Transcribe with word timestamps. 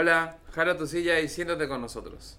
Hola, 0.00 0.38
jala 0.52 0.76
tu 0.76 0.86
silla 0.86 1.18
y 1.18 1.28
siéntate 1.28 1.66
con 1.66 1.80
nosotros. 1.80 2.36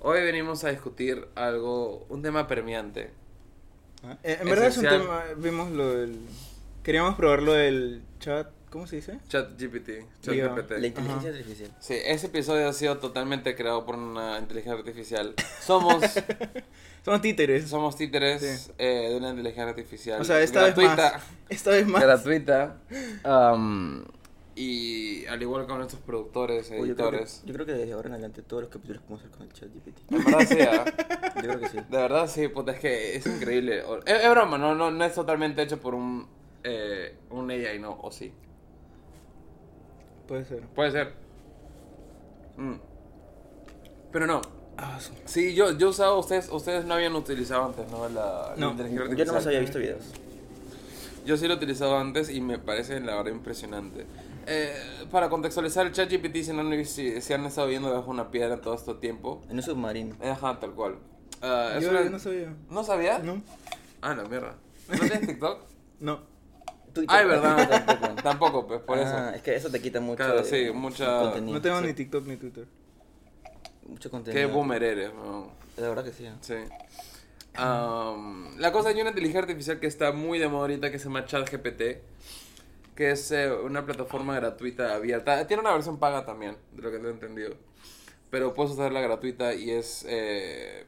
Hoy 0.00 0.22
venimos 0.22 0.64
a 0.64 0.70
discutir 0.70 1.28
algo, 1.36 2.04
un 2.08 2.20
tema 2.20 2.48
premiante. 2.48 3.12
Ah, 4.02 4.18
eh, 4.24 4.38
en 4.40 4.48
verdad 4.48 4.66
es 4.66 4.76
un 4.78 4.86
Esencial. 4.86 5.02
tema, 5.06 5.22
vimos 5.36 5.70
lo 5.70 5.88
del... 5.94 6.18
Queríamos 6.82 7.14
probar 7.14 7.42
lo 7.42 7.52
del 7.52 8.02
chat, 8.18 8.48
¿cómo 8.70 8.88
se 8.88 8.96
dice? 8.96 9.20
Chat 9.28 9.52
GPT, 9.52 10.04
Chat 10.20 10.34
Digo, 10.34 10.52
GPT. 10.52 10.70
La 10.80 10.86
inteligencia 10.88 11.30
Ajá. 11.30 11.38
artificial. 11.38 11.70
Sí, 11.78 11.94
ese 12.04 12.26
episodio 12.26 12.68
ha 12.68 12.72
sido 12.72 12.98
totalmente 12.98 13.54
creado 13.54 13.86
por 13.86 13.94
una 13.94 14.40
inteligencia 14.40 14.76
artificial. 14.80 15.34
Somos, 15.60 16.02
Somos 17.04 17.20
títeres. 17.20 17.68
somos 17.68 17.94
títeres 17.96 18.42
Sí. 18.42 18.72
eh, 18.78 19.10
de 19.10 19.16
una 19.16 19.28
inteligencia 19.30 19.68
artificial. 19.68 20.20
O 20.20 20.24
sea, 20.24 20.40
esta 20.40 20.64
vez 20.64 20.74
gratuita, 20.74 21.12
más. 21.12 21.22
Esta 21.50 21.70
vez 21.70 21.86
más. 21.86 22.02
Gratuita. 22.02 22.78
Am, 23.22 24.04
y 24.58 25.26
al 25.26 25.40
igual 25.42 25.62
que 25.62 25.68
con 25.68 25.76
nuestros 25.78 26.00
productores, 26.02 26.70
Uy, 26.70 26.88
yo, 26.88 26.94
creo 26.94 26.96
que, 26.96 27.16
editores. 27.16 27.42
yo 27.44 27.52
creo 27.52 27.66
que 27.66 27.72
desde 27.74 27.92
ahora 27.92 28.08
en 28.08 28.12
adelante 28.14 28.42
todos 28.42 28.62
los 28.62 28.72
capítulos 28.72 29.02
a 29.10 29.14
hacer 29.14 29.30
con 29.30 29.42
el 29.42 29.52
chat 29.52 29.68
GPT. 29.68 30.10
En 30.12 30.24
verdad 30.24 30.46
sí, 30.48 30.58
¿ah? 30.62 31.32
Yo 31.36 31.42
creo 31.42 31.60
que 31.60 31.68
sí. 31.68 31.76
De 31.76 31.96
verdad 31.98 32.26
sí, 32.26 32.48
puta, 32.48 32.72
es 32.72 32.80
que 32.80 33.16
es 33.16 33.26
increíble. 33.26 33.82
Es, 34.06 34.22
es 34.24 34.30
broma, 34.30 34.56
no, 34.56 34.74
no, 34.74 34.90
no 34.90 35.04
es 35.04 35.14
totalmente 35.14 35.60
hecho 35.62 35.78
por 35.78 35.94
un, 35.94 36.26
eh, 36.64 37.14
un 37.30 37.50
AI, 37.50 37.78
¿no? 37.78 37.98
O 38.00 38.10
sí. 38.10 38.32
Puede 40.26 40.44
ser. 40.44 40.62
Puede 40.68 40.90
ser. 40.90 41.12
Mm. 42.56 42.74
Pero 44.12 44.26
no. 44.26 44.40
Ah, 44.78 44.98
Sí, 45.26 45.54
yo, 45.54 45.72
yo 45.76 45.90
usaba, 45.90 46.16
ustedes, 46.18 46.48
ustedes 46.50 46.84
no 46.84 46.94
habían 46.94 47.14
utilizado 47.14 47.64
antes, 47.66 47.90
¿no? 47.90 48.08
La, 48.08 48.50
la 48.50 48.54
No, 48.56 48.70
inteligencia 48.72 48.96
Yo 48.96 49.02
artificial. 49.04 49.26
no 49.26 49.32
más 49.34 49.46
había 49.46 49.60
visto 49.60 49.78
videos. 49.78 50.04
Yo 51.24 51.36
sí 51.36 51.46
lo 51.48 51.54
he 51.54 51.56
utilizado 51.56 51.98
antes 51.98 52.30
y 52.30 52.40
me 52.40 52.58
parece 52.58 53.00
la 53.00 53.16
verdad 53.16 53.32
impresionante. 53.32 54.06
Eh, 54.46 55.06
para 55.10 55.28
contextualizar, 55.28 55.86
el 55.86 55.92
ChatGPT, 55.92 56.36
si, 56.42 56.52
no, 56.52 56.60
han- 56.60 56.84
si, 56.84 57.20
si 57.20 57.32
han 57.32 57.44
estado 57.46 57.66
viendo 57.66 57.88
debajo 57.88 58.10
una 58.10 58.30
piedra 58.30 58.60
todo 58.60 58.74
este 58.74 58.94
tiempo, 58.94 59.42
En 59.48 59.56
un 59.56 59.62
submarino. 59.62 60.14
ajá, 60.22 60.58
tal 60.60 60.72
cual. 60.74 60.98
Es 61.74 61.82
Yo 61.82 61.90
una- 61.90 62.04
no 62.04 62.18
sabía. 62.18 62.54
¿No 62.70 62.84
sabías? 62.84 63.22
No. 63.24 63.42
Ah, 64.00 64.14
la 64.14 64.24
mierda. 64.24 64.54
¿No 64.88 64.98
tienes 64.98 65.20
TikTok? 65.26 65.62
No. 66.00 66.20
Twitter. 66.92 67.14
Ay, 67.16 67.26
verdad. 67.26 67.84
Tampoco. 67.86 68.22
Tampoco, 68.22 68.66
pues, 68.66 68.80
por 68.80 68.98
Ah, 68.98 69.02
eso. 69.02 69.36
es 69.36 69.42
que 69.42 69.54
eso 69.56 69.70
te 69.70 69.80
quita 69.82 70.00
mucho. 70.00 70.16
Claro, 70.16 70.44
sí, 70.44 70.70
mucha- 70.72 71.18
contenido. 71.20 71.54
No 71.54 71.60
tengo 71.60 71.80
Sí. 71.80 71.86
ni 71.86 71.92
TikTok 71.94 72.26
ni 72.26 72.36
Twitter. 72.36 72.66
Mucho 73.88 74.10
contenido. 74.10 74.46
Qué 74.48 74.52
boomer 74.52 74.82
eres, 74.82 75.10
weón. 75.12 75.48
La 75.76 75.88
verdad 75.88 76.04
que 76.04 76.12
sí. 76.12 76.24
¿eh? 76.24 76.32
Sí. 76.40 76.54
Am, 77.54 78.56
la 78.58 78.70
cosa 78.72 78.90
hay 78.90 79.00
una 79.00 79.10
inteligencia 79.10 79.40
artificial 79.40 79.80
que 79.80 79.86
está 79.86 80.12
muy 80.12 80.38
de 80.38 80.48
moda 80.48 80.62
ahorita 80.62 80.90
que 80.90 80.98
se 80.98 81.04
llama 81.06 81.24
ChatGPT, 81.24 81.82
que 82.96 83.10
es 83.12 83.30
eh, 83.30 83.52
una 83.52 83.84
plataforma 83.86 84.34
gratuita 84.34 84.94
abierta. 84.94 85.46
Tiene 85.46 85.60
una 85.60 85.72
versión 85.72 85.98
paga 85.98 86.24
también, 86.24 86.56
de 86.72 86.82
lo 86.82 86.90
que 86.90 86.96
tengo 86.96 87.10
entendido. 87.10 87.54
Pero 88.30 88.54
puedes 88.54 88.72
usarla 88.72 89.00
gratuita 89.00 89.54
y 89.54 89.70
es... 89.70 90.04
Eh, 90.08 90.86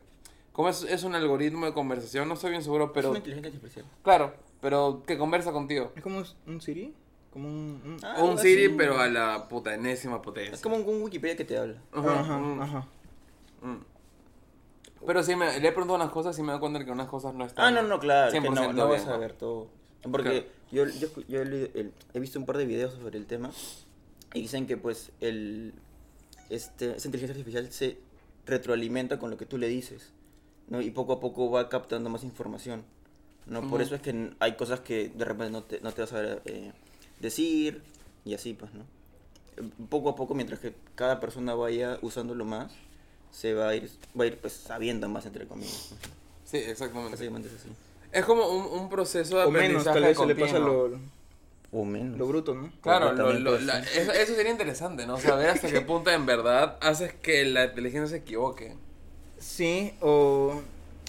como 0.52 0.68
es, 0.70 0.82
es 0.82 1.04
un 1.04 1.14
algoritmo 1.14 1.66
de 1.66 1.72
conversación, 1.72 2.26
no 2.26 2.34
estoy 2.34 2.50
bien 2.50 2.62
seguro, 2.64 2.86
Es 2.86 2.90
pero... 2.94 3.10
una 3.10 3.18
inteligencia 3.18 3.52
artificial. 3.52 3.84
Claro, 4.02 4.34
pero 4.60 5.04
que 5.06 5.16
conversa 5.16 5.52
contigo. 5.52 5.92
¿Es 5.94 6.02
como 6.02 6.22
un 6.46 6.60
Siri? 6.60 6.92
Como 7.32 7.46
un... 7.48 7.80
un- 7.84 7.98
Ah, 8.02 8.24
un 8.24 8.38
Siri, 8.38 8.64
así. 8.66 8.74
pero 8.76 8.98
a 8.98 9.06
la 9.06 9.46
puta 9.48 9.72
enésima 9.74 10.20
potencia. 10.20 10.54
Es 10.54 10.60
como 10.62 10.76
un 10.76 11.02
Wikipedia 11.02 11.36
que 11.36 11.44
te 11.44 11.56
habla. 11.58 11.80
Ajá, 11.92 12.20
Ajá, 12.20 12.38
mm, 12.38 12.60
ajá. 12.62 12.86
mm. 13.62 13.76
Pero 15.06 15.22
sí, 15.22 15.36
me, 15.36 15.60
le 15.60 15.68
he 15.68 15.72
preguntado 15.72 15.94
unas 15.96 16.10
cosas 16.10 16.36
y 16.38 16.42
me 16.42 16.50
doy 16.52 16.60
cuenta 16.60 16.80
de 16.80 16.84
que 16.84 16.90
unas 16.90 17.06
cosas 17.06 17.32
no 17.34 17.44
están... 17.44 17.64
Ah, 17.66 17.70
no, 17.70 17.86
no, 17.86 18.00
claro. 18.00 18.32
es 18.32 18.34
que 18.34 18.40
100% 18.48 18.52
no, 18.54 18.72
no 18.72 18.88
vas 18.88 19.06
a 19.06 19.16
ver 19.16 19.32
todo. 19.34 19.68
Porque 20.02 20.48
yo, 20.70 20.86
yo, 20.86 21.08
yo 21.28 21.42
el- 21.42 21.92
he 22.14 22.20
visto 22.20 22.38
un 22.38 22.46
par 22.46 22.56
de 22.56 22.66
videos 22.66 22.94
sobre 22.94 23.18
el 23.18 23.26
tema 23.26 23.50
y 24.34 24.42
dicen 24.42 24.66
que 24.66 24.76
pues 24.76 25.10
el 25.20 25.72
este, 26.50 26.96
esa 26.96 27.08
inteligencia 27.08 27.32
artificial 27.34 27.70
se 27.72 27.98
retroalimenta 28.46 29.18
con 29.18 29.30
lo 29.30 29.36
que 29.36 29.44
tú 29.46 29.58
le 29.58 29.68
dices, 29.68 30.10
¿no? 30.68 30.80
Y 30.80 30.90
poco 30.90 31.12
a 31.14 31.20
poco 31.20 31.50
va 31.50 31.68
captando 31.68 32.08
más 32.10 32.24
información, 32.24 32.84
¿no? 33.46 33.68
Por 33.68 33.82
eso 33.82 33.94
es 33.94 34.00
que 34.00 34.30
hay 34.40 34.56
cosas 34.56 34.80
que 34.80 35.08
de 35.10 35.24
repente 35.24 35.50
no 35.50 35.62
te, 35.64 35.80
no 35.80 35.92
te 35.92 36.00
vas 36.02 36.12
a 36.14 36.34
eh, 36.44 36.72
decir 37.20 37.82
y 38.24 38.34
así, 38.34 38.54
pues, 38.54 38.70
¿no? 38.72 38.84
Poco 39.90 40.08
a 40.10 40.16
poco, 40.16 40.34
mientras 40.34 40.60
que 40.60 40.72
cada 40.94 41.18
persona 41.20 41.54
vaya 41.54 41.98
usándolo 42.00 42.44
más, 42.44 42.72
se 43.32 43.52
va 43.54 43.68
a 43.70 43.74
ir, 43.76 43.90
va 44.18 44.24
a 44.24 44.26
ir 44.28 44.38
pues 44.38 44.52
sabiendo 44.54 45.08
más, 45.08 45.26
entre 45.26 45.46
comillas. 45.46 45.90
Sí, 46.44 46.58
exactamente. 46.58 47.10
Básicamente 47.12 47.48
es 47.48 47.54
así. 47.54 47.68
Es 48.12 48.24
como 48.24 48.46
un, 48.48 48.80
un 48.80 48.88
proceso 48.88 49.38
de 49.38 49.44
O 49.44 49.50
menos, 49.50 49.86
aprendizaje 49.86 49.94
tal 50.00 50.08
vez 50.08 50.18
se 50.18 50.26
le 50.26 50.34
pasa 50.34 50.58
lo, 50.58 50.98
O 51.72 51.84
menos. 51.84 52.18
lo 52.18 52.26
bruto, 52.26 52.54
¿no? 52.54 52.70
Claro, 52.80 53.12
lo- 53.12 53.58
la- 53.60 53.80
eso, 53.80 54.12
eso 54.12 54.34
sería 54.34 54.50
interesante, 54.52 55.06
¿no? 55.06 55.18
Saber 55.18 55.50
hasta 55.50 55.68
qué 55.68 55.80
punto 55.82 56.10
en 56.10 56.24
verdad 56.26 56.78
haces 56.80 57.12
que 57.14 57.44
la 57.44 57.66
inteligencia 57.66 58.08
se 58.08 58.16
equivoque. 58.22 58.74
Sí, 59.38 59.94
o... 60.00 60.62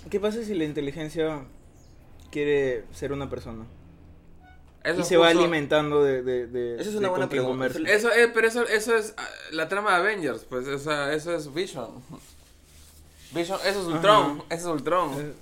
¿Qué 0.09 0.19
pasa 0.19 0.43
si 0.43 0.53
la 0.55 0.63
inteligencia 0.65 1.41
quiere 2.31 2.85
ser 2.93 3.11
una 3.11 3.29
persona? 3.29 3.65
Eso 4.83 5.01
y 5.01 5.03
se 5.03 5.17
va 5.17 5.27
alimentando 5.29 6.03
de... 6.03 6.21
de, 6.23 6.47
de 6.47 6.75
Esa 6.75 6.89
es 6.89 6.95
una 6.95 7.07
de 7.07 7.09
buena 7.09 7.29
pregunta. 7.29 7.67
Eso, 7.87 8.11
eh, 8.11 8.29
pero 8.33 8.47
eso, 8.47 8.65
eso 8.67 8.95
es 8.95 9.13
ah, 9.17 9.27
la 9.51 9.67
trama 9.67 9.91
de 9.91 9.97
Avengers, 9.97 10.45
pues, 10.49 10.67
o 10.67 10.79
sea, 10.79 11.13
eso 11.13 11.35
es 11.35 11.53
Vision. 11.53 11.89
Vision, 13.31 13.59
eso 13.65 13.81
es 13.81 13.87
Ultron, 13.87 14.25
Ajá. 14.39 14.43
eso 14.49 14.67
es 14.69 14.73
Ultron. 14.81 15.11
Eh, 15.19 15.33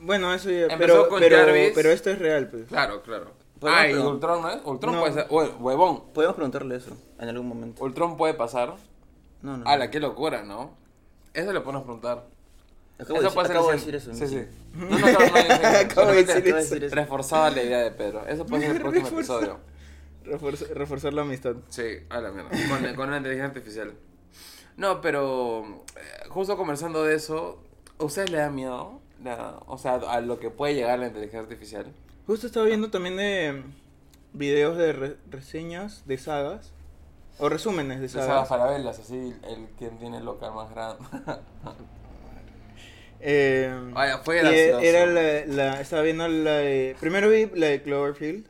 Bueno, 0.00 0.32
eso 0.34 0.50
ya... 0.50 0.62
Empezó 0.64 0.78
Pero, 0.78 1.08
con 1.08 1.20
pero, 1.20 1.36
Jarvis. 1.38 1.72
pero 1.74 1.90
esto 1.90 2.10
es 2.10 2.18
real, 2.18 2.48
pues. 2.48 2.64
Claro, 2.66 3.02
claro. 3.02 3.32
Ah, 3.62 3.86
y 3.88 3.92
pregun- 3.94 4.12
Ultron, 4.12 4.42
¿no 4.42 4.50
es? 4.50 4.58
Ultron 4.64 4.94
No. 4.94 5.00
puede 5.00 5.14
ser, 5.14 5.28
hue- 5.28 5.56
huevón, 5.58 6.12
Podemos 6.12 6.36
preguntarle 6.36 6.76
eso 6.76 6.96
en 7.18 7.28
algún 7.28 7.48
momento. 7.48 7.82
Ultron 7.82 8.16
puede 8.16 8.34
pasar. 8.34 8.74
No, 9.42 9.56
no. 9.56 9.64
la 9.76 9.90
qué 9.90 9.98
locura, 10.00 10.42
¿no? 10.42 10.76
Eso 11.32 11.52
le 11.52 11.60
podemos 11.60 11.82
preguntar. 11.84 12.26
Acabo, 12.98 13.18
de, 13.18 13.24
decir, 13.24 13.34
puede 13.34 13.46
ser 13.48 13.56
acabo 13.56 13.70
de 13.70 13.76
decir 13.76 13.94
eso. 13.94 14.14
Sí, 14.14 14.26
sí. 14.26 14.46
No, 14.74 14.88
no, 14.88 14.98
no, 14.98 14.98
no, 14.98 15.18
no, 15.18 15.78
Acabo 15.80 16.10
de 16.12 16.24
decir 16.24 16.84
eso. 16.84 16.94
Reforzaba 16.94 17.50
la 17.50 17.62
idea 17.62 17.78
de 17.78 17.90
Pedro. 17.90 18.26
Eso 18.26 18.46
puede 18.46 18.66
ser 18.66 18.76
el 18.76 18.82
próximo 18.82 19.04
Reforzar. 19.10 19.36
episodio. 19.42 19.60
Reforzar, 20.24 20.68
reforzar 20.76 21.12
la 21.14 21.22
amistad. 21.22 21.54
Sí, 21.68 21.82
a 22.10 22.20
la 22.20 22.30
mierda. 22.32 22.50
Con, 22.50 22.94
con 22.94 23.08
una 23.08 23.18
inteligencia 23.18 23.46
artificial. 23.46 23.92
No, 24.76 25.00
pero 25.00 25.84
eh, 25.96 26.28
justo 26.30 26.56
conversando 26.56 27.04
de 27.04 27.14
eso, 27.14 27.62
¿a 27.98 28.04
ustedes 28.04 28.30
le 28.30 28.38
da 28.38 28.50
miedo? 28.50 29.00
La- 29.26 29.58
o 29.66 29.76
sea, 29.78 29.94
a 29.94 30.20
lo 30.20 30.38
que 30.38 30.50
puede 30.50 30.74
llegar 30.74 30.98
la 30.98 31.06
inteligencia 31.08 31.40
artificial. 31.40 31.86
Justo 32.26 32.46
estaba 32.46 32.66
viendo 32.66 32.90
también 32.90 33.16
de 33.16 33.62
videos 34.32 34.76
de 34.76 34.92
re- 34.92 35.16
reseñas 35.30 36.06
de 36.06 36.16
sagas. 36.18 36.72
O 37.38 37.48
resúmenes 37.50 37.96
de 37.96 38.00
De 38.02 38.06
esas 38.06 38.26
sagas. 38.26 38.48
farabelas, 38.48 38.98
así, 38.98 39.34
el 39.42 39.66
quien 39.78 39.98
tiene 39.98 40.18
el 40.18 40.24
local 40.24 40.54
más 40.54 40.70
grande. 40.70 41.04
Eh, 43.20 43.74
Vaya, 43.92 44.18
fue 44.18 44.36
gracioso. 44.38 44.80
era 44.80 45.06
la, 45.06 45.46
la- 45.46 45.80
Estaba 45.80 46.02
viendo 46.02 46.28
la 46.28 46.58
de... 46.58 46.94
Primero 47.00 47.30
vi 47.30 47.46
la 47.54 47.68
de 47.68 47.82
Cloverfield. 47.82 48.46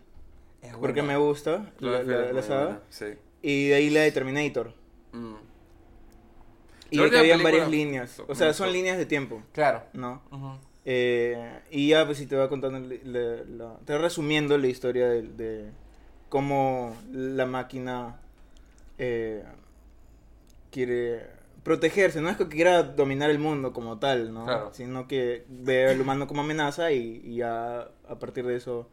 Es 0.61 0.73
Porque 0.75 1.03
buena. 1.03 1.19
me 1.19 1.25
gusta 1.25 1.59
la, 1.59 2.03
Cloverfield 2.03 2.33
la- 2.35 2.43
saga. 2.43 2.81
Sí. 2.91 3.07
Y 3.43 3.69
de 3.69 3.75
ahí 3.77 3.91
la 3.91 4.01
de 4.01 4.11
Terminator. 4.13 4.73
Mm. 5.13 5.35
Y 6.91 6.99
de 6.99 7.11
que 7.11 7.19
habían 7.19 7.43
varias 7.43 7.69
líneas. 7.71 8.21
O 8.27 8.35
sea, 8.35 8.53
son 8.53 8.73
líneas 8.73 8.99
de 8.99 9.07
tiempo, 9.07 9.43
Claro. 9.53 9.85
¿no? 9.93 10.23
Ujú. 10.33 10.59
Eh, 10.89 11.61
y 11.73 11.89
ya, 11.89 12.07
pues, 12.07 12.17
si 12.19 12.27
te 12.27 12.37
va 12.37 12.49
contando, 12.49 12.79
la- 13.05 13.77
te 13.85 13.93
va 13.93 13.99
resumiendo 13.99 14.57
la 14.57 14.69
historia 14.69 15.09
de, 15.09 15.23
de 15.23 15.71
cómo 16.29 16.97
la 17.13 17.45
máquina 17.45 18.21
eh, 18.99 19.43
quiere 20.71 21.27
protegerse. 21.63 22.21
No 22.21 22.31
es 22.31 22.37
que 22.37 22.49
quiera 22.49 22.83
dominar 22.85 23.31
el 23.31 23.39
mundo 23.39 23.73
como 23.73 23.99
tal, 23.99 24.33
¿no? 24.33 24.45
Claro. 24.45 24.71
Sino 24.73 25.09
que 25.09 25.45
ve 25.49 25.89
al 25.91 26.01
humano 26.01 26.27
como 26.27 26.43
amenaza 26.43 26.93
y, 26.93 27.21
y 27.25 27.37
ya 27.39 27.89
a 28.09 28.19
partir 28.21 28.47
de 28.47 28.57
eso 28.57 28.89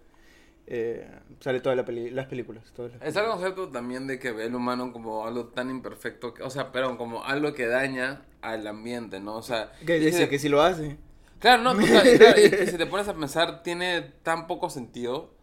eh, 0.65 1.07
sale 1.41 1.59
todas 1.59 1.77
la 1.77 1.85
peli- 1.85 2.09
las 2.09 2.25
películas. 2.25 2.63
Todas 2.75 2.93
las 2.93 3.01
Está 3.03 3.21
el 3.21 3.27
concepto 3.29 3.69
también 3.69 4.07
de 4.07 4.17
que 4.17 4.31
ve 4.31 4.45
al 4.45 4.55
humano 4.55 4.91
como 4.91 5.27
algo 5.27 5.45
tan 5.47 5.69
imperfecto, 5.69 6.33
que- 6.33 6.41
o 6.41 6.49
sea, 6.49 6.71
perdón, 6.71 6.97
como 6.97 7.23
algo 7.23 7.53
que 7.53 7.67
daña 7.67 8.23
al 8.41 8.65
ambiente, 8.65 9.19
¿no? 9.19 9.35
O 9.35 9.43
sea, 9.43 9.71
Que 9.85 9.99
dice 9.99 10.27
que 10.29 10.39
si 10.39 10.49
lo 10.49 10.61
hace. 10.63 10.97
Claro, 11.43 11.61
no, 11.61 11.75
total, 11.75 12.07
y 12.07 12.17
claro, 12.17 12.39
y 12.39 12.67
si 12.67 12.77
te 12.77 12.85
pones 12.85 13.07
a 13.09 13.13
pensar, 13.13 13.63
tiene 13.63 14.01
tan 14.23 14.47
poco 14.47 14.69
sentido 14.69 15.33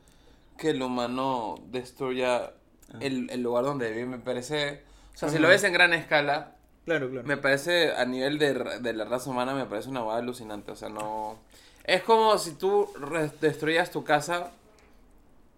que 0.56 0.70
el 0.70 0.82
humano 0.82 1.56
destruya 1.67 2.55
el, 3.00 3.29
el 3.31 3.43
lugar 3.43 3.64
donde 3.64 3.91
vive, 3.91 4.06
me 4.06 4.19
parece... 4.19 4.82
O 5.14 5.19
sea, 5.19 5.29
si 5.29 5.38
lo 5.38 5.49
ves 5.49 5.62
en 5.64 5.75
gran 5.75 5.93
escala, 5.93 6.56
Claro, 6.87 7.11
claro. 7.11 7.26
me 7.26 7.37
parece, 7.37 7.93
a 7.94 8.05
nivel 8.06 8.38
de, 8.38 8.55
de 8.81 8.93
la 8.94 9.05
raza 9.05 9.31
humana, 9.31 9.55
me 9.55 9.67
parece 9.67 9.91
una 9.91 10.00
boda 10.00 10.19
alucinante, 10.19 10.73
o 10.73 10.76
sea, 10.76 10.88
no... 10.88 11.38
Es 11.85 12.02
como 12.02 12.38
si 12.38 12.52
tú 12.55 12.88
destruyas 13.41 13.91
tu 13.91 14.05
casa 14.05 14.52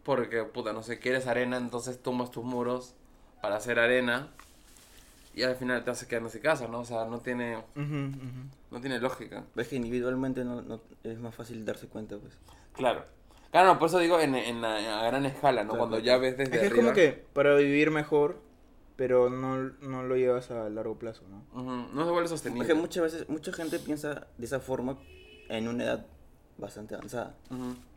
porque, 0.02 0.42
puta, 0.44 0.72
no 0.72 0.82
sé, 0.82 0.98
quieres 0.98 1.26
arena, 1.26 1.56
entonces 1.56 2.02
tomas 2.02 2.30
tus 2.32 2.44
muros 2.44 2.94
para 3.40 3.56
hacer 3.56 3.78
arena 3.78 4.28
y 5.34 5.42
al 5.42 5.56
final 5.56 5.84
te 5.84 5.90
hace 5.90 6.06
quedar 6.06 6.22
en 6.22 6.40
casa, 6.40 6.68
¿no? 6.68 6.80
O 6.80 6.84
sea, 6.84 7.04
no 7.06 7.20
tiene, 7.20 7.56
Ujú, 7.56 7.82
ujú. 7.82 8.42
no 8.70 8.80
tiene 8.80 8.98
lógica. 8.98 9.44
Ves 9.54 9.68
que 9.68 9.76
individualmente 9.76 10.44
no, 10.44 10.62
no- 10.62 10.80
es 11.04 11.18
más 11.18 11.34
fácil 11.34 11.64
darse 11.64 11.86
cuenta, 11.88 12.16
pues. 12.18 12.34
Claro. 12.74 13.04
Claro, 13.50 13.74
no, 13.74 13.78
por 13.78 13.88
eso 13.88 13.98
digo 13.98 14.18
en, 14.20 14.34
en 14.34 14.62
la- 14.62 15.00
a 15.00 15.06
gran 15.06 15.26
escala, 15.26 15.62
¿no? 15.64 15.70
Claro, 15.70 15.88
Cuando 15.88 15.98
ya 15.98 16.16
ves 16.16 16.36
desde 16.38 16.54
Es 16.54 16.60
que 16.60 16.66
es 16.66 16.72
arriba. 16.72 16.84
como 16.84 16.94
que 16.94 17.24
para 17.32 17.54
vivir 17.56 17.90
mejor 17.90 18.40
pero 18.94 19.30
no, 19.30 19.56
no 19.80 20.02
lo 20.04 20.16
llevas 20.16 20.50
a 20.50 20.68
largo 20.68 20.96
plazo, 20.98 21.22
¿no? 21.28 21.44
Ujú, 21.60 21.94
No 21.94 22.04
se 22.04 22.10
vuelve 22.12 22.28
sostenible. 22.28 22.66
Porque 22.68 22.80
muchas 22.80 23.02
veces, 23.02 23.28
mucha 23.28 23.52
gente 23.52 23.78
piensa 23.78 24.26
de 24.38 24.44
esa 24.46 24.60
forma 24.60 24.96
en 25.48 25.66
una 25.66 25.84
edad 25.84 26.06
bastante 26.58 26.94
avanzada. 26.94 27.34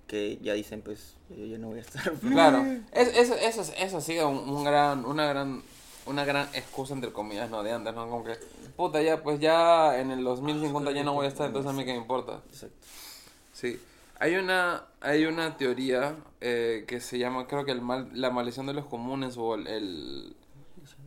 Que 0.07 0.37
ya 0.41 0.53
dicen, 0.53 0.81
pues, 0.81 1.17
yo 1.29 1.45
ya 1.45 1.57
no 1.57 1.67
voy 1.67 1.79
a 1.79 1.81
estar. 1.81 2.11
Claro, 2.13 2.63
es, 2.93 3.09
es- 3.09 3.29
eso, 3.29 3.61
es- 3.61 3.73
eso 3.77 3.97
ha 3.97 4.01
sido 4.01 4.29
un, 4.29 4.49
un 4.49 4.63
gran, 4.63 5.05
una 5.05 5.27
gran, 5.27 5.61
una 6.05 6.25
gran 6.25 6.47
excusa 6.53 6.93
entre 6.93 7.11
comillas, 7.11 7.49
no 7.49 7.63
de 7.63 7.71
antes, 7.71 7.93
¿no? 7.93 8.07
Como 8.09 8.23
que, 8.23 8.33
puta, 8.75 9.01
ya, 9.01 9.23
pues 9.23 9.39
ya 9.39 9.99
en 9.99 10.11
el 10.11 10.23
2050 10.23 10.91
ya 10.91 11.03
no 11.03 11.13
voy 11.13 11.25
a 11.25 11.29
estar, 11.29 11.47
entonces 11.47 11.69
a 11.69 11.73
mí 11.73 11.83
qué 11.85 11.91
me 11.93 11.97
importa. 11.99 12.41
Exacto. 12.49 12.75
Sí. 13.53 13.79
Hay 14.19 14.35
una, 14.35 14.85
hay 15.01 15.25
una 15.25 15.57
teoría 15.57 16.15
eh, 16.41 16.85
que 16.87 17.01
se 17.01 17.17
llama, 17.17 17.47
creo 17.47 17.65
que 17.65 17.71
el 17.71 17.81
mal, 17.81 18.09
la 18.13 18.29
maldición 18.29 18.65
de 18.65 18.73
los 18.73 18.85
comunes 18.85 19.35
o 19.37 19.55
el, 19.55 19.67
el- 19.67 20.35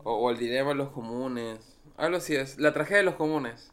o, 0.05 0.13
o 0.15 0.31
el 0.31 0.39
dilema 0.39 0.71
de 0.71 0.75
los 0.77 0.91
comunes. 0.91 1.59
Algo 1.97 2.19
así 2.19 2.35
es. 2.37 2.59
La 2.59 2.73
tragedia 2.73 2.99
de 2.99 3.05
los 3.05 3.15
comunes. 3.15 3.71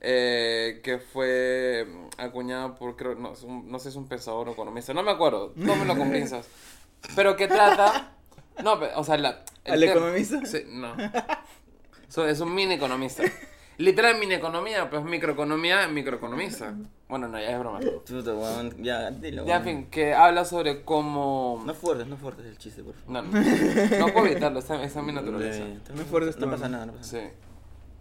eh, 0.00 0.80
que 0.84 0.98
fue 0.98 1.86
acuñada 2.18 2.74
por, 2.76 2.94
creo, 2.96 3.16
no, 3.16 3.32
es 3.32 3.42
un- 3.42 3.68
no 3.70 3.78
sé 3.78 3.84
si 3.84 3.88
es 3.90 3.96
un 3.96 4.06
pensador 4.08 4.48
o 4.48 4.52
economista, 4.52 4.94
no 4.94 5.02
me 5.02 5.10
acuerdo, 5.10 5.52
tómelo 5.66 5.96
con 5.96 6.10
pinzas. 6.12 6.46
Pero 7.16 7.34
que 7.36 7.48
trata, 7.48 8.12
no, 8.62 8.74
o 8.96 9.04
sea, 9.04 9.16
la... 9.18 9.42
el 9.68 9.74
¿Al 9.74 9.80
tema- 9.80 9.92
economista? 9.92 10.40
Sí, 10.46 10.58
no. 10.68 10.94
So- 12.08 12.26
es 12.26 12.40
un 12.40 12.54
mini 12.54 12.74
economista. 12.74 13.22
Literal 13.76 14.18
mini 14.18 14.34
economía, 14.34 14.90
pues 14.90 15.04
microeconomía, 15.04 15.86
microeconomista. 15.86 16.74
Bueno, 17.08 17.28
no, 17.28 17.38
ya 17.38 17.50
es 17.52 17.58
broma. 17.60 17.78
Weón, 17.80 18.82
ya, 18.82 19.10
dilo. 19.12 19.46
Ya, 19.46 19.58
en 19.58 19.62
weón. 19.62 19.82
fin, 19.82 19.90
que 19.90 20.14
habla 20.14 20.44
sobre 20.44 20.82
cómo... 20.84 21.62
No 21.64 21.74
fuertes, 21.74 22.08
no 22.08 22.16
fuertes 22.16 22.44
el 22.46 22.58
chiste, 22.58 22.82
por 22.82 22.94
favor. 22.94 23.22
No, 23.22 23.22
no, 23.22 23.98
no 24.06 24.12
puedo 24.12 24.26
evitarlo, 24.26 24.58
está, 24.58 24.82
está 24.82 24.98
en 24.98 25.06
mi 25.06 25.12
naturaleza. 25.12 25.62
No 25.94 26.02
fuertes 26.06 26.38
No 26.38 26.50
pasa 26.50 26.64
¿no? 26.68 26.72
nada, 26.72 26.86
no 26.86 26.92
pasa 26.94 27.18
nada. 27.18 27.28
Sí. 27.30 27.34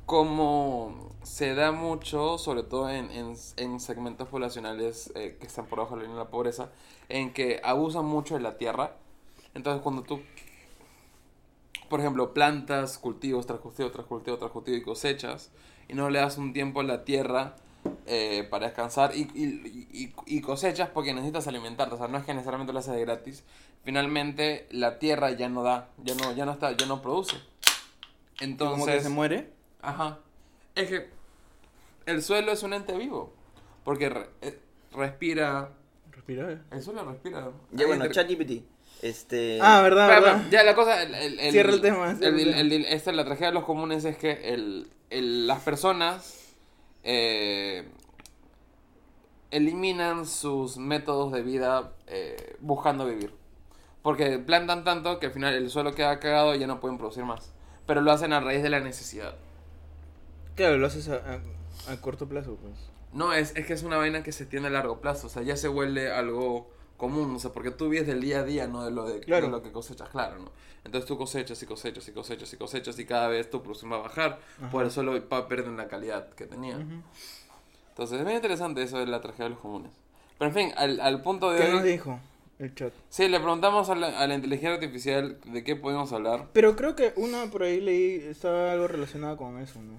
Como 0.07 1.11
se 1.21 1.53
da 1.53 1.71
mucho, 1.71 2.37
sobre 2.37 2.63
todo 2.63 2.89
en, 2.89 3.11
en, 3.11 3.35
en 3.57 3.79
segmentos 3.79 4.29
poblacionales 4.29 5.11
eh, 5.15 5.37
que 5.39 5.45
están 5.45 5.65
por 5.67 5.77
debajo 5.79 5.95
de 5.95 6.01
la 6.01 6.07
línea 6.07 6.17
de 6.19 6.23
la 6.25 6.31
pobreza, 6.31 6.69
en 7.09 7.33
que 7.33 7.59
abusan 7.63 8.05
mucho 8.05 8.33
de 8.35 8.39
la 8.41 8.57
tierra. 8.57 8.95
Entonces, 9.53 9.81
cuando 9.83 10.03
tú, 10.03 10.21
por 11.89 11.99
ejemplo, 11.99 12.33
plantas, 12.33 12.97
cultivos, 12.97 13.45
tras 13.47 13.59
cultivo, 13.59 13.91
tras 13.91 14.05
cultivo, 14.05 14.37
tras 14.37 14.51
cultivo 14.51 14.77
y 14.77 14.81
cosechas, 14.81 15.51
y 15.87 15.93
no 15.93 16.09
le 16.09 16.19
das 16.19 16.37
un 16.37 16.53
tiempo 16.53 16.81
a 16.81 16.83
la 16.83 17.03
tierra 17.05 17.55
eh, 18.05 18.45
para 18.49 18.65
descansar 18.67 19.15
y, 19.15 19.21
y, 19.33 19.83
y, 19.93 20.13
y 20.37 20.41
cosechas 20.41 20.89
porque 20.89 21.13
necesitas 21.13 21.47
alimentarte, 21.47 21.95
o 21.95 21.97
sea, 21.97 22.07
no 22.07 22.17
es 22.17 22.25
que 22.25 22.33
necesariamente 22.33 22.73
lo 22.73 22.79
haces 22.79 22.93
de 22.93 23.01
gratis. 23.01 23.43
Finalmente, 23.83 24.67
la 24.71 24.99
tierra 24.99 25.31
ya 25.31 25.47
no 25.47 25.63
da, 25.63 25.89
ya 26.03 26.13
no, 26.15 26.33
ya 26.33 26.45
no 26.45 26.51
está, 26.51 26.75
ya 26.75 26.85
no 26.85 27.01
produce. 27.01 27.37
Entonces, 28.41 28.79
Como 28.79 28.85
que 28.85 29.01
se 29.01 29.09
muere. 29.09 29.49
Ajá. 29.81 30.19
Es 30.75 30.89
que 30.89 31.09
el 32.05 32.21
suelo 32.21 32.51
es 32.51 32.63
un 32.63 32.73
ente 32.73 32.97
vivo. 32.97 33.33
Porque 33.85 34.09
re- 34.09 34.27
eh, 34.41 34.59
respira. 34.93 35.69
Respira. 36.11 36.61
El 36.71 36.83
suelo 36.83 37.05
respira. 37.05 37.51
Ya, 37.71 37.87
bueno, 37.87 38.03
entre- 38.05 38.15
ChatGPT. 38.27 38.63
Este. 39.01 39.59
Ah, 39.61 39.81
verdad, 39.81 40.07
verdad. 40.07 40.45
Ya 40.49 40.63
la 40.63 40.75
cosa. 40.75 41.03
El, 41.03 41.13
el- 41.13 41.39
el- 41.39 41.51
Cierra 41.51 41.73
el 41.73 41.81
tema, 41.81 42.15
cierra 42.15 42.35
el- 42.35 42.39
el 42.41 42.47
el- 42.47 42.53
tema. 42.69 42.75
el- 42.75 42.85
esta, 42.93 43.11
la 43.11 43.25
tragedia 43.25 43.47
de 43.47 43.53
los 43.53 43.63
comunes 43.63 44.05
es 44.05 44.17
que 44.17 44.53
el, 44.53 44.89
el- 45.09 45.45
las 45.47 45.61
personas 45.61 46.53
eh, 47.03 47.87
eliminan 49.51 50.25
sus 50.25 50.77
métodos 50.77 51.31
de 51.31 51.41
vida 51.41 51.93
eh, 52.07 52.55
buscando 52.59 53.05
vivir. 53.05 53.33
Porque 54.01 54.39
plantan 54.39 54.83
tanto 54.83 55.19
que 55.19 55.27
al 55.27 55.31
final 55.31 55.53
el 55.53 55.69
suelo 55.69 55.93
queda 55.93 56.19
cagado 56.19 56.55
y 56.55 56.59
ya 56.59 56.67
no 56.67 56.79
pueden 56.79 56.97
producir 56.97 57.23
más. 57.23 57.53
Pero 57.85 58.01
lo 58.01 58.11
hacen 58.11 58.33
a 58.33 58.39
raíz 58.39 58.63
de 58.63 58.69
la 58.69 58.79
necesidad. 58.79 59.35
Claro, 60.55 60.77
lo 60.77 60.87
haces 60.87 61.07
a, 61.09 61.15
a- 61.15 61.91
a 61.93 62.01
corto 62.01 62.27
plazo, 62.27 62.55
pues. 62.61 62.73
No, 63.13 63.33
es, 63.33 63.55
es 63.55 63.65
que 63.65 63.73
es 63.73 63.83
una 63.83 63.97
vaina 63.97 64.23
que 64.23 64.31
se 64.31 64.45
tiene 64.45 64.67
a 64.67 64.69
largo 64.69 64.99
plazo, 64.99 65.27
o 65.27 65.29
sea, 65.29 65.41
ya 65.43 65.55
se 65.55 65.67
vuelve 65.69 66.11
algo 66.11 66.69
común, 66.97 67.35
o 67.35 67.39
sea, 67.39 67.51
porque 67.51 67.71
tú 67.71 67.89
vives 67.89 68.07
del 68.07 68.21
día 68.21 68.39
a 68.39 68.43
día, 68.43 68.67
no 68.67 68.83
de 68.83 68.91
lo, 68.91 69.05
de, 69.05 69.19
Claro. 69.21 69.45
de 69.45 69.51
lo 69.51 69.61
que 69.63 69.71
cosechas, 69.71 70.09
claro, 70.09 70.39
¿no? 70.39 70.51
Entonces 70.83 71.07
tú 71.07 71.17
cosechas 71.17 71.61
y 71.61 71.65
cosechas 71.65 72.07
y 72.07 72.11
cosechas 72.11 72.53
y 72.53 72.57
cosechas 72.57 72.97
y 72.99 73.05
cada 73.05 73.27
vez 73.27 73.49
tu 73.49 73.61
producción 73.61 73.91
va 73.91 73.97
a 73.97 73.99
bajar, 73.99 74.39
por 74.71 74.83
el 74.85 74.91
suelo 74.91 75.13
va 75.29 75.47
perdiendo 75.47 75.81
la 75.81 75.87
calidad 75.89 76.29
que 76.33 76.45
tenía. 76.45 76.77
Entonces 77.89 78.19
es 78.19 78.23
muy 78.25 78.33
interesante 78.33 78.81
eso 78.83 78.97
de 78.97 79.05
la 79.05 79.21
tragedia 79.21 79.45
de 79.45 79.49
los 79.51 79.59
comunes. 79.59 79.91
Pero 80.37 80.49
en 80.49 80.55
fin, 80.55 80.73
al, 80.77 80.99
al 80.99 81.21
punto 81.21 81.51
de 81.51 81.65
¿Qué 81.65 81.71
nos 81.71 81.83
dijo 81.83 82.19
el 82.59 82.73
chat? 82.73 82.93
Sí, 83.09 83.27
le 83.27 83.39
preguntamos 83.39 83.89
a 83.89 83.95
la, 83.95 84.19
a 84.19 84.27
la 84.27 84.35
inteligencia 84.35 84.75
artificial 84.75 85.39
de 85.45 85.63
qué 85.63 85.75
podemos 85.75 86.13
hablar. 86.13 86.47
Pero 86.53 86.75
creo 86.75 86.95
que 86.95 87.13
una 87.17 87.47
por 87.51 87.63
ahí 87.63 87.81
leí, 87.81 88.15
estaba 88.15 88.71
algo 88.71 88.87
relacionado 88.87 89.35
con 89.35 89.59
eso, 89.59 89.81
¿no? 89.81 89.93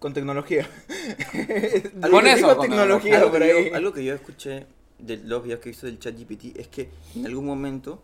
Con 0.00 0.12
tecnología. 0.12 0.68
Con 2.10 2.26
eso, 2.26 2.56
con 2.56 2.60
tecnología 2.68 3.18
algo, 3.18 3.30
por 3.30 3.38
que 3.40 3.52
ahí. 3.52 3.70
yo, 3.70 3.76
algo 3.76 3.92
que 3.92 4.04
yo 4.04 4.14
escuché 4.14 4.66
de 5.02 5.18
los 5.18 5.42
videos 5.42 5.60
que 5.60 5.68
he 5.68 5.72
visto 5.72 5.86
del 5.86 5.98
ChatGPT 5.98 6.56
es 6.56 6.68
que 6.68 6.90
en 7.14 7.26
algún 7.26 7.44
momento 7.44 8.02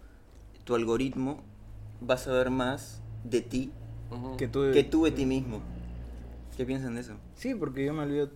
tu 0.64 0.74
algoritmo 0.74 1.40
va 2.08 2.14
a 2.14 2.18
saber 2.18 2.50
más 2.50 3.00
de 3.24 3.40
ti 3.40 3.72
Ujú. 4.10 4.36
Que 4.36 4.48
tú... 4.48 4.70
que 4.72 4.84
tú 4.84 5.04
de 5.04 5.10
ti 5.10 5.26
mismo. 5.26 5.60
¿Qué 6.56 6.64
piensan 6.64 6.94
de 6.94 7.02
eso? 7.02 7.14
Sí, 7.36 7.54
porque 7.54 7.84
yo 7.84 7.92
me 7.92 8.02
olvido 8.02 8.30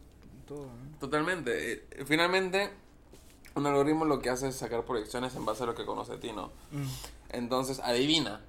todo, 0.47 0.67
¿no? 0.67 0.99
Totalmente. 0.99 1.73
Eh, 1.73 2.05
Finalmente, 2.05 2.71
un 3.55 3.67
algoritmo 3.67 4.05
lo 4.05 4.21
que 4.21 4.31
hace 4.31 4.49
es 4.49 4.57
sacar 4.57 4.85
proyecciones 4.85 5.35
en 5.35 5.45
base 5.45 5.65
a 5.65 5.67
lo 5.67 5.75
que 5.75 5.85
conoce 5.85 6.13
de 6.13 6.19
ti, 6.19 6.33
¿no? 6.33 6.49
Mm. 6.71 6.87
Entonces 7.31 7.81
adivina. 7.81 8.41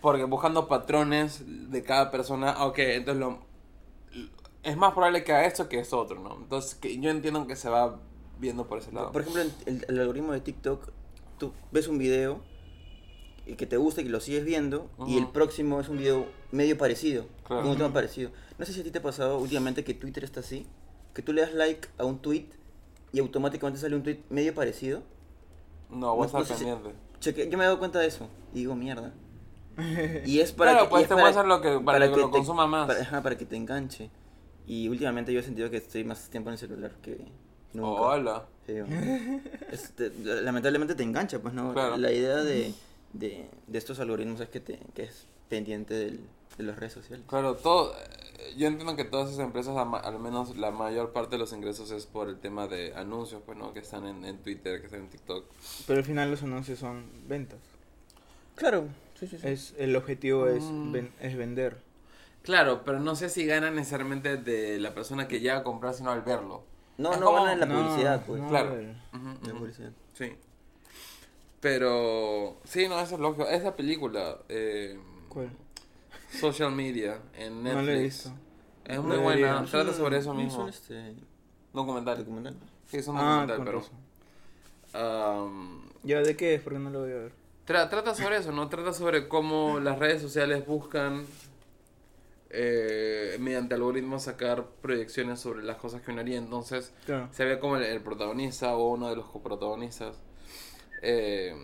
Porque 0.00 0.24
buscando 0.24 0.68
patrones 0.68 1.42
de 1.70 1.82
cada 1.82 2.10
persona, 2.10 2.52
ah, 2.52 2.66
ok, 2.66 2.78
entonces 2.78 3.20
lo, 3.20 3.38
es 4.62 4.76
más 4.76 4.92
probable 4.92 5.24
que 5.24 5.32
haga 5.32 5.46
esto 5.46 5.68
que 5.68 5.78
esto 5.78 5.98
otro, 5.98 6.20
¿no? 6.20 6.36
Entonces 6.36 6.74
que 6.74 6.98
yo 6.98 7.10
entiendo 7.10 7.46
que 7.46 7.56
se 7.56 7.68
va 7.68 7.98
viendo 8.40 8.66
por 8.66 8.78
ese 8.78 8.92
lado. 8.92 9.12
Por 9.12 9.22
ejemplo, 9.22 9.42
el, 9.66 9.84
el- 9.88 9.98
algoritmo 10.00 10.32
de 10.32 10.40
TikTok, 10.40 10.90
tú 11.38 11.52
ves 11.72 11.86
un 11.88 11.98
video 11.98 12.40
y 13.46 13.54
que 13.54 13.66
te 13.66 13.76
gusta 13.76 14.00
y 14.00 14.04
que 14.04 14.10
lo 14.10 14.20
sigues 14.20 14.44
viendo 14.44 14.90
y 15.06 15.18
el 15.18 15.28
próximo 15.28 15.80
es 15.80 15.88
un 15.88 15.98
video 15.98 16.26
medio 16.52 16.76
parecido, 16.78 17.26
Claro. 17.44 17.68
un 17.68 17.76
tema 17.76 17.92
parecido. 17.92 18.30
No 18.58 18.66
sé 18.66 18.72
si 18.72 18.80
a 18.80 18.84
ti 18.84 18.90
te 18.90 18.98
ha 18.98 19.02
pasado 19.02 19.38
últimamente 19.38 19.84
que 19.84 19.94
Twitter 19.94 20.24
está 20.24 20.40
así, 20.40 20.66
que 21.14 21.22
tú 21.22 21.32
le 21.32 21.42
das 21.42 21.54
like 21.54 21.88
a 21.98 22.04
un 22.04 22.18
tweet 22.18 22.46
y 23.12 23.18
automáticamente 23.20 23.80
sale 23.80 23.96
un 23.96 24.02
tweet 24.02 24.20
medio 24.30 24.54
parecido. 24.54 25.02
No, 25.90 26.14
voy 26.14 26.28
a 26.28 26.32
No- 26.32 26.38
no 26.38 26.42
estar 26.42 26.56
si- 26.56 26.64
pendiente. 26.64 26.90
Cheque, 27.18 27.48
yo 27.50 27.58
me 27.58 27.64
he 27.64 27.66
dado 27.66 27.78
cuenta 27.78 27.98
de 27.98 28.06
eso 28.06 28.28
y 28.54 28.60
digo, 28.60 28.74
mierda. 28.76 29.12
Y 30.26 30.40
es 30.40 30.52
para 30.52 30.72
Claro, 30.72 30.86
que, 30.86 30.90
pues 30.90 31.08
te 31.08 31.14
muestran 31.16 31.48
lo 31.48 31.60
que- 31.60 31.80
para 31.80 31.98
que 32.10 32.16
lo 32.16 32.26
te- 32.26 32.30
consuma 32.32 32.66
más. 32.66 32.86
Para, 32.86 33.00
ajá, 33.00 33.22
para 33.22 33.36
que 33.36 33.44
te 33.46 33.56
enganche. 33.56 34.10
Y 34.66 34.88
últimamente 34.88 35.32
yo 35.32 35.40
he 35.40 35.42
sentido 35.42 35.68
que 35.70 35.78
estoy 35.78 36.04
más 36.04 36.28
tiempo 36.30 36.50
en 36.50 36.52
el 36.54 36.58
celular 36.58 36.92
que 37.02 37.26
nunca. 37.72 38.00
Hola. 38.00 38.46
Sí, 38.66 38.74
bueno. 38.80 39.40
Este, 39.70 40.10
lamentablemente 40.24 40.94
te 40.94 41.02
engancha, 41.02 41.38
pues 41.40 41.54
no. 41.54 41.72
Claro. 41.72 41.96
La 41.96 42.12
idea 42.12 42.36
de, 42.36 42.72
de, 43.12 43.46
de 43.66 43.78
estos 43.78 44.00
algoritmos 44.00 44.40
es 44.40 44.48
que 44.48 44.60
te 44.60 44.78
que 44.94 45.04
es 45.04 45.26
pendiente 45.48 45.94
del- 45.94 46.20
de 46.58 46.64
las 46.64 46.76
redes 46.78 46.92
sociales. 46.92 47.24
Claro, 47.28 47.54
todo, 47.56 47.94
yo 48.56 48.66
entiendo 48.66 48.94
que 48.96 49.04
todas 49.04 49.28
esas 49.30 49.40
empresas, 49.44 49.74
al 49.76 50.18
menos 50.18 50.56
la 50.56 50.70
mayor 50.70 51.12
parte 51.12 51.36
de 51.36 51.38
los 51.38 51.52
ingresos 51.52 51.90
es 51.90 52.04
por 52.06 52.28
el 52.28 52.38
tema 52.38 52.66
de 52.66 52.92
anuncios, 52.94 53.40
pues, 53.46 53.56
¿no? 53.56 53.72
Que 53.72 53.78
están 53.80 54.04
en, 54.06 54.24
en 54.24 54.38
Twitter, 54.38 54.80
que 54.80 54.86
están 54.86 55.00
en 55.00 55.08
TikTok. 55.08 55.44
Pero 55.86 55.98
al 56.00 56.04
final 56.04 56.30
los 56.30 56.42
anuncios 56.42 56.78
son 56.80 57.04
ventas. 57.28 57.58
Claro, 58.56 58.88
sí, 59.18 59.26
sí, 59.26 59.38
Es, 59.42 59.74
el 59.78 59.96
objetivo 59.96 60.48
es, 60.48 60.62
Mm. 60.64 60.92
ven- 60.92 61.12
es 61.20 61.36
vender. 61.36 61.78
Claro, 62.42 62.82
pero 62.84 62.98
no 63.00 63.14
sé 63.16 63.28
si 63.30 63.46
ganan 63.46 63.74
necesariamente 63.76 64.36
de 64.36 64.78
la 64.80 64.92
persona 64.94 65.28
que 65.28 65.40
llega 65.40 65.58
a 65.58 65.62
comprar, 65.62 65.94
sino 65.94 66.10
al 66.10 66.22
verlo. 66.22 66.64
No, 67.00 67.12
Es 67.12 67.20
no 67.20 67.26
como- 67.26 67.38
ganan 67.38 67.52
en 67.54 67.60
la 67.60 67.66
No, 67.66 67.82
publicidad, 67.82 68.24
pues. 68.26 68.42
no, 68.42 68.48
Claro. 68.48 68.78
el- 68.78 68.90
Ujú, 69.14 69.24
La 69.26 69.48
ujú. 69.50 69.58
publicidad. 69.58 69.92
Sí. 70.14 70.32
Pero, 71.60 72.56
sí, 72.64 72.88
no, 72.88 72.98
eso 73.00 73.14
es 73.14 73.20
lógico. 73.20 73.46
Esa 73.48 73.76
película, 73.76 74.38
eh, 74.48 74.98
¿Cuál? 75.28 75.50
Social 76.40 76.72
Media, 76.72 77.18
en 77.36 77.62
Netflix. 77.62 77.76
No 77.76 77.82
lo 77.82 77.90
he 77.92 78.02
visto. 78.02 78.30
Es 78.84 78.98
muy 79.00 79.16
Debería. 79.16 79.52
buena, 79.54 79.64
trata 79.70 79.92
sobre 79.92 80.18
eso 80.18 80.32
Es 80.32 80.36
mismo. 80.38 80.68
este, 80.68 81.14
Documental. 81.72 82.18
documental. 82.18 82.54
Sí, 82.86 82.96
es 82.96 83.08
un 83.08 83.16
Ah, 83.18 83.46
documental, 83.46 83.64
pero... 83.64 83.82
am, 84.94 85.82
¿Ya 86.02 86.20
de 86.22 86.36
qué 86.36 86.54
es? 86.54 86.62
Porque 86.62 86.78
no 86.78 86.90
lo 86.90 87.00
voy 87.00 87.12
a 87.12 87.16
ver. 87.16 87.32
Tra- 87.66 87.88
trata 87.90 88.14
sobre 88.14 88.38
eso, 88.38 88.52
¿no? 88.52 88.68
Trata 88.68 88.92
sobre 88.92 89.28
cómo 89.28 89.78
las 89.80 89.98
redes 89.98 90.22
sociales 90.22 90.66
buscan 90.66 91.24
eh, 92.50 93.36
mediante 93.40 93.74
algoritmos 93.74 94.24
sacar 94.24 94.64
proyecciones 94.82 95.40
sobre 95.40 95.62
las 95.62 95.76
cosas 95.76 96.02
que 96.02 96.10
uno 96.10 96.20
haría. 96.20 96.38
Entonces 96.38 96.92
Claro. 97.06 97.28
se 97.32 97.44
ve 97.44 97.58
como 97.58 97.76
el, 97.76 97.84
el 97.84 98.00
protagonista 98.00 98.74
o 98.76 98.90
uno 98.90 99.08
de 99.10 99.16
los 99.16 99.26
coprotagonistas, 99.26 100.16
eh, 101.02 101.54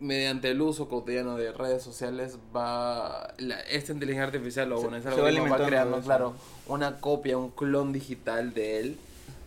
mediante 0.00 0.50
el 0.50 0.60
uso 0.62 0.88
cotidiano 0.88 1.36
de 1.36 1.52
redes 1.52 1.82
sociales, 1.82 2.38
va 2.56 3.34
la- 3.38 3.60
esta 3.60 3.92
inteligencia 3.92 4.24
artificial 4.24 4.72
o 4.72 4.78
Se- 4.80 4.86
bueno, 4.86 4.96
algoritmo 5.08 5.48
va, 5.58 5.66
creando, 5.66 6.00
claro, 6.00 6.34
una 6.66 7.00
copia, 7.00 7.36
un 7.38 7.50
clon 7.50 7.92
digital 7.92 8.54
de 8.54 8.80
él 8.80 8.98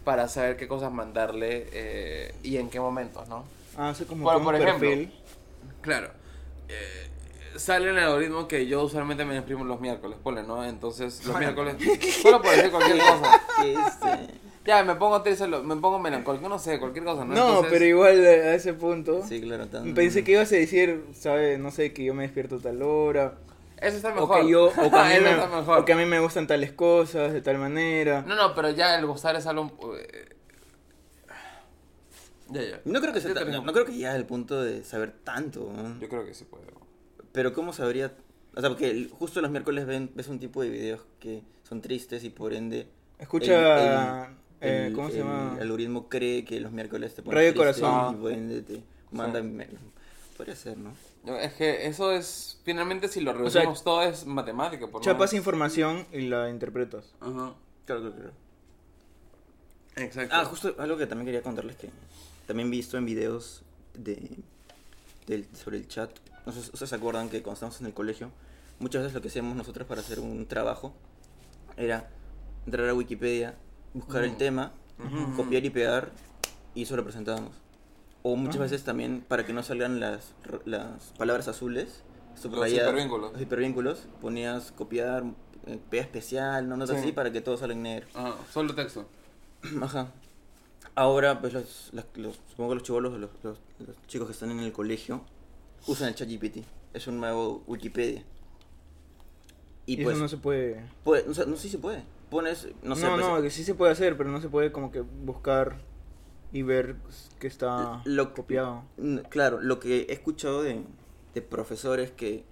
para 0.06 0.28
saber 0.28 0.58
qué 0.58 0.68
cosas 0.68 0.92
mandarle 0.92 1.68
eh, 1.72 2.36
y 2.44 2.58
en 2.58 2.70
qué 2.70 2.80
momentos, 2.80 3.28
¿no? 3.30 3.46
Ah, 3.76 3.90
hace 3.90 4.06
como 4.06 4.24
Bueno, 4.24 4.40
que 4.40 4.42
un 4.42 4.46
por 4.46 4.56
ejemplo, 4.56 4.90
perfil. 4.90 5.14
Claro. 5.82 6.12
Sale 7.56 7.90
en 7.90 7.98
el 7.98 8.04
algoritmo 8.04 8.48
que 8.48 8.66
yo 8.68 8.84
usualmente 8.84 9.26
me 9.26 9.36
imprimo 9.36 9.64
los 9.66 9.80
miércoles, 9.80 10.18
ponle, 10.24 10.44
¿no? 10.44 10.64
Entonces, 10.66 11.24
los 11.26 11.38
miércoles, 11.38 11.76
solo 12.22 12.42
por 12.42 12.56
decir 12.56 12.72
cualquier 12.72 12.98
cosa. 13.00 14.20
Ya, 14.66 14.84
me 14.84 14.96
pongo 14.96 15.22
triste, 15.22 15.46
me 15.48 15.76
pongo 15.76 16.00
melancólico, 16.00 16.48
no 16.48 16.58
sé, 16.58 16.80
cualquier 16.80 17.04
cosa, 17.06 17.26
¿no? 17.26 17.34
No, 17.36 17.48
Entonces, 17.50 17.72
pero 17.74 17.86
igual 17.86 18.26
a 18.26 18.56
ese 18.56 18.74
punto. 18.74 19.22
Sí, 19.28 19.42
claro. 19.42 19.68
tan- 19.68 19.94
Pensé 19.94 20.24
que 20.24 20.32
ibas 20.32 20.52
a 20.52 20.56
decir, 20.56 21.04
¿sabes? 21.14 21.60
No 21.60 21.70
sé, 21.70 21.92
que 21.94 22.06
yo 22.06 22.14
me 22.14 22.24
despierto 22.24 22.56
a 22.56 22.60
tal 22.60 22.82
hora. 22.82 23.34
Eso 23.82 23.98
está 23.98 24.10
O 24.12 24.16
mejor. 24.22 24.42
que, 24.42 24.50
yo, 24.50 24.68
o, 24.68 24.72
que 24.72 24.98
a 24.98 25.04
mí 25.10 25.20
me, 25.22 25.32
está 25.32 25.48
mejor. 25.48 25.80
o 25.80 25.86
que 25.86 25.92
a 25.94 25.98
mí 25.98 26.06
me 26.06 26.20
gustan 26.22 26.48
tales 26.48 26.72
cosas 26.72 27.34
de 27.34 27.42
tal 27.42 27.58
manera. 27.58 28.24
No, 28.26 28.36
no, 28.36 28.56
pero 28.56 28.70
ya 28.70 28.98
el 28.98 29.06
gustar 29.06 29.36
es 29.36 29.46
algo... 29.46 29.70
eh, 29.98 30.30
Ya, 32.50 32.62
ya. 32.62 32.80
No 32.86 33.02
creo 33.02 33.12
que 33.14 33.20
sea 33.20 33.34
creo- 33.34 33.46
no, 33.48 33.62
no 33.64 33.74
creo 33.74 33.86
que 33.86 33.92
llegue 33.92 34.08
al 34.08 34.26
punto 34.26 34.62
de 34.64 34.84
saber 34.86 35.12
tanto. 35.26 35.72
¿no? 35.76 36.00
Yo 36.00 36.08
creo 36.08 36.26
que 36.26 36.34
sí 36.34 36.46
puedo. 36.46 36.64
Pero 37.34 37.54
¿cómo 37.54 37.74
sabría? 37.74 38.14
O 38.56 38.62
sea, 38.62 38.70
porque 38.70 38.90
el- 38.92 39.10
justo 39.10 39.42
los 39.42 39.52
miércoles 39.52 39.86
ven, 39.86 40.10
ves 40.16 40.28
un 40.30 40.40
tipo 40.40 40.62
de 40.62 40.70
videos 40.70 41.02
que 41.20 41.42
son 41.68 41.82
tristes 41.82 42.24
y 42.24 42.30
por 42.30 42.54
ende... 42.54 42.88
Escucha, 43.20 44.26
el- 44.28 44.34
eh, 44.62 44.86
el- 44.88 44.94
¿cómo 44.94 45.10
se 45.10 45.18
el 45.18 45.24
llama? 45.24 45.58
algoritmo 45.60 46.08
cree 46.08 46.46
que 46.46 46.60
los 46.62 46.72
miércoles 46.72 47.14
te 47.16 47.22
ponen 47.22 47.38
Radio 47.40 47.56
Corazón. 47.56 48.14
y 48.16 48.22
por 48.22 48.32
ende 48.32 48.62
te 48.62 48.82
manda... 49.12 49.42
me- 49.44 49.68
Podría 50.38 50.56
ser, 50.56 50.78
¿no? 50.78 50.94
No, 51.26 51.36
Es 51.38 51.54
que 51.54 51.86
eso 51.88 52.12
es... 52.12 52.60
Finalmente, 52.64 53.08
si 53.08 53.22
lo 53.22 53.34
reducimos 53.34 53.84
todo, 53.84 54.02
es 54.04 54.26
matemática. 54.26 54.88
Por 54.88 55.02
Chapas 55.02 55.32
más. 55.32 55.34
información 55.34 56.06
y 56.12 56.22
la 56.22 56.50
interpretas. 56.50 57.14
Ajá. 57.22 57.54
Claro, 57.86 58.02
claro, 58.02 58.16
claro. 58.16 58.32
Exacto. 59.96 60.36
Ah, 60.36 60.46
justo 60.46 60.76
algo 60.80 60.98
que 60.98 61.06
también 61.08 61.26
quería 61.28 61.42
contarles 61.44 61.76
que 61.76 61.90
también 62.48 62.70
visto 62.72 62.98
en 62.98 63.06
videos 63.06 63.62
de, 63.94 64.38
del- 65.28 65.48
sobre 65.56 65.78
el 65.78 65.88
chat. 65.88 66.10
No 66.46 66.52
sé 66.52 66.60
ustedes 66.60 66.90
se 66.90 66.96
acuerdan 66.96 67.30
que 67.30 67.42
cuando 67.42 67.54
estábamos 67.56 67.80
en 67.82 67.88
el 67.88 67.94
colegio, 67.94 68.32
muchas 68.80 69.02
veces 69.04 69.14
lo 69.16 69.22
que 69.22 69.28
hacíamos 69.30 69.56
nosotros 69.56 69.88
para 69.88 70.02
hacer 70.02 70.20
un 70.20 70.46
trabajo 70.46 70.94
era 71.78 72.10
entrar 72.66 72.88
a 72.90 72.94
Wikipedia, 72.94 73.56
buscar 73.94 74.24
el 74.24 74.32
Ujú. 74.32 74.38
tema, 74.40 74.72
Ujú. 75.00 75.36
copiar 75.38 75.64
y 75.66 75.70
pegar 75.70 76.12
y 76.76 76.84
eso 76.84 76.96
lo 76.96 77.04
presentábamos. 77.04 77.52
O 78.24 78.36
muchas 78.36 78.58
Ah. 78.58 78.64
veces 78.64 78.84
también 78.84 79.24
para 79.28 79.46
que 79.46 79.54
no 79.54 79.64
salgan 79.64 80.00
las, 80.00 80.34
las 80.66 81.12
palabras 81.18 81.48
azules, 81.48 82.04
subrayadas, 82.36 82.90
hipervínculos. 82.92 83.34
los 83.34 83.42
hipervínculos, 83.42 84.08
ponías 84.22 84.72
copiar, 84.72 85.24
eh, 85.68 85.80
pega 85.90 86.04
especial, 86.04 86.68
no 86.68 86.78
notas 86.78 86.96
Sí. 86.98 87.04
así 87.04 87.12
para 87.12 87.32
que 87.32 87.42
todo 87.42 87.58
salga 87.58 87.74
en 87.76 87.84
negro. 87.84 88.08
Ajá, 88.16 88.36
solo 88.52 88.74
texto. 88.76 89.08
Ajá. 89.82 90.08
Ahora, 90.96 91.40
pues 91.42 91.54
los, 91.54 91.90
las- 91.94 92.06
los- 92.16 92.40
supongo 92.50 92.70
que 92.72 92.76
los 92.76 92.84
chivolos, 92.84 93.14
los, 93.20 93.30
los, 93.44 93.58
los 93.80 94.08
chicos 94.08 94.28
que 94.28 94.34
están 94.34 94.52
en 94.52 94.60
el 94.60 94.72
colegio, 94.72 95.22
usan 95.88 96.10
el 96.10 96.16
ChatGPT. 96.16 96.58
Es 96.94 97.08
un 97.08 97.20
nuevo 97.20 97.64
Wikipedia. 97.68 98.24
Y, 99.86 100.00
Y 100.00 100.04
pues, 100.04 100.16
eso 100.16 100.24
no 100.24 100.30
se 100.30 100.38
puede. 100.38 100.82
puede- 101.04 101.26
no 101.28 101.34
sé, 101.34 101.46
no 101.46 101.56
sé 101.56 101.64
si 101.64 101.70
se 101.70 101.78
puede. 101.78 102.04
Pones, 102.30 102.68
no 102.82 102.90
No, 102.90 102.96
sé, 102.96 103.06
no, 103.06 103.30
pues, 103.32 103.44
que 103.44 103.50
sí 103.52 103.64
se 103.64 103.76
puede 103.76 103.92
hacer, 103.92 104.18
pero 104.18 104.30
no 104.32 104.42
se 104.42 104.50
puede 104.50 104.72
como 104.72 104.92
que 104.92 105.02
buscar 105.02 105.78
y 106.52 106.62
ver 106.62 106.96
que 107.40 107.48
está 107.48 108.02
Lo- 108.06 108.34
copiado. 108.34 108.84
claro, 109.30 109.60
lo 109.62 109.80
que 109.80 110.02
he 110.10 110.14
escuchado 110.14 110.64
de, 110.64 110.82
de 111.34 111.42
profesores 111.42 112.12
que 112.12 112.44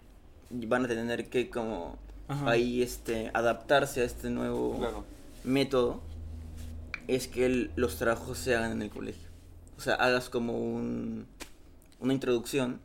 van 0.50 0.86
a 0.86 0.88
tener 0.88 1.30
que 1.30 1.50
como 1.50 1.98
Ajá. 2.28 2.50
ahí 2.52 2.82
este 2.82 3.32
adaptarse 3.34 4.02
a 4.02 4.04
este 4.04 4.30
nuevo 4.30 4.78
Claro. 4.78 5.04
método 5.44 6.02
es 7.08 7.28
que 7.28 7.46
el- 7.46 7.72
los 7.76 7.96
trabajos 7.98 8.38
se 8.38 8.56
hagan 8.56 8.72
en 8.74 8.82
el 8.82 8.90
colegio. 8.90 9.30
O 9.78 9.82
sea, 9.82 9.96
hagas 9.96 10.30
como 10.30 10.60
un, 10.60 11.26
una 12.00 12.14
introducción 12.14 12.80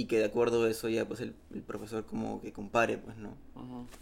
y 0.00 0.06
que 0.06 0.18
de 0.18 0.24
acuerdo 0.24 0.64
a 0.64 0.70
eso 0.70 0.88
ya 0.88 1.06
pues 1.06 1.20
el, 1.20 1.34
el 1.54 1.62
profesor 1.62 2.04
como 2.06 2.40
que 2.40 2.52
compare, 2.52 2.98
pues, 2.98 3.16
¿no? 3.16 3.34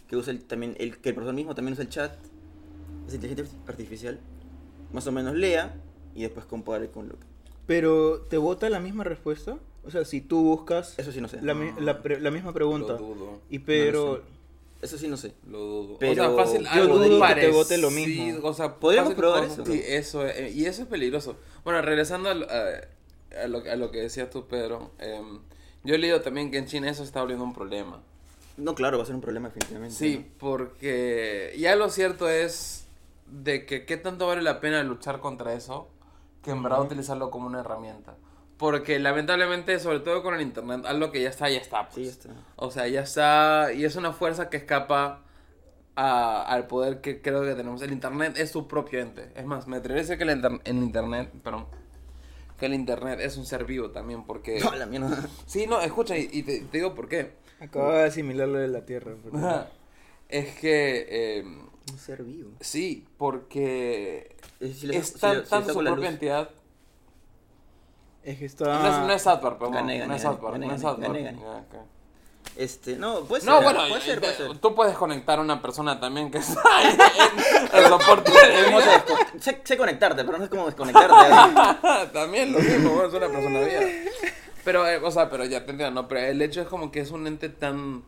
Que 0.08 0.16
use 0.16 0.30
el, 0.30 0.44
también 0.44 0.76
el 0.78 0.98
que 0.98 1.08
el 1.10 1.14
profesor 1.14 1.34
mismo 1.34 1.54
también 1.54 1.72
usa 1.72 1.82
el 1.84 1.90
chat, 1.90 2.12
es 3.06 3.14
inteligencia 3.14 3.56
artificial, 3.66 4.20
más 4.92 5.06
o 5.06 5.12
menos 5.12 5.34
lea 5.34 5.74
y 6.14 6.22
después 6.22 6.46
compare 6.46 6.90
con 6.90 7.08
lo 7.08 7.14
que 7.14 7.26
Pero, 7.66 8.20
¿te 8.28 8.36
vota 8.38 8.68
la 8.70 8.80
misma 8.80 9.04
respuesta? 9.04 9.58
O 9.84 9.90
sea, 9.90 10.04
si 10.04 10.20
tú 10.20 10.42
buscas 10.42 10.98
eso 10.98 11.12
sí 11.12 11.20
no 11.20 11.28
sé. 11.28 11.40
la, 11.42 11.54
mi- 11.54 11.72
la 11.80 12.02
pre- 12.02 12.20
la 12.20 12.30
misma 12.30 12.52
pregunta 12.52 12.92
Lo 12.94 12.98
dudo. 12.98 13.40
y 13.50 13.58
pero... 13.60 14.04
No 14.06 14.16
lo 14.18 14.22
Eso 14.82 14.98
sí 14.98 15.08
no 15.08 15.16
sé. 15.16 15.32
Lo 15.50 15.58
dudo. 15.58 15.96
Pero 15.98 16.12
o 16.12 16.14
sea, 16.14 16.30
fácil, 16.36 16.62
yo 16.64 16.70
algo 16.70 16.98
dudo 16.98 17.26
que 17.26 17.34
te 17.34 17.50
vote 17.50 17.78
lo 17.78 17.90
mismo. 17.90 18.38
O 18.46 18.54
sea, 18.54 18.76
Podríamos 18.76 19.14
fácil 19.14 19.20
probar 19.20 19.44
eso. 19.44 19.64
Sí, 19.66 19.80
eso. 19.84 20.24
eh, 20.26 20.52
y 20.54 20.66
eso 20.66 20.82
es 20.82 20.88
peligroso. 20.88 21.36
Bueno, 21.64 21.82
regresando 21.82 22.28
al- 22.28 22.44
a, 22.44 23.42
a 23.42 23.48
lo, 23.48 23.58
a 23.58 23.74
lo 23.76 23.90
que 23.90 23.98
decías 24.02 24.30
tú, 24.30 24.46
Pedro. 24.46 24.92
em, 25.00 25.40
yo 25.88 25.94
he 25.94 25.98
leído 25.98 26.20
también 26.20 26.50
que 26.50 26.58
en 26.58 26.66
China 26.66 26.90
eso 26.90 27.02
está 27.02 27.20
volviendo 27.20 27.44
un 27.44 27.54
problema. 27.54 28.00
No, 28.58 28.74
claro, 28.74 28.98
va 28.98 29.04
a 29.04 29.06
ser 29.06 29.14
un 29.14 29.20
problema 29.20 29.48
definitivamente. 29.48 29.94
Sí, 29.96 30.30
porque 30.38 31.54
ya 31.58 31.74
lo 31.76 31.88
cierto 31.90 32.28
es 32.28 32.86
de 33.26 33.64
que 33.66 33.84
qué 33.86 33.96
tanto 33.96 34.26
vale 34.26 34.42
la 34.42 34.60
pena 34.60 34.82
luchar 34.82 35.20
contra 35.20 35.52
eso 35.54 35.88
que 36.42 36.50
en 36.50 36.62
verdad 36.62 36.82
utilizarlo 36.82 37.30
como 37.30 37.46
una 37.46 37.60
herramienta. 37.60 38.14
Porque 38.56 38.98
lamentablemente, 38.98 39.78
sobre 39.78 40.00
todo 40.00 40.22
con 40.22 40.34
el 40.34 40.40
internet, 40.40 40.84
algo 40.86 41.12
que 41.12 41.22
ya 41.22 41.28
está, 41.28 41.48
ya 41.48 41.58
está. 41.58 41.84
¿no? 41.84 41.88
Sí, 41.90 41.94
pues. 41.94 42.04
ya 42.06 42.10
está. 42.30 42.30
O 42.56 42.70
sea, 42.70 42.88
ya 42.88 43.00
está. 43.02 43.72
Y 43.72 43.84
es 43.84 43.94
una 43.96 44.12
fuerza 44.12 44.50
que 44.50 44.56
escapa 44.56 45.22
a- 45.94 46.42
al 46.42 46.66
poder 46.66 47.00
que 47.00 47.22
creo 47.22 47.42
que 47.44 47.54
tenemos. 47.54 47.82
El 47.82 47.92
internet 47.92 48.34
es 48.36 48.50
su 48.50 48.66
propio 48.66 49.00
ente. 49.00 49.30
Es 49.36 49.44
más, 49.46 49.68
me 49.68 49.76
atrevería 49.76 50.00
a 50.02 50.06
decir 50.06 50.18
que 50.18 50.24
el, 50.24 50.36
inter- 50.36 50.60
el 50.64 50.76
internet. 50.78 51.30
Perdón. 51.44 51.66
Que 52.58 52.66
el 52.66 52.74
internet 52.74 53.20
es 53.20 53.36
un 53.36 53.46
ser 53.46 53.64
vivo 53.64 53.90
también, 53.90 54.24
porque. 54.24 54.58
No, 54.64 54.74
la 54.74 54.86
mierda. 54.86 55.28
Sí, 55.46 55.66
no, 55.66 55.80
escucha, 55.80 56.16
y, 56.18 56.28
y 56.32 56.42
te, 56.42 56.60
te 56.60 56.78
digo 56.78 56.94
por 56.94 57.08
qué. 57.08 57.32
Acaba 57.60 57.98
de 57.98 58.04
asimilar 58.04 58.48
lo 58.48 58.58
de 58.58 58.68
la 58.68 58.84
Tierra. 58.84 59.14
pero- 59.22 59.66
es 60.28 60.54
que. 60.58 61.06
eh, 61.08 61.42
Un 61.44 61.98
ser 61.98 62.22
vivo. 62.24 62.50
sí, 62.60 63.06
porque. 63.16 64.36
Es, 64.60 64.78
si 64.80 64.86
le- 64.88 64.96
Es 64.96 65.08
si 65.08 65.18
tan, 65.20 65.38
le- 65.38 65.44
si 65.44 65.50
tanto 65.50 65.68
le 65.68 65.72
su 65.74 65.78
propia 65.80 65.94
luz- 65.96 66.08
entidad. 66.14 66.50
Es 68.24 68.34
que 68.36 68.40
No, 68.42 68.46
es, 68.46 68.52
está... 68.52 69.06
no 69.06 69.12
es 69.12 69.22
South 69.22 69.40
Park, 69.40 69.58
perdón. 69.58 69.74
Gané, 69.74 70.06
no 70.06 70.14
es 70.14 70.20
South 70.22 70.38
Park, 70.38 70.52
gané, 70.52 70.66
no 70.66 70.74
es 70.74 70.80
South 70.82 70.98
Park. 71.00 71.16
Este, 72.56 72.96
no, 72.96 73.20
puede 73.20 73.42
ser. 73.42 73.50
No, 73.52 73.62
bueno, 73.62 73.80
puede 73.88 74.02
ser, 74.02 74.18
puede 74.20 74.34
ser. 74.34 74.58
tú 74.58 74.74
puedes 74.74 74.96
conectar 74.96 75.38
a 75.38 75.42
una 75.42 75.62
persona 75.62 76.00
también 76.00 76.30
que 76.30 76.38
está 76.38 76.60
ahí 76.76 76.86
en 77.72 77.78
el 77.84 77.86
soporte. 77.88 78.32
¿Cómo 78.64 78.80
se 78.80 78.88
desco- 78.90 79.40
sé, 79.40 79.60
sé 79.62 79.76
conectarte, 79.76 80.24
pero 80.24 80.38
no 80.38 80.44
sé 80.44 80.50
cómo 80.50 80.66
desconectarte. 80.66 82.08
También 82.12 82.52
lo 82.52 82.58
mismo, 82.58 83.02
es 83.04 83.12
una 83.14 83.28
persona 83.28 83.60
viva. 83.60 83.80
Pero, 84.64 84.88
eh, 84.88 84.96
o 85.02 85.10
sea, 85.10 85.30
pero 85.30 85.44
ya 85.44 85.64
te 85.64 85.70
entiendo, 85.70 86.02
¿no? 86.02 86.08
Pero 86.08 86.20
el 86.20 86.42
hecho 86.42 86.60
es 86.60 86.66
como 86.68 86.90
que 86.90 87.00
es 87.00 87.10
un 87.12 87.26
ente 87.26 87.48
tan... 87.48 88.02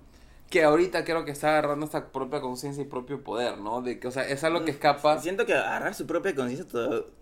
Que 0.51 0.65
ahorita 0.65 1.05
creo 1.05 1.25
que 1.25 1.31
está 1.31 1.51
agarrando 1.51 1.87
esta 1.87 2.07
propia 2.09 2.41
conciencia 2.41 2.83
y 2.83 2.87
propio 2.87 3.23
poder, 3.23 3.57
¿no? 3.59 3.83
De 3.83 4.01
que, 4.01 4.09
o 4.09 4.11
sea, 4.11 4.25
es 4.25 4.43
algo 4.43 4.65
que 4.65 4.73
escapa... 4.73 5.21
Siento 5.21 5.47
que 5.47 5.55
agarrar 5.55 5.95
su 5.95 6.07
propia 6.09 6.35
conciencia, 6.35 6.67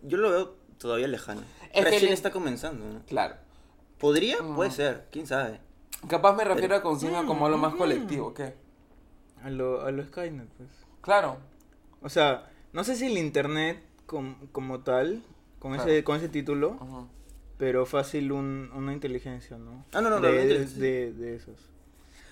yo 0.03 0.17
lo 0.17 0.31
veo 0.31 0.55
todavía 0.79 1.09
lejano. 1.09 1.43
Es 1.75 1.85
que 1.85 1.91
Recién 1.91 2.07
le- 2.09 2.15
está 2.15 2.31
comenzando. 2.31 2.87
¿no? 2.87 3.03
Claro. 3.07 3.35
¿Podría? 3.99 4.41
Mm. 4.41 4.57
Puede 4.57 4.71
ser, 4.71 5.05
quién 5.13 5.27
sabe. 5.27 5.61
Capaz 6.07 6.37
me 6.37 6.45
refiero 6.45 6.77
a 6.77 6.83
conciencia 6.83 7.25
como 7.25 7.47
algo 7.47 7.59
más 7.59 7.75
colectivo, 7.75 8.33
¿qué? 8.35 8.55
A 9.43 9.51
lo, 9.51 9.83
a 9.83 9.91
lo 9.91 10.05
Skynet, 10.05 10.49
pues. 10.57 10.69
Claro. 11.01 11.39
O 12.03 12.09
sea, 12.09 12.51
no 12.73 12.85
sé 12.85 12.95
si 12.97 13.07
el 13.07 13.19
Internet 13.19 13.83
com- 14.07 14.37
como 14.53 14.81
tal, 14.81 15.23
con, 15.59 15.75
Claro. 15.75 15.91
ese, 15.91 16.05
con 16.05 16.17
ese 16.17 16.29
título, 16.29 16.77
pero 17.57 17.85
fácil 17.87 18.31
un, 18.31 18.71
una 18.75 18.93
inteligencia, 18.93 19.59
¿no? 19.59 19.85
Ah, 19.93 20.01
no, 20.01 20.11
no, 20.11 20.21
de, 20.21 20.31
realmente, 20.31 20.59
de, 20.61 20.67
sí. 20.69 20.81
De, 20.81 21.13
de 21.13 21.35
esos. 21.37 21.57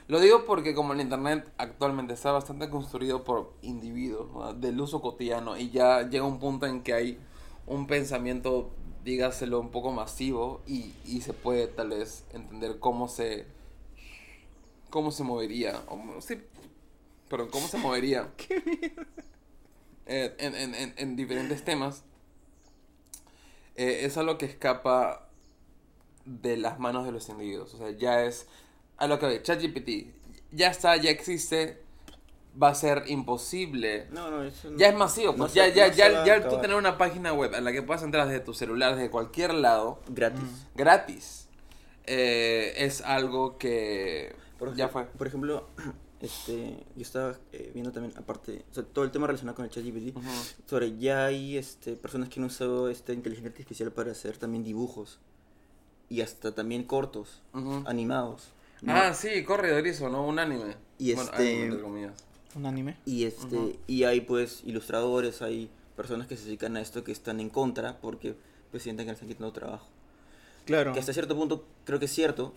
Lo 0.09 0.21
digo 0.21 0.45
porque 0.45 0.73
como 0.73 0.93
el 0.93 1.01
internet 1.01 1.49
actualmente 1.59 2.15
está 2.15 2.31
bastante 2.31 2.71
construido 2.71 3.25
por 3.25 3.53
individuos 3.63 4.31
¿no? 4.33 4.55
del 4.55 4.81
uso 4.81 5.03
cotidiano 5.03 5.57
y 5.57 5.71
ya 5.71 6.09
llega 6.09 6.25
un 6.25 6.39
punto 6.39 6.67
en 6.67 6.83
que 6.85 6.95
hay 6.95 7.19
un 7.67 7.89
pensamiento, 7.89 8.71
dígaselo, 9.05 9.59
un 9.59 9.71
poco 9.71 9.91
masivo 9.91 10.63
y, 10.65 10.93
y 11.05 11.23
se 11.23 11.33
puede 11.33 11.67
tal 11.67 11.89
vez 11.89 12.25
entender 12.33 12.79
cómo 12.79 13.09
se 13.09 13.47
cómo 14.91 15.11
se 15.11 15.23
movería, 15.25 15.83
o, 15.89 16.21
sí, 16.21 16.41
pero 17.29 17.49
cómo 17.51 17.67
se 17.69 17.79
movería 17.79 18.29
eh, 20.07 20.35
en, 20.39 20.55
en, 20.55 20.75
en, 20.75 20.95
en 20.97 21.17
diferentes 21.17 21.65
temas. 21.65 22.03
Eh, 23.77 24.01
es 24.07 24.17
algo 24.17 24.39
que 24.39 24.47
escapa 24.47 25.29
de 26.25 26.57
las 26.57 26.79
manos 26.79 27.05
de 27.05 27.13
los 27.13 27.29
individuos. 27.29 27.75
O 27.75 27.79
sea, 27.79 27.91
ya 27.91 28.25
es 28.25 28.47
a 28.97 29.07
lo 29.07 29.19
que 29.19 29.27
ve, 29.27 29.43
ChatGPT 29.43 30.15
ya 30.53 30.69
está, 30.69 30.97
ya 30.97 31.11
existe, 31.11 31.83
va 32.61 32.69
a 32.71 32.75
ser 32.75 33.05
imposible. 33.09 34.07
No, 34.11 34.31
no, 34.31 34.43
eso 34.45 34.71
no- 34.71 34.79
Ya 34.79 34.89
es 34.89 34.97
masivo, 34.97 35.35
pues 35.37 35.53
ya, 35.53 35.65
se- 35.67 35.75
ya, 35.75 35.89
ya, 35.89 36.25
ya 36.25 36.49
tú 36.49 36.59
tener 36.61 36.77
una 36.77 36.97
página 36.97 37.35
web 37.35 37.55
a 37.55 37.61
la 37.61 37.73
que 37.73 37.83
puedas 37.83 38.03
entrar 38.03 38.27
desde 38.27 38.41
tu 38.41 38.55
celular, 38.55 38.95
desde 38.97 39.11
cualquier 39.11 39.53
lado, 39.53 40.01
Gratis. 40.09 40.67
gratis, 40.75 41.49
eh, 42.07 42.73
es 42.79 43.03
algo 43.03 43.59
que 43.59 44.35
Por 44.59 44.75
ya 44.75 44.87
ej- 44.87 44.91
fue. 44.93 45.05
Por 45.07 45.27
ejemplo, 45.27 45.69
este, 46.21 46.85
yo 46.97 47.03
estaba 47.03 47.37
eh, 47.53 47.71
viendo 47.75 47.93
también, 47.93 48.17
aparte, 48.17 48.65
o 48.71 48.75
sea, 48.75 48.83
todo 48.85 49.05
el 49.05 49.11
tema 49.11 49.27
relacionado 49.27 49.55
con 49.57 49.65
el 49.65 49.71
ChatGPT, 49.71 50.17
Ujú. 50.17 50.27
sobre 50.67 50.97
ya 50.99 51.27
hay 51.27 51.57
este, 51.57 51.95
personas 51.97 52.29
que 52.29 52.41
han 52.41 52.47
usado 52.47 52.89
esta 52.89 53.13
inteligencia 53.13 53.51
artificial 53.51 53.93
para 53.93 54.13
hacer 54.13 54.37
también 54.39 54.65
dibujos 54.65 55.19
y 56.09 56.21
hasta 56.21 56.55
también 56.55 56.85
cortos, 56.85 57.43
Ujú. 57.53 57.83
animados. 57.87 58.49
¿no? 58.83 58.93
Ah, 58.95 59.15
sí, 59.15 59.43
Corredorizo, 59.45 60.09
¿no? 60.09 60.27
Un 60.27 60.39
anime. 60.39 60.77
Y 60.99 61.15
Bueno, 61.15 61.31
este- 61.33 61.63
anime, 61.65 61.81
comillas. 61.81 62.25
Un 62.55 62.67
anime. 62.67 62.97
Y 63.05 63.25
este 63.25 63.57
Ujú. 63.57 63.77
y 63.87 64.05
hay 64.05 64.21
pues 64.23 64.63
ilustradores, 64.65 65.43
hay 65.43 65.71
personas 65.97 66.27
que 66.27 66.37
se 66.37 66.45
dedican 66.47 66.77
a 66.77 66.81
esto 66.81 67.05
que 67.05 67.13
están 67.13 67.41
en 67.41 67.49
contra 67.51 67.99
porque 68.01 68.35
pues 68.71 68.83
sienten 68.83 69.07
que 69.07 69.13
les 69.13 69.17
están 69.17 69.29
quitando 69.29 69.53
trabajo. 69.53 69.87
Claro. 70.65 70.93
Que 70.93 71.01
hasta 71.01 71.13
cierto 71.13 71.37
punto 71.37 71.65
creo 71.85 71.99
que 71.99 72.05
es 72.07 72.13
cierto, 72.13 72.53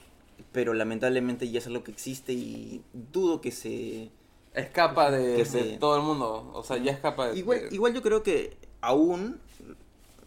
pero 0.52 0.74
lamentablemente 0.74 1.50
ya 1.50 1.60
es 1.60 1.68
algo 1.68 1.84
que 1.84 1.92
existe 1.92 2.34
y 2.34 2.82
dudo 2.94 3.42
que 3.42 3.52
se... 3.52 4.10
Escapa 4.54 5.12
de, 5.12 5.34
Que 5.34 5.44
de 5.44 5.46
se- 5.46 5.78
todo 5.78 5.96
el 5.98 6.02
mundo. 6.04 6.52
O 6.54 6.64
sea, 6.64 6.78
ya 6.78 6.92
escapa 6.92 7.28
de. 7.30 7.38
Igual, 7.40 7.70
de- 7.70 7.76
igual 7.76 7.94
yo 7.94 8.02
creo 8.02 8.24
que 8.24 8.58
aún 8.82 9.40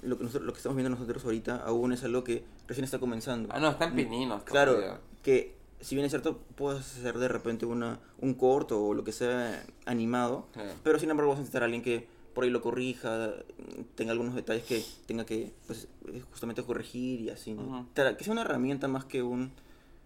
lo 0.02 0.16
que, 0.18 0.24
nosotros, 0.24 0.46
lo 0.46 0.52
que 0.52 0.58
estamos 0.58 0.76
viendo 0.76 0.90
nosotros 0.90 1.24
ahorita 1.24 1.56
aún 1.56 1.92
es 1.92 2.02
algo 2.04 2.22
que 2.24 2.44
recién 2.68 2.84
está 2.84 2.98
comenzando. 2.98 3.48
Ah, 3.52 3.58
no, 3.60 3.70
está 3.70 3.86
en 3.86 3.94
pininos. 3.96 4.42
Claro, 4.44 4.74
todavía. 4.74 5.00
que 5.22 5.56
si 5.80 5.96
bien 5.96 6.04
es 6.06 6.12
cierto, 6.12 6.38
puedes 6.54 6.80
hacer 6.80 7.18
de 7.18 7.26
repente 7.28 7.66
una, 7.66 7.98
un 8.20 8.34
corto 8.34 8.80
o 8.84 8.94
lo 8.94 9.02
que 9.02 9.10
sea 9.12 9.64
animado, 9.86 10.46
Sí. 10.54 10.60
pero 10.84 10.98
sin 11.00 11.10
embargo 11.10 11.30
vas 11.30 11.38
a 11.38 11.40
necesitar 11.40 11.62
a 11.62 11.64
alguien 11.64 11.82
que 11.82 12.06
por 12.34 12.44
ahí 12.44 12.50
lo 12.50 12.62
corrija, 12.62 13.30
tenga 13.96 14.12
algunos 14.12 14.34
detalles 14.36 14.64
que 14.64 14.82
tenga 15.06 15.26
que 15.26 15.52
pues, 15.66 15.88
justamente 16.30 16.62
corregir 16.62 17.20
y 17.20 17.30
así, 17.30 17.52
¿no? 17.54 17.88
Que 17.94 18.22
sea 18.24 18.32
una 18.32 18.42
herramienta 18.42 18.86
más 18.88 19.04
que 19.04 19.22
un... 19.22 19.50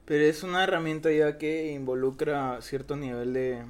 Pero 0.07 0.25
es 0.25 0.43
una 0.43 0.63
herramienta 0.65 1.11
ya 1.13 1.37
que 1.37 1.73
involucra 1.73 2.63
cierto 2.63 2.97
nivel 2.97 3.33
de 3.35 3.65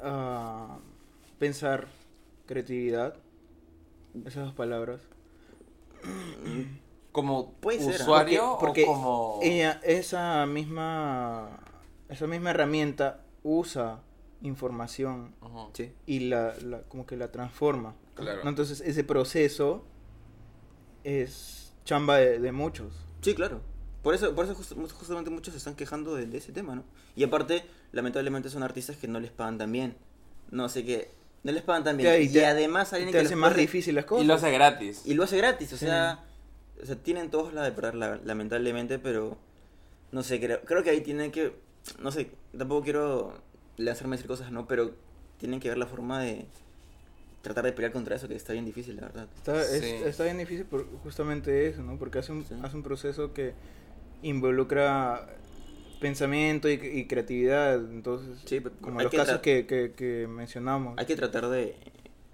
ah, 0.00 0.78
pensar, 1.38 1.88
creatividad, 2.46 3.14
esas 4.24 4.46
dos 4.46 4.54
palabras. 4.54 5.00
Como 7.12 7.52
Puede 7.54 7.80
ser, 7.80 8.02
usuario 8.02 8.58
porque 8.60 8.84
o 8.84 8.86
como. 8.92 9.38
ella, 9.42 9.80
esa 9.84 10.44
misma 10.44 11.60
esa 12.10 12.26
misma 12.26 12.50
herramienta 12.50 13.22
usa 13.42 14.00
información 14.42 15.34
Sí. 15.72 15.92
y 16.04 16.20
la, 16.28 16.54
la- 16.62 16.82
como 16.82 17.06
que 17.06 17.16
la 17.16 17.32
transforma. 17.32 17.94
Claro. 18.14 18.44
¿no? 18.44 18.50
Entonces 18.50 18.82
ese 18.82 19.02
proceso 19.02 19.82
es 21.04 21.72
chamba 21.86 22.18
de, 22.18 22.38
de 22.38 22.52
muchos. 22.52 22.92
Sí, 23.22 23.34
claro. 23.34 23.60
Por 24.02 24.14
eso, 24.14 24.34
por 24.34 24.44
eso 24.44 24.54
just- 24.54 24.72
justamente 24.92 25.30
muchos 25.30 25.52
se 25.52 25.58
están 25.58 25.74
quejando 25.74 26.14
de, 26.14 26.26
de 26.26 26.38
ese 26.38 26.52
tema, 26.52 26.74
¿no? 26.76 26.84
Y 27.16 27.24
aparte, 27.24 27.64
lamentablemente 27.92 28.50
son 28.50 28.62
artistas 28.62 28.96
que 28.96 29.08
no 29.08 29.18
les 29.20 29.30
pagan 29.32 29.58
tan 29.58 29.72
bien. 29.72 29.96
No 30.50 30.68
sé 30.68 30.84
qué. 30.84 31.10
No 31.42 31.50
les 31.52 31.62
pagan 31.62 31.82
tan 31.84 31.96
bien. 31.96 32.08
Claro, 32.10 32.22
y, 32.22 32.38
además 32.44 32.92
alguien 32.92 33.08
te 33.10 33.18
que 33.18 33.18
hace 33.24 33.30
les 33.30 33.38
más 33.38 33.50
puede- 33.52 33.62
difícil 33.62 33.94
las 33.94 34.04
cosas. 34.04 34.24
Y 34.24 34.28
lo 34.28 34.34
hace 34.34 34.50
gratis. 34.52 35.02
Y 35.04 35.14
lo 35.14 35.24
hace 35.24 35.36
gratis, 35.38 35.72
o 35.72 35.76
Sí. 35.76 35.86
sea, 35.86 36.24
o 36.80 36.86
sea, 36.86 36.96
tienen 36.96 37.30
todos 37.30 37.52
la 37.52 37.62
de 37.64 37.72
perder, 37.72 37.94
la- 37.96 38.20
lamentablemente, 38.24 38.98
pero 38.98 39.36
no 40.12 40.22
sé, 40.22 40.38
creo, 40.40 40.60
creo 40.62 40.82
que 40.84 40.90
ahí 40.90 41.00
tienen 41.00 41.32
que, 41.32 41.52
no 42.00 42.12
sé, 42.12 42.30
tampoco 42.56 42.82
quiero 42.84 43.42
lanzarme 43.76 44.14
a 44.14 44.16
decir 44.18 44.28
cosas, 44.28 44.52
¿no? 44.52 44.68
Pero 44.68 44.92
tienen 45.38 45.58
que 45.58 45.68
ver 45.68 45.78
la 45.78 45.86
forma 45.86 46.20
de 46.22 46.46
tratar 47.46 47.64
de 47.64 47.72
pelear 47.72 47.92
contra 47.92 48.16
eso, 48.16 48.26
que 48.26 48.34
está 48.34 48.52
bien 48.52 48.64
difícil, 48.64 48.96
la 48.96 49.02
verdad. 49.02 49.28
Está, 49.36 49.60
es- 49.62 49.80
Sí. 49.84 49.94
está 50.04 50.24
bien 50.24 50.38
difícil 50.38 50.64
por 50.66 50.84
justamente 51.04 51.68
eso, 51.68 51.80
¿no? 51.82 51.96
Porque 51.96 52.18
hace 52.18 52.32
un, 52.32 52.44
Sí. 52.44 52.54
hace 52.62 52.74
un 52.76 52.82
proceso 52.82 53.32
que 53.32 53.54
involucra 54.22 55.28
pensamiento 56.00 56.68
y, 56.68 56.72
y 56.74 57.06
creatividad. 57.06 57.76
Entonces, 57.76 58.40
Sí, 58.44 58.58
pero 58.60 58.74
como 58.80 59.00
los 59.00 59.10
que 59.10 59.16
casos 59.16 59.38
que, 59.40 59.66
que, 59.66 59.92
que 59.96 60.26
mencionamos. 60.26 60.94
Hay 60.98 61.06
que 61.06 61.14
tratar 61.16 61.48
de 61.48 61.76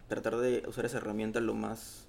tratar 0.08 0.36
de 0.38 0.62
usar 0.66 0.84
esa 0.86 0.96
herramienta 0.98 1.40
lo 1.40 1.54
más 1.54 2.06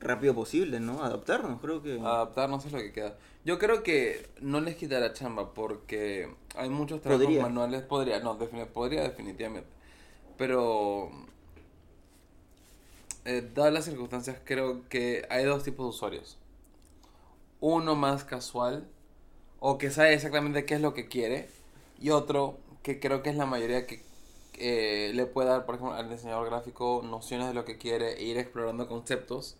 rápido 0.00 0.34
posible, 0.34 0.80
¿no? 0.80 1.02
Adaptarnos, 1.04 1.60
creo 1.60 1.82
que... 1.82 1.98
Adaptarnos 2.00 2.64
es 2.64 2.72
lo 2.72 2.78
que 2.78 2.92
queda. 2.92 3.16
Yo 3.44 3.58
creo 3.58 3.82
que 3.82 4.26
no 4.40 4.60
les 4.60 4.76
quitará 4.76 5.12
chamba 5.12 5.52
porque 5.54 6.28
hay 6.56 6.68
muchos 6.70 7.00
trabajos 7.02 7.24
Podría. 7.26 7.42
manuales. 7.42 7.82
Podría, 7.82 8.20
no, 8.20 8.38
defini- 8.38 8.66
podría 8.66 9.02
definitivamente. 9.02 9.68
Pero, 10.38 11.10
eh, 13.24 13.48
dadas 13.54 13.72
las 13.72 13.84
circunstancias, 13.86 14.38
creo 14.44 14.88
que 14.88 15.26
hay 15.30 15.44
dos 15.44 15.64
tipos 15.64 15.86
de 15.86 15.90
usuarios. 15.90 16.38
Uno 17.60 17.94
más 17.94 18.24
casual, 18.24 18.88
o 19.60 19.78
que 19.78 19.90
sabe 19.90 20.14
exactamente 20.14 20.64
qué 20.66 20.74
es 20.74 20.80
lo 20.80 20.94
que 20.94 21.08
quiere, 21.08 21.48
y 22.00 22.10
otro 22.10 22.58
que 22.82 23.00
creo 23.00 23.22
que 23.22 23.30
es 23.30 23.36
la 23.36 23.46
mayoría 23.46 23.86
que 23.86 24.02
eh, 24.54 25.12
le 25.14 25.26
puede 25.26 25.48
dar, 25.50 25.66
por 25.66 25.76
ejemplo, 25.76 25.96
al 25.96 26.10
diseñador 26.10 26.46
gráfico 26.48 27.02
nociones 27.04 27.48
de 27.48 27.54
lo 27.54 27.64
que 27.64 27.78
quiere 27.78 28.14
e 28.14 28.24
ir 28.24 28.38
explorando 28.38 28.88
conceptos 28.88 29.56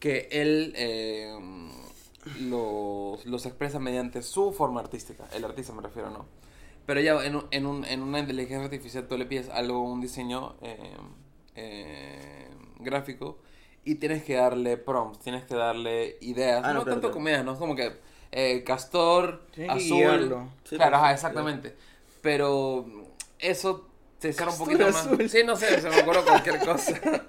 que 0.00 0.28
él 0.32 0.72
eh, 0.76 1.36
los, 2.40 3.24
los 3.26 3.46
expresa 3.46 3.78
mediante 3.78 4.22
su 4.22 4.52
forma 4.52 4.80
artística. 4.80 5.24
El 5.34 5.44
artista 5.44 5.72
me 5.72 5.82
refiero, 5.82 6.10
¿no? 6.10 6.26
Pero 6.86 7.00
ya 7.00 7.24
en, 7.24 7.40
en, 7.50 7.66
un- 7.66 7.84
en 7.84 8.02
una 8.02 8.18
inteligencia 8.20 8.64
artificial 8.64 9.06
tú 9.08 9.16
le 9.18 9.26
pides 9.26 9.48
algo, 9.48 9.82
un 9.82 10.00
diseño 10.00 10.54
gráfico 12.82 13.38
y 13.84 13.96
tienes 13.96 14.22
que 14.24 14.34
darle 14.34 14.76
prompts, 14.76 15.20
tienes 15.20 15.44
que 15.44 15.54
darle 15.54 16.16
ideas. 16.20 16.62
Ah, 16.64 16.68
no 16.68 16.74
no, 16.74 16.84
claro, 16.84 16.84
tanto 16.84 17.00
claro. 17.00 17.14
comedias, 17.14 17.44
no 17.44 17.52
es 17.52 17.58
como 17.58 17.74
que 17.74 17.92
eh, 18.30 18.64
castor, 18.64 19.42
Tienes 19.52 19.76
azul. 19.76 20.48
Sí, 20.64 20.76
claro, 20.76 20.96
ajá, 20.96 21.12
exactamente. 21.12 21.76
Pero 22.22 22.86
eso 23.38 23.88
se 24.18 24.32
cierra 24.32 24.52
un 24.52 24.58
poquito 24.58 24.84
más. 24.86 25.06
azul. 25.06 25.28
Sí, 25.28 25.42
no 25.44 25.56
sé, 25.56 25.80
se 25.80 25.90
me 25.90 26.00
ocurre 26.00 26.22
cualquier 26.22 26.58
cosa. 26.60 27.00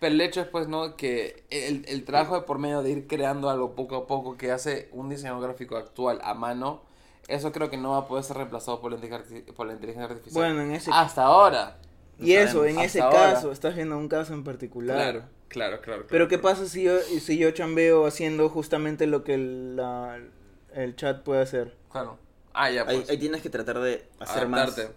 Pero 0.00 0.12
el 0.12 0.20
hecho 0.20 0.40
es, 0.40 0.48
pues, 0.48 0.66
¿no? 0.66 0.96
Que 0.96 1.44
el, 1.50 1.84
el 1.88 2.04
trabajo 2.04 2.34
de 2.34 2.42
por 2.42 2.58
medio 2.58 2.82
de 2.82 2.90
ir 2.90 3.06
creando 3.06 3.48
algo 3.48 3.74
poco 3.74 3.96
a 3.96 4.06
poco 4.06 4.36
que 4.36 4.50
hace 4.50 4.88
un 4.92 5.08
diseñador 5.08 5.42
gráfico 5.42 5.76
actual 5.76 6.20
a 6.24 6.34
mano, 6.34 6.82
eso 7.28 7.52
creo 7.52 7.70
que 7.70 7.76
no 7.76 7.92
va 7.92 7.98
a 7.98 8.08
poder 8.08 8.24
ser 8.24 8.36
reemplazado 8.36 8.80
por 8.80 8.92
la, 8.92 9.22
por 9.54 9.66
la 9.66 9.72
inteligencia 9.72 10.10
artificial. 10.10 10.34
Bueno, 10.34 10.62
en 10.62 10.74
ese 10.74 10.90
Hasta 10.92 11.22
ahora. 11.22 11.78
No 12.18 12.26
Y 12.26 12.34
eso, 12.34 12.64
en 12.64 12.76
Hasta 12.76 12.84
ese 12.86 13.00
ahora. 13.00 13.32
caso, 13.34 13.52
estás 13.52 13.74
viendo 13.74 13.96
un 13.98 14.08
caso 14.08 14.34
en 14.34 14.44
particular. 14.44 14.96
Claro, 14.96 15.24
claro, 15.48 15.80
claro. 15.80 15.82
claro, 15.82 16.06
Pero 16.08 16.28
¿qué 16.28 16.38
claro. 16.38 16.56
pasa 16.56 16.68
si 16.68 16.82
yo, 16.84 16.98
si 17.00 17.38
yo 17.38 17.50
chambeo 17.50 18.06
haciendo 18.06 18.48
justamente 18.48 19.06
lo 19.06 19.24
que 19.24 19.34
el, 19.34 19.76
la- 19.76 20.18
el 20.74 20.96
chat 20.96 21.22
puede 21.22 21.42
hacer? 21.42 21.74
Claro. 21.90 22.18
Ah, 22.52 22.70
ya, 22.70 22.84
pues. 22.84 23.08
ahí 23.10 23.18
tienes 23.18 23.42
que 23.42 23.50
tratar 23.50 23.80
de 23.80 24.04
hacer 24.20 24.44
adaptarte. 24.44 24.82
más. 24.84 24.92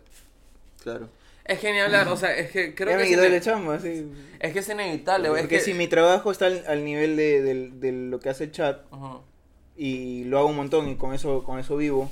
Claro. 0.84 1.10
Es 1.46 1.60
genial 1.60 1.86
hablar, 1.88 2.08
o 2.10 2.18
sea, 2.18 2.36
es 2.36 2.52
que 2.52 2.76
creo 2.76 2.90
ya 2.90 2.98
que 2.98 3.04
me 3.04 3.04
es, 3.04 3.10
quitó 3.10 3.24
ine- 3.26 3.30
de 3.32 3.42
chamba, 3.42 3.80
sí. 3.80 4.12
es 4.40 4.54
que 4.54 4.60
es 4.60 4.70
inevitable, 4.70 5.30
güey. 5.30 5.40
Es 5.40 5.46
Porque 5.46 5.58
que... 5.58 5.62
si 5.64 5.74
mi 5.74 5.88
trabajo 5.88 6.30
está 6.32 6.48
al, 6.48 6.64
al 6.68 6.84
nivel 6.84 7.16
de, 7.16 7.42
del- 7.42 7.80
de 7.80 7.92
lo 7.94 8.20
que 8.20 8.30
hace 8.30 8.44
el 8.46 8.52
chat 8.52 8.82
y 9.78 10.26
lo 10.26 10.40
hago 10.40 10.50
un 10.50 10.58
montón 10.58 10.90
y 10.90 10.96
con 10.98 11.14
eso, 11.14 11.44
con 11.44 11.58
eso 11.58 11.78
vivo, 11.78 12.10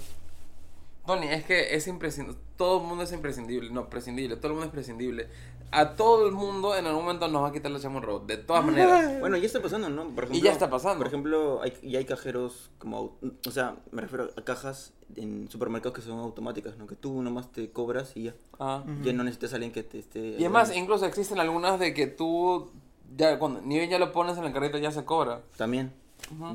Tony, 1.05 1.27
es 1.27 1.43
que 1.43 1.75
es 1.75 1.87
imprescindible. 1.87 2.39
Todo 2.57 2.81
el 2.81 2.87
mundo 2.87 3.03
es 3.03 3.11
imprescindible. 3.11 3.69
No, 3.69 3.89
prescindible. 3.89 4.37
Todo 4.37 4.47
el 4.47 4.53
mundo 4.53 4.67
es 4.67 4.71
prescindible. 4.71 5.27
A 5.71 5.95
todo 5.95 6.25
el 6.25 6.31
mundo 6.31 6.75
en 6.75 6.85
algún 6.85 7.03
momento 7.03 7.27
nos 7.27 7.43
va 7.43 7.49
a 7.49 7.51
quitar 7.51 7.69
la 7.71 7.79
chamba 7.79 7.99
un 7.99 8.05
robot. 8.05 8.27
De 8.27 8.37
todas 8.37 8.65
maneras. 8.65 9.15
Bueno, 9.19 9.37
ya 9.37 9.45
está 9.45 9.61
pasando, 9.61 9.89
¿no? 9.89 10.07
Por 10.09 10.27
Y 10.31 10.41
ya 10.41 10.51
está 10.51 10.69
pasando. 10.69 10.99
Por 10.99 11.07
ejemplo, 11.07 11.61
hay, 11.61 11.73
ya 11.83 11.99
hay 11.99 12.05
cajeros 12.05 12.69
como... 12.77 13.17
O 13.45 13.51
sea, 13.51 13.75
me 13.91 14.01
refiero 14.01 14.29
a 14.37 14.41
cajas 14.43 14.93
en 15.15 15.49
supermercados 15.49 15.95
que 15.95 16.01
son 16.01 16.19
automáticas, 16.19 16.77
¿no? 16.77 16.87
Que 16.87 16.95
tú 16.95 17.21
nomás 17.21 17.51
te 17.51 17.69
cobras 17.71 18.15
y 18.15 18.23
ya. 18.23 18.35
Ah. 18.59 18.83
Ujú. 18.85 19.03
Ya 19.03 19.13
no 19.13 19.23
necesitas 19.23 19.51
a 19.53 19.55
alguien 19.55 19.73
que 19.73 19.83
te 19.83 19.99
esté... 19.99 20.19
Y 20.19 20.45
además, 20.45 20.73
incluso 20.75 21.05
existen 21.05 21.39
algunas 21.39 21.79
de 21.79 21.93
que 21.93 22.07
tú. 22.07 22.71
Ya, 23.17 23.37
cuando 23.39 23.61
ni 23.61 23.77
bien 23.77 23.89
ya 23.89 23.99
lo 23.99 24.11
pones 24.11 24.37
en 24.37 24.45
el 24.45 24.53
carrito, 24.53 24.77
ya 24.77 24.91
se 24.91 25.03
cobra. 25.03 25.41
También. 25.57 25.91